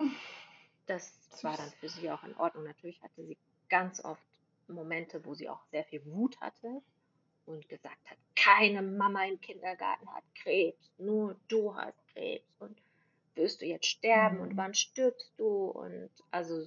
ähm, 0.00 0.10
das 0.86 1.12
war 1.42 1.56
dann 1.56 1.70
für 1.80 1.88
sie 1.88 2.10
auch 2.10 2.22
in 2.24 2.36
Ordnung. 2.36 2.64
Natürlich 2.64 3.00
hatte 3.02 3.24
sie 3.24 3.38
ganz 3.68 4.04
oft 4.04 4.22
Momente, 4.68 5.24
wo 5.24 5.34
sie 5.34 5.48
auch 5.48 5.64
sehr 5.70 5.84
viel 5.84 6.04
Wut 6.04 6.38
hatte 6.40 6.82
und 7.46 7.68
gesagt 7.68 8.10
hat, 8.10 8.18
keine 8.34 8.82
Mama 8.82 9.24
im 9.24 9.40
Kindergarten 9.40 10.12
hat 10.12 10.24
Krebs, 10.34 10.90
nur 10.98 11.36
du 11.48 11.74
hast 11.74 11.96
Krebs 12.08 12.44
und 12.58 12.76
wirst 13.36 13.60
du 13.60 13.66
jetzt 13.66 13.86
sterben 13.86 14.40
und 14.40 14.52
mhm. 14.52 14.56
wann 14.56 14.74
stirbst 14.74 15.32
du? 15.36 15.66
Und 15.66 16.10
also 16.30 16.66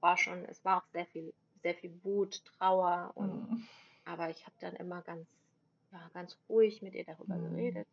war 0.00 0.16
schon, 0.16 0.44
es 0.46 0.64
war 0.64 0.78
auch 0.78 0.86
sehr 0.92 1.06
viel, 1.06 1.32
sehr 1.62 1.74
viel 1.74 1.92
Wut, 2.02 2.42
Trauer 2.44 3.12
und 3.14 3.50
mhm. 3.50 3.68
aber 4.04 4.30
ich 4.30 4.44
habe 4.44 4.56
dann 4.60 4.76
immer 4.76 5.02
ganz, 5.02 5.26
ja, 5.92 6.10
ganz 6.12 6.36
ruhig 6.48 6.82
mit 6.82 6.94
ihr 6.94 7.04
darüber 7.04 7.36
mhm. 7.36 7.50
geredet. 7.50 7.86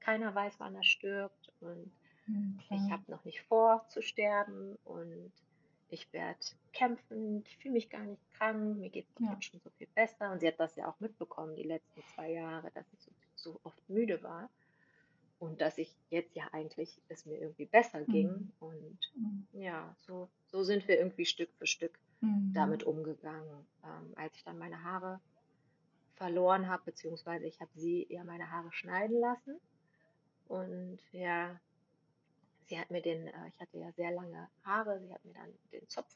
Keiner 0.00 0.34
weiß, 0.34 0.54
wann 0.58 0.74
er 0.74 0.84
stirbt 0.84 1.52
und 1.60 1.90
mhm, 2.26 2.58
ich 2.70 2.90
habe 2.90 3.02
noch 3.08 3.24
nicht 3.24 3.42
vor 3.42 3.84
zu 3.88 4.02
sterben 4.02 4.76
und 4.84 5.32
ich 5.90 6.12
werde 6.12 6.38
kämpfen, 6.72 7.44
ich 7.46 7.56
fühle 7.58 7.74
mich 7.74 7.90
gar 7.90 8.02
nicht 8.04 8.22
krank, 8.34 8.78
mir 8.78 8.90
geht 8.90 9.06
es 9.14 9.20
ja. 9.20 9.42
schon 9.42 9.60
so 9.60 9.70
viel 9.70 9.88
besser. 9.94 10.30
Und 10.30 10.40
sie 10.40 10.48
hat 10.48 10.58
das 10.60 10.76
ja 10.76 10.88
auch 10.88 10.98
mitbekommen, 11.00 11.56
die 11.56 11.64
letzten 11.64 12.02
zwei 12.14 12.32
Jahre, 12.32 12.70
dass 12.72 12.86
ich 12.92 13.00
so, 13.00 13.10
so 13.34 13.60
oft 13.64 13.88
müde 13.88 14.22
war. 14.22 14.48
Und 15.40 15.60
dass 15.60 15.78
ich 15.78 15.92
jetzt 16.10 16.36
ja 16.36 16.44
eigentlich 16.52 17.00
es 17.08 17.26
mir 17.26 17.40
irgendwie 17.40 17.66
besser 17.66 18.02
ging. 18.04 18.28
Mhm. 18.28 18.52
Und 18.60 18.98
mhm. 19.16 19.46
ja, 19.52 19.92
so, 19.98 20.28
so 20.46 20.62
sind 20.62 20.86
wir 20.86 20.98
irgendwie 20.98 21.24
Stück 21.24 21.50
für 21.58 21.66
Stück 21.66 21.98
mhm. 22.20 22.52
damit 22.54 22.84
umgegangen. 22.84 23.66
Ähm, 23.82 24.12
als 24.16 24.36
ich 24.36 24.44
dann 24.44 24.58
meine 24.58 24.84
Haare 24.84 25.18
verloren 26.14 26.68
habe, 26.68 26.82
beziehungsweise 26.84 27.46
ich 27.46 27.58
habe 27.60 27.70
sie 27.74 28.06
ja 28.10 28.22
meine 28.22 28.50
Haare 28.50 28.70
schneiden 28.72 29.18
lassen. 29.18 29.58
Und 30.46 30.98
ja, 31.12 31.58
sie 32.66 32.78
hat 32.78 32.90
mir 32.90 33.00
den, 33.00 33.26
äh, 33.26 33.48
ich 33.48 33.58
hatte 33.60 33.78
ja 33.78 33.90
sehr 33.92 34.10
lange 34.10 34.48
Haare, 34.64 35.00
sie 35.00 35.12
hat 35.12 35.24
mir 35.24 35.32
dann 35.32 35.52
den 35.72 35.88
Zopf 35.88 36.14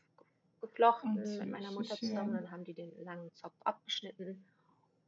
geflochten 0.60 1.22
oh, 1.24 1.38
mit 1.38 1.50
meiner 1.50 1.72
Mutter 1.72 1.96
zusammen, 1.96 2.34
dann 2.34 2.50
haben 2.50 2.64
die 2.64 2.74
den 2.74 2.92
langen 3.04 3.32
Zopf 3.34 3.54
abgeschnitten 3.64 4.44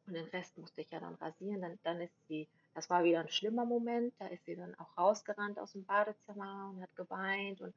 und 0.07 0.15
den 0.15 0.27
Rest 0.27 0.57
musste 0.59 0.81
ich 0.81 0.91
ja 0.91 1.01
dann 1.01 1.15
rasieren. 1.15 1.61
Dann, 1.61 1.79
dann 1.83 2.01
ist 2.01 2.15
sie, 2.29 2.49
das 2.77 2.91
war 2.91 3.05
wieder 3.05 3.21
ein 3.21 3.31
schlimmer 3.31 3.65
Moment, 3.65 4.13
da 4.19 4.27
ist 4.27 4.45
sie 4.45 4.55
dann 4.55 4.75
auch 4.75 4.99
rausgerannt 4.99 5.59
aus 5.59 5.73
dem 5.73 5.87
Badezimmer 5.87 6.71
und 6.75 6.83
hat 6.83 6.95
geweint 6.95 7.63
und 7.63 7.75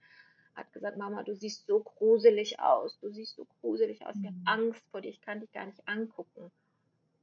hat 0.55 0.73
gesagt, 0.73 0.97
Mama, 0.97 1.23
du 1.23 1.33
siehst 1.33 1.65
so 1.67 1.79
gruselig 1.79 2.59
aus, 2.59 2.99
du 2.99 3.09
siehst 3.09 3.37
so 3.37 3.47
gruselig 3.61 4.05
aus, 4.05 4.17
ich 4.17 4.27
habe 4.27 4.35
mhm. 4.35 4.43
Angst 4.45 4.83
vor 4.91 4.99
dir, 4.99 5.07
ich 5.07 5.21
kann 5.21 5.39
dich 5.39 5.53
gar 5.53 5.65
nicht 5.65 5.87
angucken. 5.87 6.51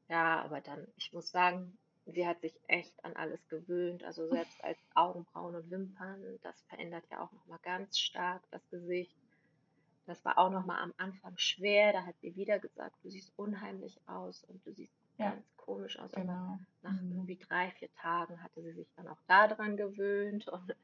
Ja, 0.08 0.42
aber 0.42 0.62
dann, 0.62 0.86
ich 0.96 1.12
muss 1.12 1.30
sagen, 1.30 1.76
sie 2.06 2.26
hat 2.26 2.40
sich 2.40 2.58
echt 2.66 3.04
an 3.04 3.14
alles 3.14 3.46
gewöhnt. 3.48 4.04
Also 4.04 4.26
selbst 4.26 4.64
als 4.64 4.78
Augenbrauen 4.94 5.54
und 5.54 5.70
Wimpern, 5.70 6.38
das 6.42 6.58
verändert 6.68 7.04
ja 7.10 7.22
auch 7.22 7.32
nochmal 7.32 7.58
ganz 7.62 7.98
stark 7.98 8.42
das 8.52 8.66
Gesicht. 8.70 9.14
Das 10.06 10.24
war 10.24 10.38
auch 10.38 10.50
nochmal 10.50 10.80
am 10.80 10.94
Anfang 10.96 11.36
schwer. 11.36 11.92
Da 11.92 12.06
hat 12.06 12.14
sie 12.20 12.36
wieder 12.36 12.58
gesagt, 12.58 12.96
du 13.02 13.10
siehst 13.10 13.32
unheimlich 13.36 14.00
aus 14.06 14.44
und 14.44 14.64
du 14.64 14.72
siehst 14.72 14.94
ja. 15.18 15.30
ganz 15.30 15.56
komisch 15.56 15.98
aus. 15.98 16.12
Genau. 16.12 16.32
Aber 16.32 16.58
nach 16.82 17.00
mhm. 17.00 17.12
irgendwie 17.12 17.36
drei, 17.36 17.70
vier 17.72 17.92
Tagen 17.94 18.42
hatte 18.42 18.62
sie 18.62 18.72
sich 18.72 18.88
dann 18.96 19.08
auch 19.08 19.20
daran 19.26 19.76
gewöhnt 19.76 20.48
und 20.48 20.74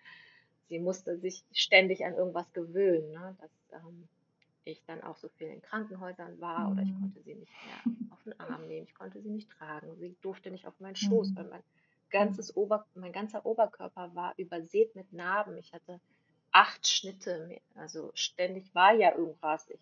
sie 0.68 0.78
musste 0.78 1.18
sich 1.18 1.44
ständig 1.52 2.04
an 2.04 2.14
irgendwas 2.14 2.52
gewöhnen. 2.52 3.12
Ne? 3.12 3.36
Das 3.40 3.50
ähm, 3.80 4.08
ich 4.64 4.82
dann 4.86 5.02
auch 5.02 5.16
so 5.16 5.28
viel 5.28 5.48
in 5.48 5.62
Krankenhäusern 5.62 6.40
war 6.40 6.66
mhm. 6.66 6.72
oder 6.72 6.82
ich 6.82 6.92
mhm. 6.92 7.00
konnte 7.00 7.22
sie 7.22 7.34
nicht 7.34 7.52
mehr 7.66 7.94
auf 8.10 8.22
den 8.22 8.38
Arm 8.38 8.66
nehmen, 8.66 8.86
ich 8.86 8.94
konnte 8.94 9.20
sie 9.20 9.30
nicht 9.30 9.50
tragen, 9.50 9.96
sie 9.98 10.14
durfte 10.22 10.50
nicht 10.50 10.66
auf 10.66 10.78
meinen 10.80 10.96
Schoß, 10.96 11.30
mhm. 11.30 11.36
weil 11.36 11.44
mein 11.46 11.62
ganzes 12.10 12.56
Ober, 12.56 12.86
mein 12.94 13.12
ganzer 13.12 13.44
Oberkörper 13.44 14.14
war 14.14 14.34
übersät 14.36 14.94
mit 14.94 15.12
Narben. 15.12 15.56
Ich 15.58 15.72
hatte 15.72 16.00
acht 16.52 16.86
Schnitte, 16.86 17.60
also 17.74 18.10
ständig 18.14 18.74
war 18.74 18.92
ja 18.92 19.16
irgendwas. 19.16 19.68
Ich, 19.70 19.80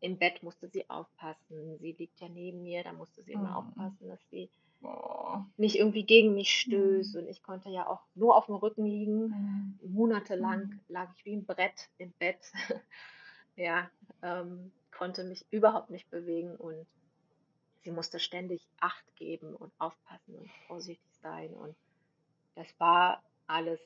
Im 0.00 0.18
Bett 0.18 0.42
musste 0.42 0.68
sie 0.68 0.88
aufpassen, 0.88 1.78
sie 1.78 1.92
liegt 1.92 2.20
ja 2.20 2.28
neben 2.28 2.62
mir, 2.62 2.82
da 2.82 2.92
musste 2.92 3.22
sie 3.22 3.32
immer 3.32 3.50
mhm. 3.50 3.56
aufpassen, 3.56 4.08
dass 4.08 4.20
sie 4.30 4.48
oh. 4.82 5.38
nicht 5.56 5.76
irgendwie 5.76 6.04
gegen 6.04 6.34
mich 6.34 6.58
stößt 6.60 7.14
mhm. 7.14 7.20
und 7.20 7.28
ich 7.28 7.42
konnte 7.42 7.68
ja 7.68 7.86
auch 7.86 8.00
nur 8.14 8.36
auf 8.36 8.46
dem 8.46 8.54
Rücken 8.54 8.86
liegen. 8.86 9.28
Mhm. 9.28 9.78
Monatelang 9.92 10.80
lag 10.88 11.10
ich 11.16 11.24
wie 11.24 11.36
ein 11.36 11.44
Brett 11.44 11.90
im 11.98 12.12
Bett. 12.12 12.40
ja, 13.56 13.90
ähm, 14.22 14.72
konnte 14.90 15.24
mich 15.24 15.44
überhaupt 15.50 15.90
nicht 15.90 16.10
bewegen 16.10 16.56
und 16.56 16.86
sie 17.82 17.90
musste 17.90 18.18
ständig 18.18 18.66
Acht 18.80 19.04
geben 19.16 19.54
und 19.54 19.72
aufpassen 19.78 20.34
und 20.34 20.50
vorsichtig 20.66 21.12
sein 21.22 21.52
und 21.54 21.74
das 22.54 22.66
war 22.78 23.22
alles 23.46 23.80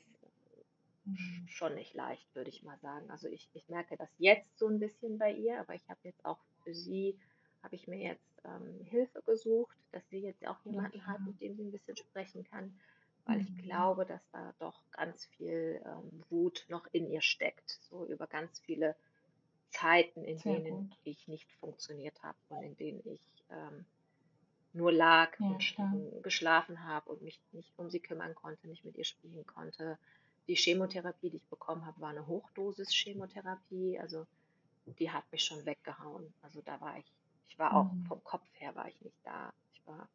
mhm. 1.05 1.47
schon 1.49 1.75
nicht 1.75 1.95
leicht, 1.95 2.35
würde 2.35 2.51
ich 2.51 2.63
mal 2.63 2.79
sagen. 2.79 3.11
Also 3.11 3.29
ich, 3.29 3.49
ich 3.55 3.69
merke 3.69 3.97
das 3.97 4.11
jetzt 4.19 4.59
so 4.59 4.69
ein 4.69 4.79
bisschen 4.79 5.19
bei 5.19 5.33
ihr, 5.33 5.61
aber 5.61 5.75
ich 5.75 5.89
habe 5.89 6.01
jetzt 6.03 6.25
auch 6.25 6.39
für 6.63 6.75
sie, 6.75 7.19
habe 7.63 7.75
ich 7.75 7.89
mir 7.89 7.99
jetzt 7.99 8.43
ähm, 8.45 8.85
Hilfe 8.85 9.23
gesucht, 9.23 9.77
dass 9.93 10.07
sie 10.09 10.19
jetzt 10.19 10.47
auch 10.47 10.59
jemanden 10.65 10.99
ja. 10.99 11.07
hat, 11.07 11.21
mit 11.21 11.41
dem 11.41 11.57
sie 11.57 11.65
ein 11.65 11.73
bisschen 11.73 11.97
sprechen 11.97 12.45
kann, 12.45 12.79
weil 13.27 13.41
ich 13.41 13.51
mhm. 13.51 13.59
glaube, 13.59 14.05
dass 14.05 14.23
da 14.33 14.55
doch 14.59 14.83
ganz 14.91 15.25
viel 15.25 15.83
ähm, 15.85 16.23
Wut 16.31 16.67
noch 16.69 16.87
in 16.93 17.11
ihr 17.11 17.23
steckt, 17.23 17.71
so 17.89 18.05
über 18.07 18.27
ganz 18.27 18.61
viele 18.61 18.97
Zeiten, 19.71 20.25
in 20.25 20.39
Sehr 20.39 20.61
denen 20.61 20.89
gut. 20.89 20.99
ich 21.05 21.27
nicht 21.27 21.51
funktioniert 21.55 22.23
habe 22.23 22.39
und 22.49 22.63
in 22.63 22.77
denen 22.77 23.03
ich 23.05 23.23
ähm, 23.51 23.85
nur 24.73 24.93
lag 24.93 25.39
ja, 25.39 25.47
und 25.47 26.23
geschlafen 26.23 26.85
habe 26.85 27.11
und 27.11 27.23
mich 27.23 27.41
nicht 27.53 27.73
um 27.77 27.91
sie 27.91 28.01
kümmern 28.01 28.35
konnte, 28.35 28.69
nicht 28.69 28.85
mit 28.85 28.97
ihr 28.97 29.05
spielen 29.05 29.47
konnte. 29.47 29.99
Die 30.47 30.57
Chemotherapie, 30.57 31.31
die 31.31 31.39
ich 31.39 31.49
bekommen 31.49 31.87
habe, 31.87 32.01
war 32.01 32.11
eine 32.11 32.27
Hochdosis-Chemotherapie. 32.27 33.99
Also 33.99 34.27
die 34.99 35.11
hat 35.11 35.25
mich 35.33 35.45
schon 35.45 35.65
weggehauen. 35.65 36.33
Also 36.43 36.61
da 36.63 36.81
war 36.81 36.99
ich, 36.99 37.13
ich 37.49 37.59
war 37.59 37.75
auch 37.75 37.93
mhm. 37.93 38.05
vom 38.07 38.23
Kopf 38.25 38.47
her 38.55 38.75
war 38.75 38.89
ich 38.89 39.01
nicht 39.01 39.17
da. 39.25 39.53
Ich 39.73 39.87
war 39.87 40.09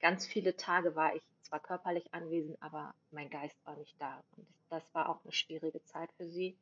ganz 0.00 0.26
viele 0.26 0.56
Tage 0.56 0.94
war 0.96 1.14
ich 1.14 1.22
zwar 1.42 1.60
körperlich 1.60 2.12
anwesend, 2.12 2.60
aber 2.60 2.94
mein 3.10 3.30
Geist 3.30 3.56
war 3.64 3.76
nicht 3.76 3.94
da. 4.00 4.22
Und 4.36 4.46
das 4.68 4.82
war 4.92 5.08
auch 5.08 5.22
eine 5.22 5.32
schwierige 5.32 5.82
Zeit 5.84 6.10
für 6.16 6.28
sie. 6.28 6.56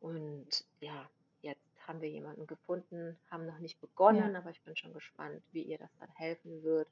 Und 0.00 0.64
ja, 0.80 1.08
haben 1.86 2.00
wir 2.00 2.10
jemanden 2.10 2.46
gefunden, 2.46 3.16
haben 3.30 3.46
noch 3.46 3.58
nicht 3.58 3.80
begonnen, 3.80 4.32
ja. 4.32 4.38
aber 4.38 4.50
ich 4.50 4.62
bin 4.62 4.76
schon 4.76 4.92
gespannt, 4.92 5.42
wie 5.52 5.62
ihr 5.62 5.78
das 5.78 5.90
dann 5.98 6.10
helfen 6.14 6.62
wird. 6.62 6.88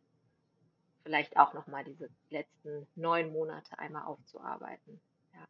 Vielleicht 1.03 1.37
auch 1.37 1.53
nochmal 1.55 1.85
diese 1.85 2.09
letzten 2.31 2.87
neun 2.95 3.33
Monate 3.33 3.79
einmal 3.79 4.05
aufzuarbeiten. 4.05 5.01
Ja. 5.35 5.47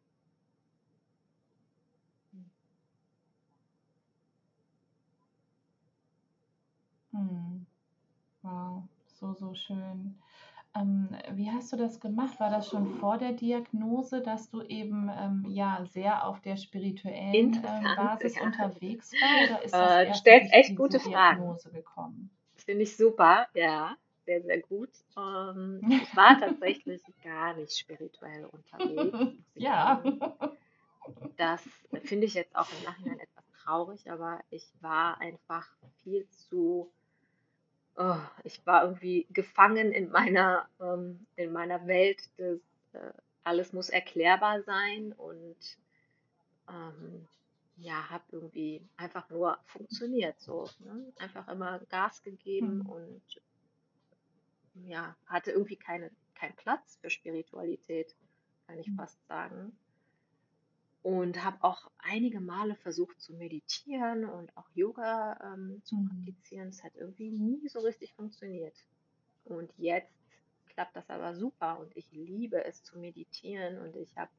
Hm. 7.11 7.65
Wow, 8.41 8.83
so, 9.07 9.33
so 9.33 9.53
schön. 9.53 10.19
Ähm, 10.75 11.09
wie 11.33 11.51
hast 11.51 11.71
du 11.71 11.77
das 11.77 11.99
gemacht? 11.99 12.39
War 12.39 12.49
das 12.49 12.67
schon 12.67 12.95
vor 12.95 13.17
der 13.17 13.33
Diagnose, 13.33 14.21
dass 14.21 14.49
du 14.49 14.63
eben 14.63 15.09
ähm, 15.15 15.45
ja 15.49 15.85
sehr 15.85 16.25
auf 16.25 16.41
der 16.41 16.57
spirituellen 16.57 17.63
ähm, 17.63 17.95
Basis 17.95 18.35
ja. 18.39 18.43
unterwegs 18.43 19.13
war? 19.13 19.43
Oder 19.45 19.63
ist 19.63 19.73
das 19.73 19.91
äh, 19.91 20.07
erst 20.07 20.19
stellt 20.21 20.51
echt 20.51 20.75
gute 20.75 20.99
Fragen. 20.99 21.55
gekommen? 21.71 22.31
Finde 22.55 22.83
ich 22.83 22.97
super, 22.97 23.47
ja, 23.53 23.95
sehr, 24.25 24.41
sehr 24.41 24.61
gut. 24.61 24.89
Ähm, 25.17 25.81
ich 25.89 26.15
war 26.15 26.39
tatsächlich 26.39 27.01
gar 27.23 27.55
nicht 27.55 27.77
spirituell 27.77 28.45
unterwegs. 28.45 29.37
ja. 29.55 30.03
Das 31.37 31.61
finde 32.03 32.25
ich 32.27 32.33
jetzt 32.33 32.55
auch 32.55 32.67
im 32.77 32.83
Nachhinein 32.85 33.19
etwas 33.19 33.43
traurig, 33.63 34.09
aber 34.09 34.39
ich 34.49 34.65
war 34.81 35.19
einfach 35.19 35.67
viel 36.03 36.27
zu 36.29 36.91
oh, 37.97 38.17
ich 38.43 38.65
war 38.65 38.83
irgendwie 38.83 39.27
gefangen 39.31 39.91
in 39.91 40.09
meiner, 40.09 40.67
ähm, 40.79 41.25
in 41.35 41.51
meiner 41.51 41.85
Welt 41.87 42.29
des, 42.37 42.59
äh, 42.93 43.11
alles 43.43 43.73
muss 43.73 43.89
erklärbar 43.89 44.61
sein 44.63 45.13
und 45.13 45.57
ähm, 46.69 47.27
ja, 47.77 48.09
habe 48.09 48.23
irgendwie 48.31 48.81
einfach 48.97 49.29
nur 49.29 49.57
funktioniert 49.65 50.39
so. 50.39 50.69
Ne? 50.79 51.11
Einfach 51.17 51.47
immer 51.47 51.79
Gas 51.89 52.23
gegeben 52.23 52.79
mhm. 52.79 52.89
und 52.89 53.41
ja, 54.85 55.15
hatte 55.25 55.51
irgendwie 55.51 55.75
keine, 55.75 56.11
keinen 56.35 56.55
Platz 56.55 56.97
für 57.01 57.09
Spiritualität, 57.09 58.15
kann 58.67 58.79
ich 58.79 58.87
mhm. 58.87 58.95
fast 58.95 59.25
sagen 59.27 59.75
und 61.03 61.43
habe 61.43 61.57
auch 61.61 61.91
einige 61.97 62.39
Male 62.39 62.75
versucht 62.75 63.19
zu 63.21 63.33
meditieren 63.33 64.25
und 64.25 64.55
auch 64.55 64.69
Yoga 64.73 65.53
ähm, 65.53 65.81
zu 65.83 65.95
mhm. 65.95 66.07
praktizieren. 66.07 66.69
Es 66.69 66.83
hat 66.83 66.95
irgendwie 66.95 67.29
nie 67.29 67.67
so 67.67 67.81
richtig 67.81 68.13
funktioniert. 68.13 68.73
Und 69.43 69.69
jetzt 69.77 70.13
klappt 70.69 70.95
das 70.95 71.09
aber 71.09 71.35
super 71.35 71.77
und 71.79 71.95
ich 71.95 72.09
liebe 72.13 72.63
es 72.63 72.81
zu 72.83 72.97
meditieren 72.97 73.77
und 73.79 73.95
ich 73.97 74.15
habe, 74.15 74.31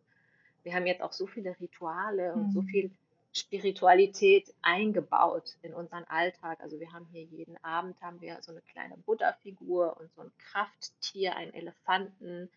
wir 0.62 0.74
haben 0.74 0.86
jetzt 0.86 1.02
auch 1.02 1.12
so 1.12 1.26
viele 1.26 1.54
Rituale 1.60 2.32
und 2.34 2.50
so 2.50 2.62
mhm. 2.62 2.66
viel 2.66 2.90
Spiritualität 3.36 4.54
eingebaut 4.62 5.56
in 5.62 5.74
unseren 5.74 6.04
Alltag. 6.04 6.60
Also 6.60 6.78
wir 6.78 6.92
haben 6.92 7.06
hier 7.10 7.24
jeden 7.24 7.62
Abend 7.64 8.00
haben 8.00 8.20
wir 8.20 8.38
so 8.42 8.52
eine 8.52 8.62
kleine 8.62 8.96
Buddha-Figur 8.98 9.96
und 9.98 10.12
so 10.14 10.22
ein 10.22 10.32
Krafttier, 10.38 11.36
einen 11.36 11.52
Elefanten 11.52 12.48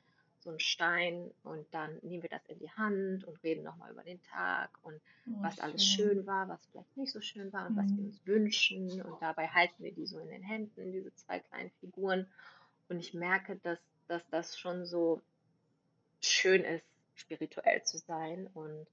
so 0.48 0.52
einen 0.52 0.60
Stein 0.62 1.32
und 1.44 1.66
dann 1.72 2.00
nehmen 2.04 2.24
wir 2.24 2.30
das 2.30 2.46
in 2.48 2.58
die 2.60 2.72
Hand 2.72 3.26
und 3.26 3.44
reden 3.44 3.64
nochmal 3.64 3.92
über 3.92 4.04
den 4.04 4.22
Tag 4.24 4.70
und 4.84 4.96
oh, 5.28 5.42
was 5.42 5.60
alles 5.60 5.84
schön 5.84 6.26
war, 6.26 6.48
was 6.48 6.66
vielleicht 6.68 6.96
nicht 6.96 7.12
so 7.12 7.20
schön 7.20 7.52
war 7.52 7.68
und 7.68 7.74
mhm. 7.74 7.78
was 7.78 7.90
wir 7.90 8.02
mhm. 8.02 8.06
uns 8.06 8.26
wünschen. 8.26 9.02
Und 9.02 9.22
dabei 9.22 9.50
halten 9.50 9.84
wir 9.84 9.92
die 9.92 10.06
so 10.06 10.20
in 10.20 10.30
den 10.30 10.44
Händen, 10.44 10.94
diese 10.94 11.14
zwei 11.16 11.40
kleinen 11.40 11.70
Figuren. 11.82 12.28
Und 12.88 13.00
ich 13.00 13.14
merke, 13.14 13.58
dass, 13.58 13.80
dass 14.08 14.26
das 14.30 14.58
schon 14.58 14.86
so 14.86 15.22
schön 16.22 16.64
ist, 16.64 16.86
spirituell 17.16 17.84
zu 17.84 17.98
sein. 17.98 18.48
Und 18.54 18.88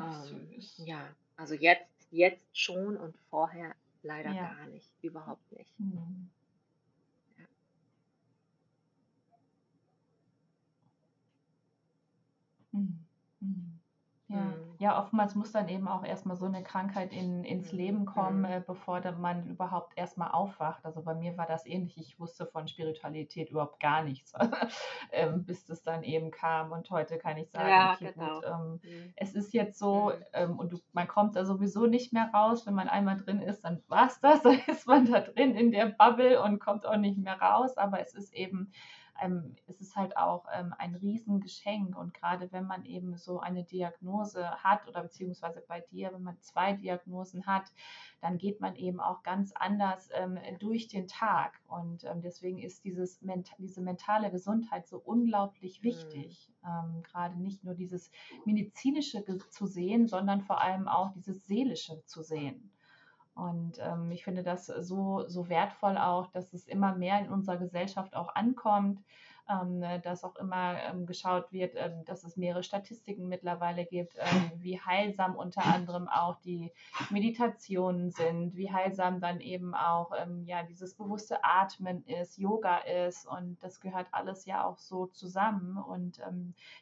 ähm, 0.00 0.86
ja, 0.86 1.14
also 1.36 1.54
jetzt, 1.54 2.08
jetzt 2.10 2.56
schon 2.56 2.96
und 2.96 3.16
vorher 3.30 3.74
leider 4.02 4.32
ja. 4.32 4.54
gar 4.54 4.66
nicht, 4.66 4.92
überhaupt 5.02 5.52
nicht. 5.52 5.78
Mhm. 5.78 6.30
Mhm. 12.72 13.06
Mhm. 13.40 13.75
Ja. 14.28 14.36
Mhm. 14.36 14.54
ja, 14.78 14.98
oftmals 15.00 15.36
muss 15.36 15.52
dann 15.52 15.68
eben 15.68 15.86
auch 15.86 16.04
erstmal 16.04 16.36
so 16.36 16.46
eine 16.46 16.64
Krankheit 16.64 17.12
in, 17.12 17.44
ins 17.44 17.72
mhm. 17.72 17.78
Leben 17.78 18.06
kommen, 18.06 18.40
mhm. 18.40 18.44
äh, 18.44 18.62
bevor 18.66 19.00
man 19.12 19.46
überhaupt 19.46 19.96
erstmal 19.96 20.32
aufwacht. 20.32 20.84
Also 20.84 21.02
bei 21.02 21.14
mir 21.14 21.36
war 21.36 21.46
das 21.46 21.64
ähnlich. 21.64 21.96
Ich 21.98 22.18
wusste 22.18 22.44
von 22.46 22.66
Spiritualität 22.66 23.50
überhaupt 23.50 23.78
gar 23.78 24.02
nichts, 24.02 24.32
ähm, 25.12 25.44
bis 25.44 25.64
das 25.64 25.82
dann 25.82 26.02
eben 26.02 26.32
kam. 26.32 26.72
Und 26.72 26.90
heute 26.90 27.18
kann 27.18 27.36
ich 27.36 27.50
sagen, 27.50 27.68
ja, 27.68 27.92
okay, 27.94 28.12
genau. 28.12 28.34
gut, 28.34 28.44
ähm, 28.46 28.80
mhm. 28.82 29.12
es 29.14 29.34
ist 29.34 29.54
jetzt 29.54 29.78
so, 29.78 30.06
mhm. 30.06 30.24
ähm, 30.32 30.58
und 30.58 30.72
du, 30.72 30.78
man 30.92 31.06
kommt 31.06 31.36
da 31.36 31.44
sowieso 31.44 31.86
nicht 31.86 32.12
mehr 32.12 32.30
raus. 32.34 32.66
Wenn 32.66 32.74
man 32.74 32.88
einmal 32.88 33.16
drin 33.18 33.40
ist, 33.40 33.64
dann 33.64 33.82
war 33.86 34.08
es 34.08 34.20
das. 34.20 34.42
Dann 34.46 34.60
ist 34.66 34.86
man 34.86 35.06
da 35.06 35.20
drin 35.20 35.54
in 35.54 35.70
der 35.70 35.86
Bubble 35.86 36.42
und 36.42 36.58
kommt 36.58 36.84
auch 36.84 36.96
nicht 36.96 37.18
mehr 37.18 37.40
raus. 37.40 37.76
Aber 37.76 38.00
es 38.00 38.14
ist 38.14 38.34
eben 38.34 38.72
ähm, 39.20 39.56
ist 39.66 39.80
es 39.80 39.96
halt 39.96 40.16
auch 40.16 40.46
ähm, 40.52 40.74
ein 40.78 40.94
Riesengeschenk. 40.94 41.96
Und 41.96 42.14
gerade 42.14 42.50
wenn 42.52 42.66
man 42.66 42.84
eben 42.84 43.16
so 43.16 43.40
eine 43.40 43.64
Diagnose 43.64 44.50
hat 44.62 44.86
oder 44.88 45.02
beziehungsweise 45.02 45.62
bei 45.66 45.80
dir, 45.80 46.12
wenn 46.12 46.22
man 46.22 46.40
zwei 46.40 46.72
Diagnosen 46.74 47.46
hat, 47.46 47.72
dann 48.20 48.38
geht 48.38 48.60
man 48.60 48.76
eben 48.76 49.00
auch 49.00 49.22
ganz 49.22 49.52
anders 49.52 50.08
ähm, 50.14 50.38
durch 50.58 50.88
den 50.88 51.08
Tag. 51.08 51.60
Und 51.68 52.04
ähm, 52.04 52.22
deswegen 52.22 52.58
ist 52.58 52.84
dieses, 52.84 53.20
diese 53.58 53.80
mentale 53.80 54.30
Gesundheit 54.30 54.86
so 54.86 54.98
unglaublich 54.98 55.82
wichtig. 55.82 56.50
Mhm. 56.62 57.02
gerade 57.04 57.40
nicht 57.40 57.62
nur 57.62 57.74
dieses 57.74 58.10
medizinische 58.44 59.24
zu 59.50 59.66
sehen, 59.66 60.08
sondern 60.08 60.42
vor 60.42 60.60
allem 60.60 60.88
auch 60.88 61.12
dieses 61.12 61.46
seelische 61.46 62.02
zu 62.06 62.22
sehen. 62.22 62.72
Und 63.36 63.78
ähm, 63.80 64.10
ich 64.10 64.24
finde 64.24 64.42
das 64.42 64.66
so, 64.66 65.28
so 65.28 65.48
wertvoll 65.50 65.98
auch, 65.98 66.26
dass 66.28 66.54
es 66.54 66.66
immer 66.66 66.94
mehr 66.94 67.20
in 67.20 67.28
unserer 67.28 67.58
Gesellschaft 67.58 68.16
auch 68.16 68.34
ankommt, 68.34 68.98
ähm, 69.48 69.78
ne, 69.78 70.00
dass 70.00 70.24
auch 70.24 70.36
immer 70.36 70.76
ähm, 70.82 71.04
geschaut 71.04 71.52
wird, 71.52 71.74
ähm, 71.76 72.04
dass 72.06 72.24
es 72.24 72.38
mehrere 72.38 72.62
Statistiken 72.62 73.28
mittlerweile 73.28 73.84
gibt, 73.84 74.14
ähm, 74.18 74.52
wie 74.56 74.80
heilsam 74.80 75.36
unter 75.36 75.64
anderem 75.66 76.08
auch 76.08 76.36
die 76.40 76.72
Meditationen 77.10 78.10
sind, 78.10 78.56
wie 78.56 78.72
heilsam 78.72 79.20
dann 79.20 79.40
eben 79.40 79.74
auch 79.74 80.12
ähm, 80.18 80.44
ja, 80.46 80.62
dieses 80.62 80.94
bewusste 80.94 81.44
Atmen 81.44 82.04
ist, 82.06 82.38
Yoga 82.38 82.78
ist 82.78 83.26
und 83.26 83.62
das 83.62 83.80
gehört 83.80 84.08
alles 84.12 84.46
ja 84.46 84.64
auch 84.64 84.78
so 84.78 85.06
zusammen. 85.06 85.76
Und 85.76 86.20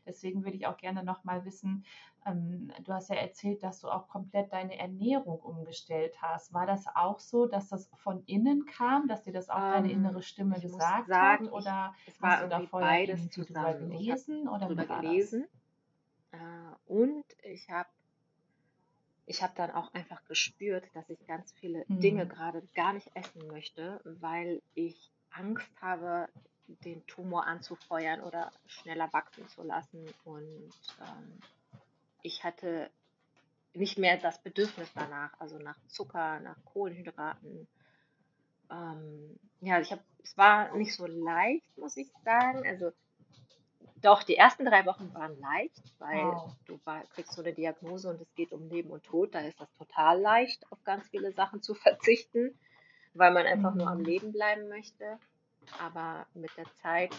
deswegen 0.07 0.44
würde 0.44 0.57
ich 0.57 0.66
auch 0.66 0.76
gerne 0.76 1.02
nochmal 1.02 1.44
wissen, 1.44 1.84
ähm, 2.27 2.72
du 2.83 2.93
hast 2.93 3.11
ja 3.11 3.16
erzählt, 3.16 3.62
dass 3.62 3.81
du 3.81 3.89
auch 3.89 4.09
komplett 4.09 4.53
deine 4.53 4.79
Ernährung 4.79 5.39
umgestellt 5.41 6.14
hast. 6.22 6.53
War 6.53 6.66
das 6.66 6.87
auch 6.95 7.18
so, 7.18 7.47
dass 7.47 7.68
das 7.68 7.91
von 7.97 8.25
innen 8.27 8.66
kam, 8.66 9.09
dass 9.09 9.25
dir 9.25 9.33
das 9.33 9.51
auch 9.51 9.59
deine 9.59 9.91
ähm, 9.91 9.99
innere 9.99 10.22
Stimme 10.22 10.59
gesagt 10.61 11.09
sagen, 11.09 11.47
hat? 11.47 11.53
Oder 11.53 11.95
ich, 12.07 12.14
hast 12.20 12.43
du 12.43 12.49
da 12.49 12.61
vorher 12.61 12.89
beides 12.89 13.31
zusammen. 13.31 13.91
gelesen? 13.91 14.49
oder 14.49 14.66
drüber 14.66 14.87
gelesen. 14.87 15.47
Äh, 16.33 16.37
und 16.87 17.25
ich 17.43 17.68
habe 17.70 17.89
ich 19.27 19.43
habe 19.43 19.55
dann 19.57 19.70
auch 19.70 19.93
einfach 19.95 20.22
gespürt, 20.27 20.85
dass 20.95 21.09
ich 21.09 21.27
ganz 21.27 21.53
viele 21.53 21.85
mhm. 21.89 22.01
Dinge 22.01 22.27
gerade 22.27 22.62
gar 22.75 22.93
nicht 22.93 23.11
essen 23.14 23.47
möchte, 23.47 24.01
weil 24.05 24.61
ich 24.75 25.11
Angst 25.31 25.70
habe, 25.81 26.29
den 26.66 27.07
Tumor 27.07 27.47
anzufeuern 27.47 28.20
oder 28.20 28.51
schneller 28.66 29.12
wachsen 29.12 29.49
zu 29.49 29.62
lassen. 29.62 30.07
Und 30.25 30.72
ähm, 31.01 31.41
ich 32.25 32.43
hatte 32.43 32.91
nicht 33.75 33.99
mehr 33.99 34.16
das 34.16 34.43
Bedürfnis 34.43 34.91
danach, 34.95 35.39
also 35.39 35.59
nach 35.59 35.77
Zucker, 35.87 36.41
nach 36.41 36.57
Kohlenhydraten. 36.64 37.68
Ähm, 38.70 39.39
ja, 39.61 39.81
ich 39.81 39.93
habe, 39.93 40.03
es 40.22 40.37
war 40.37 40.75
nicht 40.75 40.95
so 40.95 41.07
leicht, 41.07 41.77
muss 41.77 41.97
ich 41.97 42.11
sagen. 42.25 42.66
Also 42.66 42.93
doch, 44.01 44.22
die 44.22 44.37
ersten 44.37 44.64
drei 44.64 44.87
Wochen 44.87 45.12
waren 45.12 45.39
leicht, 45.39 45.83
weil 45.99 46.25
wow. 46.25 46.57
du 46.66 46.81
war, 46.85 47.03
kriegst 47.14 47.33
so 47.33 47.43
eine 47.43 47.53
Diagnose 47.53 48.09
und 48.09 48.20
es 48.20 48.35
geht 48.35 48.53
um 48.53 48.68
Leben 48.68 48.91
und 48.91 49.05
Tod. 49.05 49.35
Da 49.35 49.41
ist 49.41 49.61
das 49.61 49.72
total 49.75 50.20
leicht, 50.20 50.70
auf 50.72 50.83
ganz 50.85 51.07
viele 51.09 51.33
Sachen 51.33 51.62
zu 51.62 51.75
verzichten, 51.75 52.59
weil 53.12 53.33
man 53.33 53.47
einfach 53.47 53.72
mhm. 53.72 53.79
nur 53.79 53.91
am 53.91 53.99
mhm. 53.99 54.05
Leben 54.05 54.33
bleiben 54.33 54.68
möchte. 54.68 55.18
Aber 55.81 56.27
mit 56.35 56.57
der 56.57 56.66
Zeit 56.83 57.12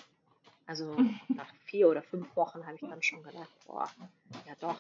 also 0.66 0.96
nach 1.30 1.54
vier 1.66 1.90
oder 1.90 2.02
fünf 2.02 2.36
Wochen 2.36 2.66
habe 2.66 2.76
ich 2.76 2.82
dann 2.82 3.02
schon 3.02 3.24
gedacht, 3.24 3.50
boah, 3.66 3.90
ja 4.46 4.54
doch, 4.60 4.80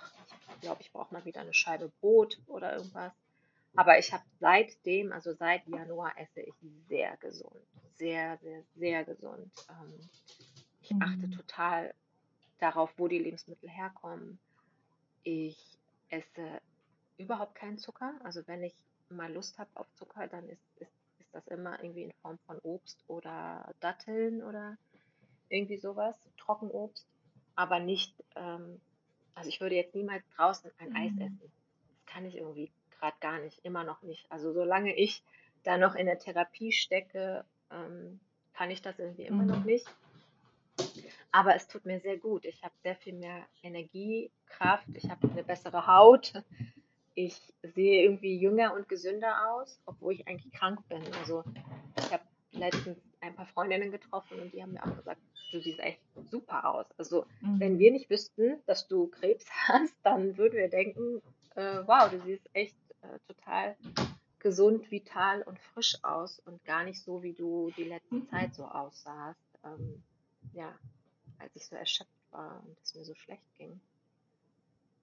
ich 0.53 0.61
glaube, 0.61 0.81
ich 0.81 0.91
brauche 0.91 1.13
mal 1.13 1.25
wieder 1.25 1.41
eine 1.41 1.53
Scheibe 1.53 1.91
Brot 2.01 2.39
oder 2.47 2.75
irgendwas. 2.77 3.13
Aber 3.75 3.99
ich 3.99 4.13
habe 4.13 4.23
seitdem, 4.39 5.11
also 5.11 5.33
seit 5.33 5.67
Januar 5.67 6.17
esse 6.17 6.41
ich 6.41 6.53
sehr 6.87 7.17
gesund. 7.17 7.59
Sehr, 7.95 8.37
sehr, 8.37 8.63
sehr 8.75 9.03
gesund. 9.03 9.51
Ähm, 9.69 10.09
ich 10.81 10.91
achte 11.01 11.27
mhm. 11.27 11.31
total 11.31 11.93
darauf, 12.59 12.93
wo 12.97 13.07
die 13.07 13.19
Lebensmittel 13.19 13.69
herkommen. 13.69 14.39
Ich 15.23 15.57
esse 16.09 16.61
überhaupt 17.17 17.55
keinen 17.55 17.77
Zucker. 17.77 18.13
Also 18.23 18.47
wenn 18.47 18.63
ich 18.63 18.73
mal 19.09 19.31
Lust 19.31 19.57
habe 19.59 19.69
auf 19.75 19.87
Zucker, 19.95 20.27
dann 20.27 20.47
ist, 20.47 20.61
ist, 20.77 20.91
ist 21.19 21.33
das 21.33 21.47
immer 21.47 21.81
irgendwie 21.83 22.03
in 22.03 22.13
Form 22.21 22.37
von 22.45 22.57
Obst 22.59 23.03
oder 23.07 23.73
Datteln 23.81 24.41
oder 24.41 24.77
irgendwie 25.49 25.77
sowas, 25.77 26.15
Trockenobst, 26.37 27.07
aber 27.55 27.79
nicht, 27.79 28.13
ähm, 28.35 28.81
also 29.33 29.49
ich 29.49 29.61
würde 29.61 29.75
jetzt 29.75 29.95
niemals 29.95 30.23
draußen 30.35 30.71
ein 30.77 30.89
mhm. 30.89 30.95
Eis 30.95 31.13
essen. 31.13 31.39
Das 31.41 32.05
kann 32.05 32.25
ich 32.25 32.37
irgendwie 32.37 32.71
gerade 32.99 33.17
gar 33.19 33.39
nicht, 33.39 33.63
immer 33.63 33.83
noch 33.83 34.01
nicht. 34.03 34.31
Also 34.31 34.53
solange 34.53 34.95
ich 34.95 35.23
da 35.63 35.77
noch 35.77 35.95
in 35.95 36.05
der 36.05 36.19
Therapie 36.19 36.71
stecke, 36.71 37.45
ähm, 37.71 38.19
kann 38.53 38.71
ich 38.71 38.81
das 38.81 38.99
irgendwie 38.99 39.25
immer 39.25 39.43
mhm. 39.43 39.49
noch 39.49 39.63
nicht. 39.63 39.87
Aber 41.31 41.55
es 41.55 41.67
tut 41.67 41.85
mir 41.85 41.99
sehr 41.99 42.17
gut. 42.17 42.45
Ich 42.45 42.63
habe 42.63 42.73
sehr 42.83 42.95
viel 42.95 43.13
mehr 43.13 43.45
Energie, 43.61 44.31
Kraft, 44.47 44.87
ich 44.93 45.09
habe 45.09 45.29
eine 45.29 45.43
bessere 45.43 45.85
Haut. 45.87 46.33
Ich 47.13 47.53
sehe 47.61 48.03
irgendwie 48.03 48.37
jünger 48.37 48.73
und 48.73 48.89
gesünder 48.89 49.51
aus, 49.51 49.81
obwohl 49.85 50.13
ich 50.13 50.27
eigentlich 50.27 50.53
krank 50.53 50.87
bin. 50.87 51.01
Also 51.19 51.43
ich 51.97 52.11
habe 52.11 52.23
letztens 52.51 52.97
ein 53.21 53.35
paar 53.35 53.47
Freundinnen 53.47 53.91
getroffen 53.91 54.39
und 54.39 54.53
die 54.53 54.61
haben 54.61 54.73
mir 54.73 54.83
auch 54.85 54.95
gesagt, 54.95 55.21
du 55.55 55.61
siehst 55.61 55.79
echt 55.79 56.01
super 56.29 56.69
aus. 56.69 56.85
Also 56.97 57.25
mhm. 57.41 57.59
wenn 57.59 57.79
wir 57.79 57.91
nicht 57.91 58.09
wüssten, 58.09 58.59
dass 58.65 58.87
du 58.87 59.07
Krebs 59.07 59.45
hast, 59.67 59.95
dann 60.03 60.37
würden 60.37 60.57
wir 60.57 60.69
denken, 60.69 61.21
äh, 61.55 61.81
wow, 61.85 62.09
du 62.09 62.21
siehst 62.21 62.47
echt 62.53 62.75
äh, 63.01 63.19
total 63.27 63.75
gesund, 64.39 64.91
vital 64.91 65.41
und 65.43 65.59
frisch 65.59 65.97
aus 66.03 66.39
und 66.39 66.63
gar 66.65 66.83
nicht 66.83 67.01
so, 67.01 67.23
wie 67.23 67.33
du 67.33 67.71
die 67.77 67.85
letzte 67.85 68.15
mhm. 68.15 68.29
Zeit 68.29 68.53
so 68.53 68.65
aussahst. 68.65 69.39
Ähm, 69.63 70.03
ja, 70.53 70.73
als 71.39 71.55
ich 71.55 71.65
so 71.65 71.75
erschöpft 71.75 72.11
war 72.31 72.61
und 72.65 72.77
es 72.83 72.93
mir 72.93 73.05
so 73.05 73.15
schlecht 73.15 73.43
ging. 73.57 73.79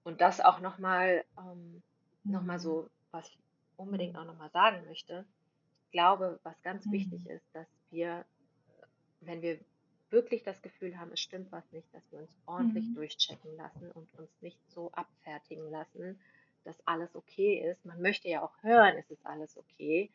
Und 0.03 0.21
das 0.21 0.39
auch 0.39 0.59
nochmal, 0.59 1.25
ähm, 1.37 1.81
mhm. 2.23 2.31
nochmal 2.31 2.59
so, 2.59 2.89
was 3.11 3.27
ich 3.27 3.37
unbedingt 3.75 4.17
auch 4.17 4.25
nochmal 4.25 4.49
sagen 4.51 4.85
möchte. 4.87 5.25
Ich 5.85 5.91
glaube, 5.91 6.39
was 6.43 6.61
ganz 6.61 6.85
mhm. 6.85 6.91
wichtig 6.93 7.25
ist, 7.27 7.45
dass 7.53 7.67
wir, 7.89 8.25
wenn 9.21 9.41
wir 9.41 9.59
wirklich 10.13 10.43
das 10.43 10.61
Gefühl 10.61 10.97
haben, 10.97 11.11
es 11.11 11.19
stimmt 11.19 11.51
was 11.51 11.69
nicht, 11.73 11.93
dass 11.93 12.09
wir 12.11 12.19
uns 12.19 12.37
ordentlich 12.45 12.85
mhm. 12.85 12.95
durchchecken 12.95 13.57
lassen 13.57 13.91
und 13.91 14.07
uns 14.17 14.31
nicht 14.41 14.59
so 14.71 14.91
abfertigen 14.93 15.69
lassen, 15.69 16.17
dass 16.63 16.87
alles 16.87 17.13
okay 17.15 17.69
ist. 17.69 17.83
Man 17.83 18.01
möchte 18.01 18.29
ja 18.29 18.41
auch 18.41 18.53
hören, 18.61 18.95
es 18.97 19.09
ist 19.11 19.25
alles 19.25 19.57
okay. 19.57 20.09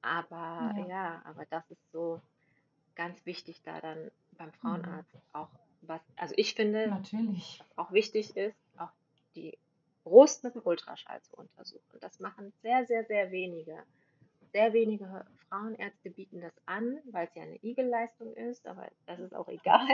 Aber 0.00 0.74
ja, 0.78 0.86
ja 0.88 1.22
aber 1.26 1.44
das 1.46 1.70
ist 1.70 1.92
so 1.92 2.20
ganz 2.94 3.26
wichtig, 3.26 3.60
da 3.64 3.80
dann 3.80 4.10
beim 4.32 4.52
Frauenarzt 4.52 5.12
mhm. 5.12 5.20
auch 5.32 5.50
was, 5.82 6.00
also 6.16 6.34
ich 6.38 6.54
finde, 6.54 6.88
Natürlich. 6.88 7.60
was 7.60 7.78
auch 7.78 7.92
wichtig 7.92 8.34
ist, 8.36 8.56
auch 8.78 8.90
die 9.34 9.58
Brust 10.04 10.44
mit 10.44 10.54
dem 10.54 10.62
Ultraschall 10.64 11.20
zu 11.22 11.36
untersuchen. 11.36 11.98
Das 12.00 12.20
machen 12.20 12.52
sehr, 12.62 12.86
sehr, 12.86 13.04
sehr 13.04 13.30
wenige 13.30 13.82
sehr 14.54 14.72
wenige 14.72 15.26
Frauenärzte 15.48 16.10
bieten 16.10 16.40
das 16.40 16.54
an, 16.64 16.98
weil 17.10 17.26
es 17.26 17.34
ja 17.34 17.42
eine 17.42 17.58
Igelleistung 17.62 18.32
ist, 18.34 18.66
aber 18.68 18.88
das 19.04 19.18
ist 19.18 19.34
auch 19.34 19.48
egal. 19.48 19.88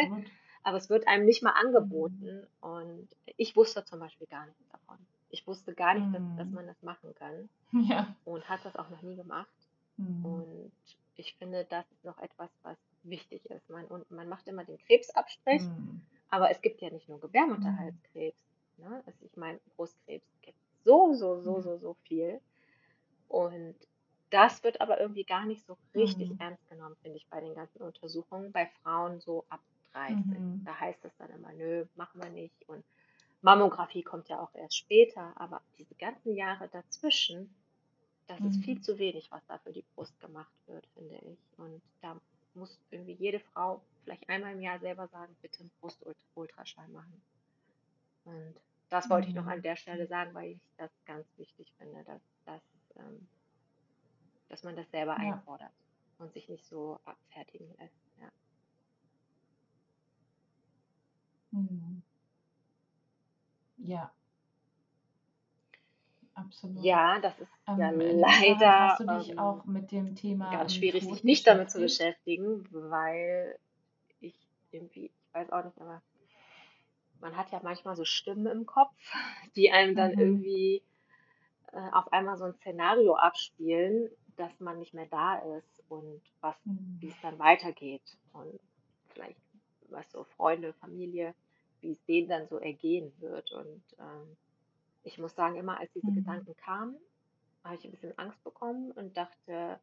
Aber 0.63 0.77
es 0.77 0.91
wird 0.91 1.09
einem 1.09 1.25
nicht 1.25 1.43
mal 1.43 1.53
angeboten 1.53 2.47
und 2.61 3.09
ich 3.39 3.57
wusste 3.57 3.83
zum 3.87 4.01
Beispiel 4.01 4.27
gar 4.27 4.45
nichts 4.45 4.69
davon. 4.71 4.99
Ich 5.31 5.47
wusste 5.47 5.73
gar 5.73 5.95
nicht, 5.95 6.15
dass, 6.15 6.23
dass 6.37 6.49
mhm. 6.49 6.55
man 6.55 6.67
das 6.67 6.83
machen 6.83 7.15
kann 7.15 7.49
ja. 7.89 8.15
und 8.27 8.47
hat 8.51 8.63
das 8.65 8.77
auch 8.77 8.91
noch 8.91 9.01
nie 9.01 9.17
gemacht. 9.17 9.49
Mhm. 9.97 10.25
Und 10.27 10.73
ich 11.17 11.35
finde, 11.37 11.65
das 11.65 11.91
ist 11.93 12.05
noch 12.05 12.19
etwas, 12.19 12.51
was 12.63 12.77
wichtig 13.03 13.47
ist. 13.47 13.71
Man, 13.71 13.87
und 13.87 14.11
man 14.11 14.29
macht 14.29 14.47
immer 14.47 14.65
den 14.65 14.77
Krebsabstrich, 14.77 15.63
mhm. 15.63 16.03
aber 16.29 16.51
es 16.51 16.61
gibt 16.61 16.83
ja 16.83 16.91
nicht 16.91 17.09
nur 17.09 17.19
Gebärmutterhalskrebs. 17.21 18.45
Ne? 18.77 19.03
Also 19.07 19.25
ich 19.25 19.37
meine, 19.39 19.59
Brustkrebs 19.77 20.27
gibt 20.43 20.59
so, 20.85 21.15
so, 21.15 21.41
so, 21.41 21.63
so, 21.63 21.79
so 21.79 21.95
viel. 22.03 22.41
Und 23.29 23.77
das 24.31 24.62
wird 24.62 24.81
aber 24.81 25.01
irgendwie 25.01 25.24
gar 25.24 25.45
nicht 25.45 25.64
so 25.66 25.76
richtig 25.95 26.31
mhm. 26.31 26.39
ernst 26.41 26.68
genommen, 26.68 26.97
finde 27.03 27.18
ich, 27.18 27.26
bei 27.28 27.41
den 27.41 27.55
ganzen 27.55 27.83
Untersuchungen. 27.83 28.53
Bei 28.53 28.66
Frauen 28.83 29.20
so 29.20 29.45
ab 29.49 29.61
30. 29.93 30.16
Mhm. 30.16 30.62
Da 30.64 30.78
heißt 30.78 31.05
es 31.05 31.16
dann 31.18 31.31
immer, 31.31 31.53
nö, 31.53 31.85
machen 31.97 32.22
wir 32.22 32.31
nicht. 32.31 32.68
Und 32.68 32.85
Mammographie 33.43 34.03
kommt 34.03 34.28
ja 34.28 34.41
auch 34.41 34.55
erst 34.55 34.76
später. 34.76 35.33
Aber 35.37 35.61
diese 35.78 35.95
ganzen 35.97 36.35
Jahre 36.35 36.68
dazwischen, 36.68 37.55
das 38.28 38.41
mhm. 38.41 38.47
ist 38.49 38.64
viel 38.64 38.76
mhm. 38.76 38.83
zu 38.83 38.99
wenig, 38.99 39.31
was 39.31 39.45
da 39.47 39.59
für 39.59 39.72
die 39.72 39.85
Brust 39.95 40.18
gemacht 40.20 40.53
wird, 40.66 40.87
finde 40.95 41.16
ich. 41.16 41.59
Und 41.59 41.83
da 42.01 42.16
muss 42.55 42.78
irgendwie 42.91 43.14
jede 43.14 43.41
Frau 43.41 43.83
vielleicht 44.05 44.28
einmal 44.28 44.53
im 44.53 44.61
Jahr 44.61 44.78
selber 44.78 45.09
sagen, 45.09 45.35
bitte 45.43 45.61
einen 45.61 45.70
Brustultraschall 45.81 46.89
machen. 46.89 47.22
Und 48.24 48.55
Das 48.91 49.09
wollte 49.11 49.28
ich 49.28 49.35
noch 49.35 49.47
an 49.47 49.59
mhm. 49.59 49.62
der 49.62 49.76
Stelle 49.76 50.07
sagen, 50.07 50.35
weil 50.35 50.53
ich 50.53 50.61
das 50.76 50.91
ganz 51.05 51.26
wichtig 51.37 51.72
finde, 51.78 52.03
dass, 52.05 52.20
dass, 52.45 52.62
ähm, 52.97 53.28
dass 54.51 54.63
man 54.65 54.77
das 54.77 54.91
selber 54.91 55.13
ja. 55.13 55.33
einfordert 55.33 55.73
und 56.19 56.33
sich 56.35 56.49
nicht 56.49 56.67
so 56.67 57.01
abfertigen 57.05 57.69
lässt. 57.79 57.95
Ja. 58.21 58.29
Mhm. 61.53 62.03
Ja. 63.79 64.13
Absolut. 66.35 66.83
Ja, 66.83 67.19
das 67.21 67.39
ist 67.39 67.51
ähm, 67.67 67.79
ja 67.79 67.91
leider 67.91 68.81
hast 68.81 69.01
du 69.01 69.07
dich 69.07 69.31
ähm, 69.31 69.39
auch 69.39 69.65
mit 69.65 69.91
dem 69.93 70.15
Thema 70.15 70.51
ganz 70.51 70.75
schwierig, 70.75 71.05
sich 71.05 71.25
nicht 71.25 71.47
damit 71.47 71.71
zu 71.71 71.81
beschäftigen, 71.81 72.67
weil 72.71 73.59
ich 74.21 74.35
irgendwie, 74.71 75.07
ich 75.07 75.35
weiß 75.35 75.51
auch 75.51 75.65
nicht, 75.65 75.79
aber 75.81 76.03
man 77.21 77.37
hat 77.37 77.51
ja 77.51 77.61
manchmal 77.63 77.97
so 77.97 78.05
Stimmen 78.05 78.47
im 78.47 78.65
Kopf, 78.65 78.95
die 79.55 79.71
einem 79.71 79.95
dann 79.95 80.13
mhm. 80.13 80.19
irgendwie 80.19 80.83
äh, 81.73 81.91
auf 81.93 82.13
einmal 82.13 82.37
so 82.37 82.45
ein 82.45 82.55
Szenario 82.55 83.17
abspielen, 83.17 84.09
dass 84.41 84.59
man 84.59 84.78
nicht 84.78 84.95
mehr 84.95 85.07
da 85.07 85.36
ist 85.59 85.82
und 85.91 86.22
was, 86.41 86.57
mhm. 86.64 86.97
wie 86.99 87.09
es 87.09 87.20
dann 87.20 87.38
weitergeht 87.38 88.16
und 88.32 88.59
vielleicht 89.11 89.38
was 89.91 90.11
so 90.11 90.24
Freunde, 90.24 90.72
Familie, 90.74 91.34
wie 91.82 91.93
es 91.93 92.05
denen 92.07 92.28
dann 92.28 92.49
so 92.49 92.59
ergehen 92.59 93.12
wird 93.20 93.53
und 93.53 93.82
ähm, 93.99 94.36
ich 95.03 95.18
muss 95.18 95.34
sagen, 95.34 95.57
immer 95.57 95.78
als 95.78 95.93
diese 95.93 96.11
mhm. 96.11 96.16
Gedanken 96.16 96.57
kamen, 96.57 96.97
habe 97.64 97.74
ich 97.74 97.84
ein 97.84 97.91
bisschen 97.91 98.18
Angst 98.18 98.43
bekommen 98.43 98.93
und 98.93 99.16
dachte, 99.16 99.78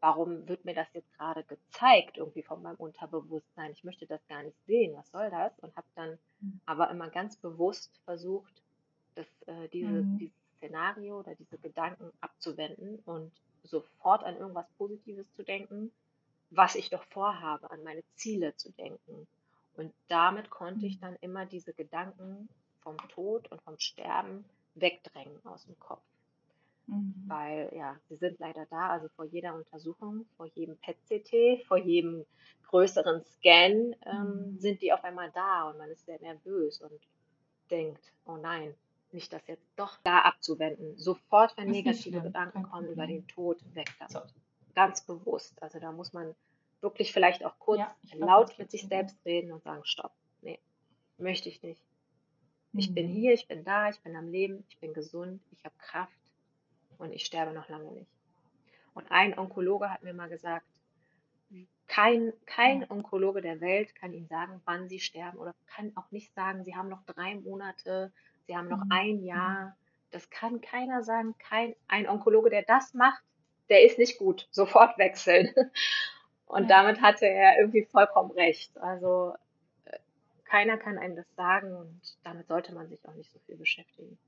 warum 0.00 0.46
wird 0.46 0.64
mir 0.64 0.74
das 0.74 0.92
jetzt 0.92 1.12
gerade 1.14 1.44
gezeigt, 1.44 2.18
irgendwie 2.18 2.42
von 2.42 2.62
meinem 2.62 2.76
Unterbewusstsein? 2.76 3.72
Ich 3.72 3.84
möchte 3.84 4.06
das 4.06 4.26
gar 4.28 4.42
nicht 4.42 4.56
sehen, 4.66 4.94
was 4.94 5.10
soll 5.10 5.30
das? 5.30 5.58
Und 5.60 5.74
habe 5.76 5.86
dann 5.94 6.18
mhm. 6.40 6.60
aber 6.66 6.90
immer 6.90 7.08
ganz 7.08 7.36
bewusst 7.36 7.98
versucht, 8.04 8.62
das, 9.14 9.26
äh, 9.46 9.68
diese, 9.68 10.02
mhm. 10.02 10.18
dieses 10.18 10.36
Szenario 10.56 11.20
oder 11.20 11.34
diese 11.34 11.56
Gedanken 11.58 12.10
abzuwenden 12.20 12.98
und 13.06 13.32
sofort 13.64 14.24
an 14.24 14.36
irgendwas 14.36 14.68
Positives 14.76 15.32
zu 15.32 15.42
denken, 15.42 15.92
was 16.50 16.74
ich 16.74 16.90
doch 16.90 17.04
vorhabe, 17.04 17.70
an 17.70 17.82
meine 17.82 18.02
Ziele 18.14 18.54
zu 18.56 18.70
denken. 18.72 19.26
Und 19.74 19.92
damit 20.08 20.50
konnte 20.50 20.86
ich 20.86 20.98
dann 21.00 21.16
immer 21.20 21.46
diese 21.46 21.72
Gedanken 21.72 22.48
vom 22.80 22.96
Tod 23.08 23.50
und 23.50 23.62
vom 23.62 23.78
Sterben 23.78 24.44
wegdrängen 24.74 25.44
aus 25.46 25.64
dem 25.64 25.78
Kopf. 25.78 26.02
Mhm. 26.86 27.14
Weil 27.26 27.72
ja, 27.74 27.96
sie 28.08 28.16
sind 28.16 28.38
leider 28.38 28.66
da, 28.66 28.90
also 28.90 29.08
vor 29.16 29.24
jeder 29.24 29.54
Untersuchung, 29.54 30.26
vor 30.36 30.46
jedem 30.54 30.76
PET-CT, 30.78 31.66
vor 31.66 31.78
jedem 31.78 32.26
größeren 32.68 33.22
Scan 33.24 33.94
ähm, 34.06 34.52
mhm. 34.54 34.58
sind 34.58 34.82
die 34.82 34.92
auf 34.92 35.04
einmal 35.04 35.30
da 35.32 35.70
und 35.70 35.78
man 35.78 35.90
ist 35.90 36.04
sehr 36.06 36.20
nervös 36.20 36.80
und 36.80 37.00
denkt, 37.70 38.12
oh 38.26 38.36
nein, 38.36 38.74
nicht 39.14 39.32
das 39.32 39.46
jetzt 39.46 39.66
doch 39.76 39.98
da 40.04 40.20
abzuwenden. 40.20 40.96
Sofort, 40.98 41.56
wenn 41.56 41.70
negative 41.70 42.20
Gedanken 42.20 42.62
kommen 42.64 42.88
über 42.88 43.06
den 43.06 43.26
Tod, 43.28 43.62
weg 43.74 43.90
damit. 43.98 44.12
So. 44.12 44.20
Ganz 44.74 45.04
bewusst. 45.04 45.62
Also 45.62 45.78
da 45.78 45.92
muss 45.92 46.12
man 46.12 46.34
wirklich 46.80 47.12
vielleicht 47.12 47.44
auch 47.44 47.58
kurz 47.58 47.80
ja, 47.80 47.94
laut 48.14 48.58
mit 48.58 48.70
sich 48.70 48.82
selbst 48.82 49.16
reden 49.24 49.52
und 49.52 49.62
sagen, 49.62 49.82
stopp, 49.84 50.12
nee, 50.40 50.58
möchte 51.18 51.48
ich 51.48 51.62
nicht. 51.62 51.82
Ich 52.74 52.94
bin 52.94 53.08
mhm. 53.08 53.12
hier, 53.12 53.34
ich 53.34 53.46
bin 53.46 53.64
da, 53.64 53.90
ich 53.90 54.00
bin 54.00 54.16
am 54.16 54.28
Leben, 54.28 54.64
ich 54.68 54.78
bin 54.78 54.94
gesund, 54.94 55.42
ich 55.50 55.64
habe 55.64 55.74
Kraft 55.78 56.18
und 56.98 57.12
ich 57.12 57.24
sterbe 57.24 57.52
noch 57.52 57.68
lange 57.68 57.92
nicht. 57.92 58.10
Und 58.94 59.10
ein 59.10 59.38
Onkologe 59.38 59.90
hat 59.90 60.02
mir 60.02 60.14
mal 60.14 60.28
gesagt, 60.28 60.66
kein, 61.86 62.32
kein 62.46 62.90
Onkologe 62.90 63.42
der 63.42 63.60
Welt 63.60 63.94
kann 63.94 64.14
Ihnen 64.14 64.26
sagen, 64.26 64.62
wann 64.64 64.88
Sie 64.88 64.98
sterben 64.98 65.38
oder 65.38 65.54
kann 65.66 65.94
auch 65.96 66.10
nicht 66.10 66.32
sagen, 66.34 66.64
Sie 66.64 66.74
haben 66.74 66.88
noch 66.88 67.02
drei 67.04 67.34
Monate, 67.34 68.12
Sie 68.52 68.58
haben 68.58 68.68
noch 68.68 68.84
mhm. 68.84 68.92
ein 68.92 69.24
Jahr. 69.24 69.74
Das 70.10 70.28
kann 70.28 70.60
keiner 70.60 71.02
sagen. 71.02 71.34
Kein, 71.38 71.74
ein 71.88 72.06
Onkologe, 72.06 72.50
der 72.50 72.62
das 72.62 72.92
macht, 72.92 73.22
der 73.70 73.82
ist 73.82 73.98
nicht 73.98 74.18
gut. 74.18 74.46
Sofort 74.50 74.98
wechseln. 74.98 75.54
Und 76.44 76.68
damit 76.68 77.00
hatte 77.00 77.26
er 77.26 77.58
irgendwie 77.58 77.86
vollkommen 77.86 78.30
recht. 78.32 78.76
Also 78.76 79.32
keiner 80.44 80.76
kann 80.76 80.98
einem 80.98 81.16
das 81.16 81.24
sagen 81.34 81.74
und 81.74 81.98
damit 82.24 82.46
sollte 82.46 82.74
man 82.74 82.90
sich 82.90 83.02
auch 83.08 83.14
nicht 83.14 83.32
so 83.32 83.38
viel 83.46 83.56
beschäftigen. 83.56 84.18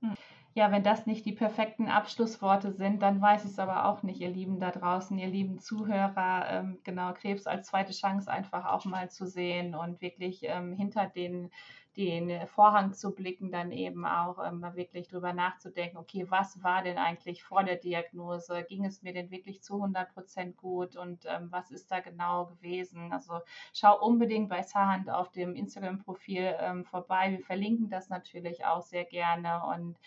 Hm. 0.00 0.16
Ja, 0.58 0.72
wenn 0.72 0.82
das 0.82 1.06
nicht 1.06 1.24
die 1.24 1.34
perfekten 1.34 1.86
Abschlussworte 1.86 2.72
sind, 2.72 3.00
dann 3.00 3.20
weiß 3.20 3.44
ich 3.44 3.52
es 3.52 3.60
aber 3.60 3.84
auch 3.84 4.02
nicht, 4.02 4.20
ihr 4.20 4.28
Lieben 4.28 4.58
da 4.58 4.72
draußen, 4.72 5.16
ihr 5.16 5.28
lieben 5.28 5.60
Zuhörer, 5.60 6.46
ähm, 6.50 6.80
genau, 6.82 7.12
Krebs 7.12 7.46
als 7.46 7.68
zweite 7.68 7.92
Chance 7.92 8.28
einfach 8.28 8.64
auch 8.64 8.84
mal 8.84 9.08
zu 9.08 9.28
sehen 9.28 9.76
und 9.76 10.00
wirklich 10.00 10.40
ähm, 10.42 10.72
hinter 10.72 11.06
den 11.06 11.52
den 11.98 12.46
Vorhang 12.46 12.92
zu 12.92 13.12
blicken, 13.12 13.50
dann 13.50 13.72
eben 13.72 14.06
auch 14.06 14.38
ähm, 14.46 14.60
mal 14.60 14.76
wirklich 14.76 15.08
drüber 15.08 15.32
nachzudenken, 15.32 15.96
okay, 15.96 16.26
was 16.28 16.62
war 16.62 16.84
denn 16.84 16.96
eigentlich 16.96 17.42
vor 17.42 17.64
der 17.64 17.74
Diagnose? 17.74 18.62
Ging 18.68 18.84
es 18.84 19.02
mir 19.02 19.12
denn 19.12 19.32
wirklich 19.32 19.62
zu 19.64 19.74
100 19.74 20.14
Prozent 20.14 20.56
gut 20.56 20.96
und 20.96 21.24
ähm, 21.26 21.48
was 21.50 21.72
ist 21.72 21.90
da 21.90 21.98
genau 21.98 22.46
gewesen? 22.46 23.12
Also 23.12 23.40
schau 23.72 24.00
unbedingt 24.00 24.48
bei 24.48 24.62
Sahand 24.62 25.10
auf 25.10 25.32
dem 25.32 25.56
Instagram-Profil 25.56 26.54
ähm, 26.60 26.84
vorbei. 26.84 27.32
Wir 27.32 27.44
verlinken 27.44 27.90
das 27.90 28.08
natürlich 28.10 28.64
auch 28.64 28.82
sehr 28.82 29.04
gerne 29.04 29.64
und 29.64 29.98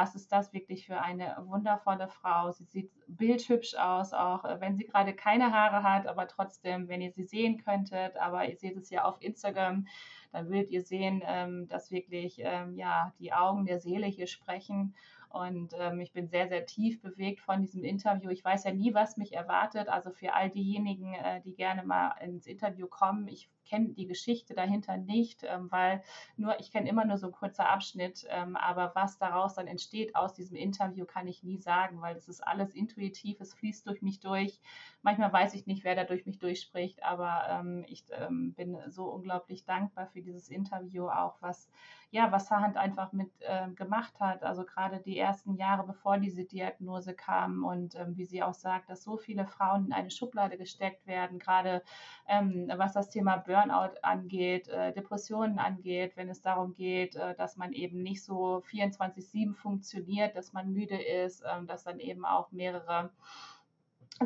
was 0.00 0.14
ist 0.14 0.32
das 0.32 0.54
wirklich 0.54 0.86
für 0.86 0.98
eine 0.98 1.36
wundervolle 1.44 2.08
Frau. 2.08 2.50
Sie 2.52 2.64
sieht 2.64 2.90
bildhübsch 3.06 3.74
aus, 3.74 4.14
auch 4.14 4.46
äh, 4.46 4.58
wenn 4.58 4.74
sie 4.74 4.86
gerade 4.86 5.12
keine 5.12 5.52
Haare 5.52 5.82
hat, 5.82 6.06
aber 6.06 6.26
trotzdem, 6.26 6.88
wenn 6.88 7.02
ihr 7.02 7.12
sie 7.12 7.24
sehen 7.24 7.62
könntet, 7.62 8.16
aber 8.16 8.48
ihr 8.48 8.56
seht 8.56 8.78
es 8.78 8.88
ja 8.88 9.04
auf 9.04 9.20
Instagram, 9.20 9.86
dann 10.32 10.48
würdet 10.48 10.70
ihr 10.70 10.82
sehen, 10.82 11.22
ähm, 11.26 11.68
dass 11.68 11.90
wirklich 11.90 12.40
ähm, 12.42 12.76
ja, 12.76 13.12
die 13.18 13.34
Augen 13.34 13.66
der 13.66 13.78
Seele 13.78 14.06
hier 14.06 14.26
sprechen. 14.26 14.94
Und 15.28 15.74
ähm, 15.78 16.00
ich 16.00 16.12
bin 16.12 16.28
sehr, 16.28 16.48
sehr 16.48 16.64
tief 16.64 17.02
bewegt 17.02 17.40
von 17.40 17.60
diesem 17.60 17.84
Interview. 17.84 18.30
Ich 18.30 18.44
weiß 18.44 18.64
ja 18.64 18.72
nie, 18.72 18.94
was 18.94 19.18
mich 19.18 19.34
erwartet. 19.34 19.88
Also 19.88 20.10
für 20.12 20.32
all 20.32 20.48
diejenigen, 20.48 21.12
äh, 21.12 21.42
die 21.42 21.54
gerne 21.54 21.84
mal 21.84 22.14
ins 22.22 22.46
Interview 22.46 22.86
kommen, 22.86 23.28
ich 23.28 23.50
kenne 23.70 23.90
die 23.90 24.06
Geschichte 24.06 24.54
dahinter 24.54 24.96
nicht, 24.96 25.44
ähm, 25.44 25.70
weil 25.70 26.02
nur 26.36 26.58
ich 26.60 26.72
kenne 26.72 26.88
immer 26.88 27.04
nur 27.04 27.16
so 27.16 27.28
ein 27.28 27.32
kurzer 27.32 27.68
Abschnitt, 27.68 28.26
ähm, 28.28 28.56
aber 28.56 28.92
was 28.94 29.18
daraus 29.18 29.54
dann 29.54 29.68
entsteht 29.68 30.16
aus 30.16 30.34
diesem 30.34 30.56
Interview, 30.56 31.06
kann 31.06 31.28
ich 31.28 31.42
nie 31.44 31.58
sagen, 31.58 32.00
weil 32.02 32.16
es 32.16 32.28
ist 32.28 32.46
alles 32.46 32.74
intuitiv, 32.74 33.40
es 33.40 33.54
fließt 33.54 33.86
durch 33.86 34.02
mich 34.02 34.20
durch. 34.20 34.60
Manchmal 35.02 35.32
weiß 35.32 35.54
ich 35.54 35.66
nicht, 35.66 35.84
wer 35.84 35.94
da 35.94 36.04
durch 36.04 36.26
mich 36.26 36.38
durchspricht, 36.38 37.02
aber 37.04 37.44
ähm, 37.48 37.84
ich 37.88 38.04
ähm, 38.10 38.52
bin 38.54 38.76
so 38.88 39.04
unglaublich 39.04 39.64
dankbar 39.64 40.08
für 40.08 40.20
dieses 40.20 40.48
Interview, 40.48 41.08
auch 41.08 41.36
was 41.40 41.70
ja, 42.12 42.32
was 42.32 42.48
Sahand 42.48 42.76
einfach 42.76 43.12
mit 43.12 43.30
äh, 43.40 43.68
gemacht 43.70 44.18
hat. 44.18 44.42
Also 44.42 44.64
gerade 44.64 44.98
die 44.98 45.16
ersten 45.16 45.54
Jahre, 45.54 45.86
bevor 45.86 46.18
diese 46.18 46.44
Diagnose 46.44 47.14
kam 47.14 47.64
und 47.64 47.94
ähm, 47.94 48.16
wie 48.16 48.24
sie 48.24 48.42
auch 48.42 48.54
sagt, 48.54 48.90
dass 48.90 49.04
so 49.04 49.16
viele 49.16 49.46
Frauen 49.46 49.86
in 49.86 49.92
eine 49.92 50.10
Schublade 50.10 50.58
gesteckt 50.58 51.06
werden, 51.06 51.38
gerade 51.38 51.82
ähm, 52.26 52.70
was 52.76 52.94
das 52.94 53.10
Thema 53.10 53.36
Burnout 53.36 53.59
angeht, 53.68 54.68
äh, 54.68 54.92
Depressionen 54.94 55.58
angeht, 55.58 56.16
wenn 56.16 56.30
es 56.30 56.40
darum 56.40 56.74
geht, 56.74 57.16
äh, 57.16 57.34
dass 57.34 57.58
man 57.58 57.74
eben 57.74 58.02
nicht 58.02 58.24
so 58.24 58.62
24-7 58.70 59.54
funktioniert, 59.54 60.34
dass 60.36 60.54
man 60.54 60.72
müde 60.72 60.96
ist, 60.96 61.42
ähm, 61.46 61.66
dass 61.66 61.84
dann 61.84 62.00
eben 62.00 62.24
auch 62.24 62.50
mehrere 62.52 63.10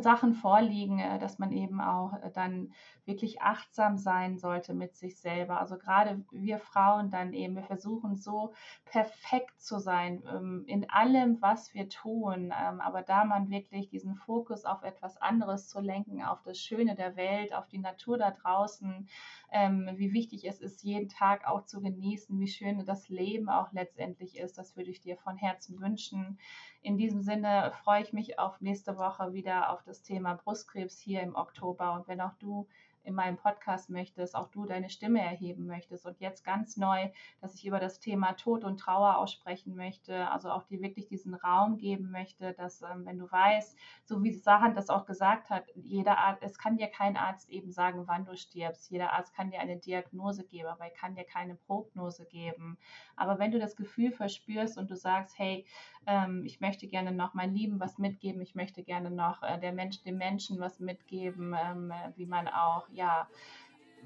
Sachen 0.01 0.35
vorliegen, 0.35 0.99
äh, 0.99 1.19
dass 1.19 1.39
man 1.39 1.53
eben 1.53 1.81
auch 1.81 2.15
äh, 2.15 2.31
dann 2.33 2.73
wirklich 3.05 3.43
achtsam 3.43 3.97
sein 3.97 4.39
sollte 4.39 4.75
mit 4.75 4.97
sich 4.97 5.19
selber. 5.21 5.61
Also 5.61 5.77
gerade 5.77 6.25
wir 6.33 6.59
Frauen 6.59 7.11
dann 7.11 7.33
eben, 7.33 7.55
wir 7.55 7.63
versuchen 7.63 8.17
so 8.17 8.55
perfekt 8.87 9.61
zu 9.61 9.79
sein 9.79 10.23
ähm, 10.29 10.65
in 10.67 10.89
allem, 10.91 11.41
was 11.41 11.75
wir 11.75 11.89
tun. 11.89 12.53
Ähm, 12.59 12.81
aber 12.81 13.03
da 13.03 13.25
man 13.25 13.51
wirklich 13.51 13.89
diesen 13.89 14.17
Fokus 14.17 14.65
auf 14.65 14.83
etwas 14.83 15.17
anderes 15.19 15.69
zu 15.69 15.81
lenken, 15.81 16.23
auf 16.23 16.43
das 16.43 16.59
Schöne 16.59 16.97
der 16.97 17.17
Welt, 17.17 17.55
auf 17.55 17.69
die 17.69 17.79
Natur 17.79 18.19
da 18.19 18.31
draußen, 18.31 19.09
ähm, 19.55 19.89
wie 19.95 20.13
wichtig 20.13 20.45
es 20.49 20.61
ist, 20.61 20.83
jeden 20.83 21.09
Tag 21.09 21.47
auch 21.47 21.65
zu 21.65 21.81
genießen, 21.81 22.39
wie 22.41 22.49
schön 22.49 22.85
das 22.85 23.09
Leben 23.09 23.49
auch 23.49 23.73
letztendlich 23.73 24.37
ist, 24.37 24.59
das 24.59 24.77
würde 24.77 24.91
ich 24.91 25.01
dir 25.01 25.17
von 25.17 25.37
Herzen 25.37 25.81
wünschen. 25.81 26.41
In 26.83 26.99
diesem 26.99 27.21
Sinne 27.21 27.73
freue 27.85 28.03
ich 28.03 28.13
mich 28.13 28.41
auf 28.41 28.61
nächste 28.61 28.99
Woche 28.99 29.33
wieder 29.33 29.71
auf 29.71 29.85
das 29.85 30.03
Thema 30.03 30.35
Brustkrebs 30.35 30.99
hier 30.99 31.23
im 31.23 31.37
Oktober. 31.37 31.95
Und 31.95 32.09
wenn 32.09 32.21
auch 32.21 32.35
du 32.41 32.67
in 33.05 33.15
meinem 33.15 33.37
Podcast 33.37 33.91
möchtest, 33.91 34.35
auch 34.35 34.49
du 34.49 34.65
deine 34.65 34.89
Stimme 34.89 35.21
erheben 35.21 35.67
möchtest. 35.67 36.07
Und 36.07 36.21
jetzt 36.21 36.45
ganz 36.45 36.77
neu, 36.77 37.09
dass 37.41 37.55
ich 37.55 37.67
über 37.67 37.79
das 37.79 38.01
Thema 38.01 38.33
Tod 38.33 38.65
und 38.65 38.79
Trauer 38.79 39.19
aussprechen 39.19 39.77
möchte, 39.77 40.29
also 40.31 40.51
auch 40.51 40.65
dir 40.65 40.81
wirklich 40.81 41.07
diesen 41.07 41.35
Raum 41.35 41.77
geben 41.77 42.11
möchte, 42.11 42.55
dass 42.55 42.83
ähm, 42.83 43.05
wenn 43.05 43.19
du 43.19 43.31
weißt, 43.31 43.79
so 44.05 44.23
wie 44.23 44.33
Sahan 44.33 44.75
das 44.75 44.91
auch 44.91 45.07
gesagt 45.07 45.51
hat, 45.51 45.65
jeder 45.75 46.19
Arzt, 46.19 46.43
es 46.43 46.59
kann 46.59 46.77
dir 46.77 46.89
kein 46.89 47.17
Arzt 47.17 47.51
eben 47.51 47.71
sagen, 47.71 48.07
wann 48.07 48.25
du 48.25 48.37
stirbst. 48.37 48.91
Jeder 48.91 49.13
Arzt 49.13 49.35
kann 49.35 49.51
dir 49.51 49.61
eine 49.61 49.77
Diagnose 49.77 50.45
geben, 50.45 50.69
aber 50.69 50.85
er 50.85 50.91
kann 50.91 51.15
dir 51.15 51.25
keine 51.25 51.55
Prognose 51.55 52.25
geben. 52.27 52.79
Aber 53.17 53.39
wenn 53.39 53.53
du 53.53 53.59
das 53.59 53.77
Gefühl 53.77 54.13
verspürst 54.13 54.79
und 54.79 54.91
du 54.91 54.97
sagst, 54.97 55.39
hey, 55.39 55.67
ähm, 56.07 56.45
ich 56.45 56.61
möchte 56.61 56.87
gerne 56.89 57.13
noch 57.13 57.35
mein 57.35 57.55
Lieben 57.55 57.81
was 57.81 57.99
mitgeben, 57.99 58.41
ich 58.41 58.55
möchte 58.55 58.83
gerne 58.83 59.11
noch 59.11 59.43
äh, 59.43 59.59
der 59.59 59.73
Mensch, 59.73 60.03
dem 60.03 60.19
Menschen 60.19 60.59
was 60.61 60.81
mitgeben, 60.81 61.55
ähm, 61.59 61.93
wie 62.17 62.27
man 62.27 62.49
auch 62.49 62.89
ja, 62.95 63.29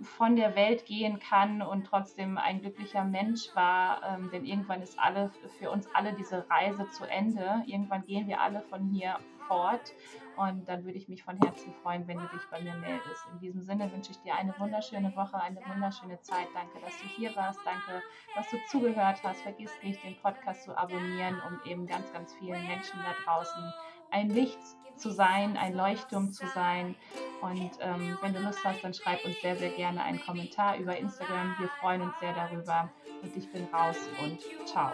von 0.02 0.36
der 0.36 0.54
Welt 0.54 0.86
gehen 0.86 1.18
kann 1.18 1.62
und 1.62 1.84
trotzdem 1.84 2.38
ein 2.38 2.60
glücklicher 2.60 3.04
Mensch 3.04 3.54
war. 3.54 4.02
Ähm, 4.04 4.30
denn 4.30 4.44
irgendwann 4.44 4.82
ist 4.82 4.98
alle 4.98 5.30
für 5.58 5.70
uns 5.70 5.88
alle 5.94 6.12
diese 6.12 6.48
Reise 6.50 6.88
zu 6.90 7.04
Ende. 7.04 7.62
Irgendwann 7.66 8.04
gehen 8.04 8.28
wir 8.28 8.40
alle 8.40 8.62
von 8.62 8.90
hier 8.90 9.18
fort. 9.48 9.92
Und 10.36 10.68
dann 10.68 10.84
würde 10.84 10.96
ich 10.98 11.08
mich 11.08 11.24
von 11.24 11.36
Herzen 11.38 11.74
freuen, 11.82 12.06
wenn 12.06 12.18
du 12.18 12.26
dich 12.28 12.42
bei 12.50 12.60
mir 12.60 12.74
meldest. 12.74 13.26
In 13.32 13.40
diesem 13.40 13.60
Sinne 13.60 13.90
wünsche 13.92 14.12
ich 14.12 14.18
dir 14.18 14.36
eine 14.36 14.54
wunderschöne 14.58 15.14
Woche, 15.16 15.40
eine 15.40 15.60
wunderschöne 15.66 16.20
Zeit. 16.20 16.46
Danke, 16.54 16.78
dass 16.80 16.96
du 16.98 17.08
hier 17.08 17.34
warst. 17.34 17.58
Danke, 17.64 18.02
dass 18.36 18.48
du 18.50 18.56
zugehört 18.68 19.20
hast. 19.24 19.40
Vergiss 19.40 19.72
nicht, 19.82 20.02
den 20.04 20.16
Podcast 20.20 20.62
zu 20.62 20.76
abonnieren, 20.76 21.42
um 21.48 21.60
eben 21.68 21.86
ganz, 21.86 22.12
ganz 22.12 22.32
vielen 22.34 22.64
Menschen 22.68 23.00
da 23.02 23.14
draußen 23.24 23.72
ein 24.10 24.30
Licht 24.30 24.58
zu 24.96 25.10
sein, 25.10 25.56
ein 25.56 25.74
Leuchtturm 25.74 26.32
zu 26.32 26.46
sein. 26.54 26.94
Und 27.40 27.70
ähm, 27.80 28.18
wenn 28.20 28.34
du 28.34 28.40
Lust 28.40 28.58
hast, 28.64 28.82
dann 28.82 28.94
schreib 28.94 29.24
uns 29.24 29.40
sehr, 29.40 29.56
sehr 29.56 29.70
gerne 29.70 30.02
einen 30.02 30.20
Kommentar 30.20 30.76
über 30.76 30.96
Instagram. 30.96 31.54
Wir 31.58 31.68
freuen 31.80 32.02
uns 32.02 32.18
sehr 32.20 32.34
darüber. 32.34 32.90
Und 33.22 33.36
ich 33.36 33.50
bin 33.50 33.64
raus 33.72 33.96
und 34.22 34.40
ciao. 34.66 34.92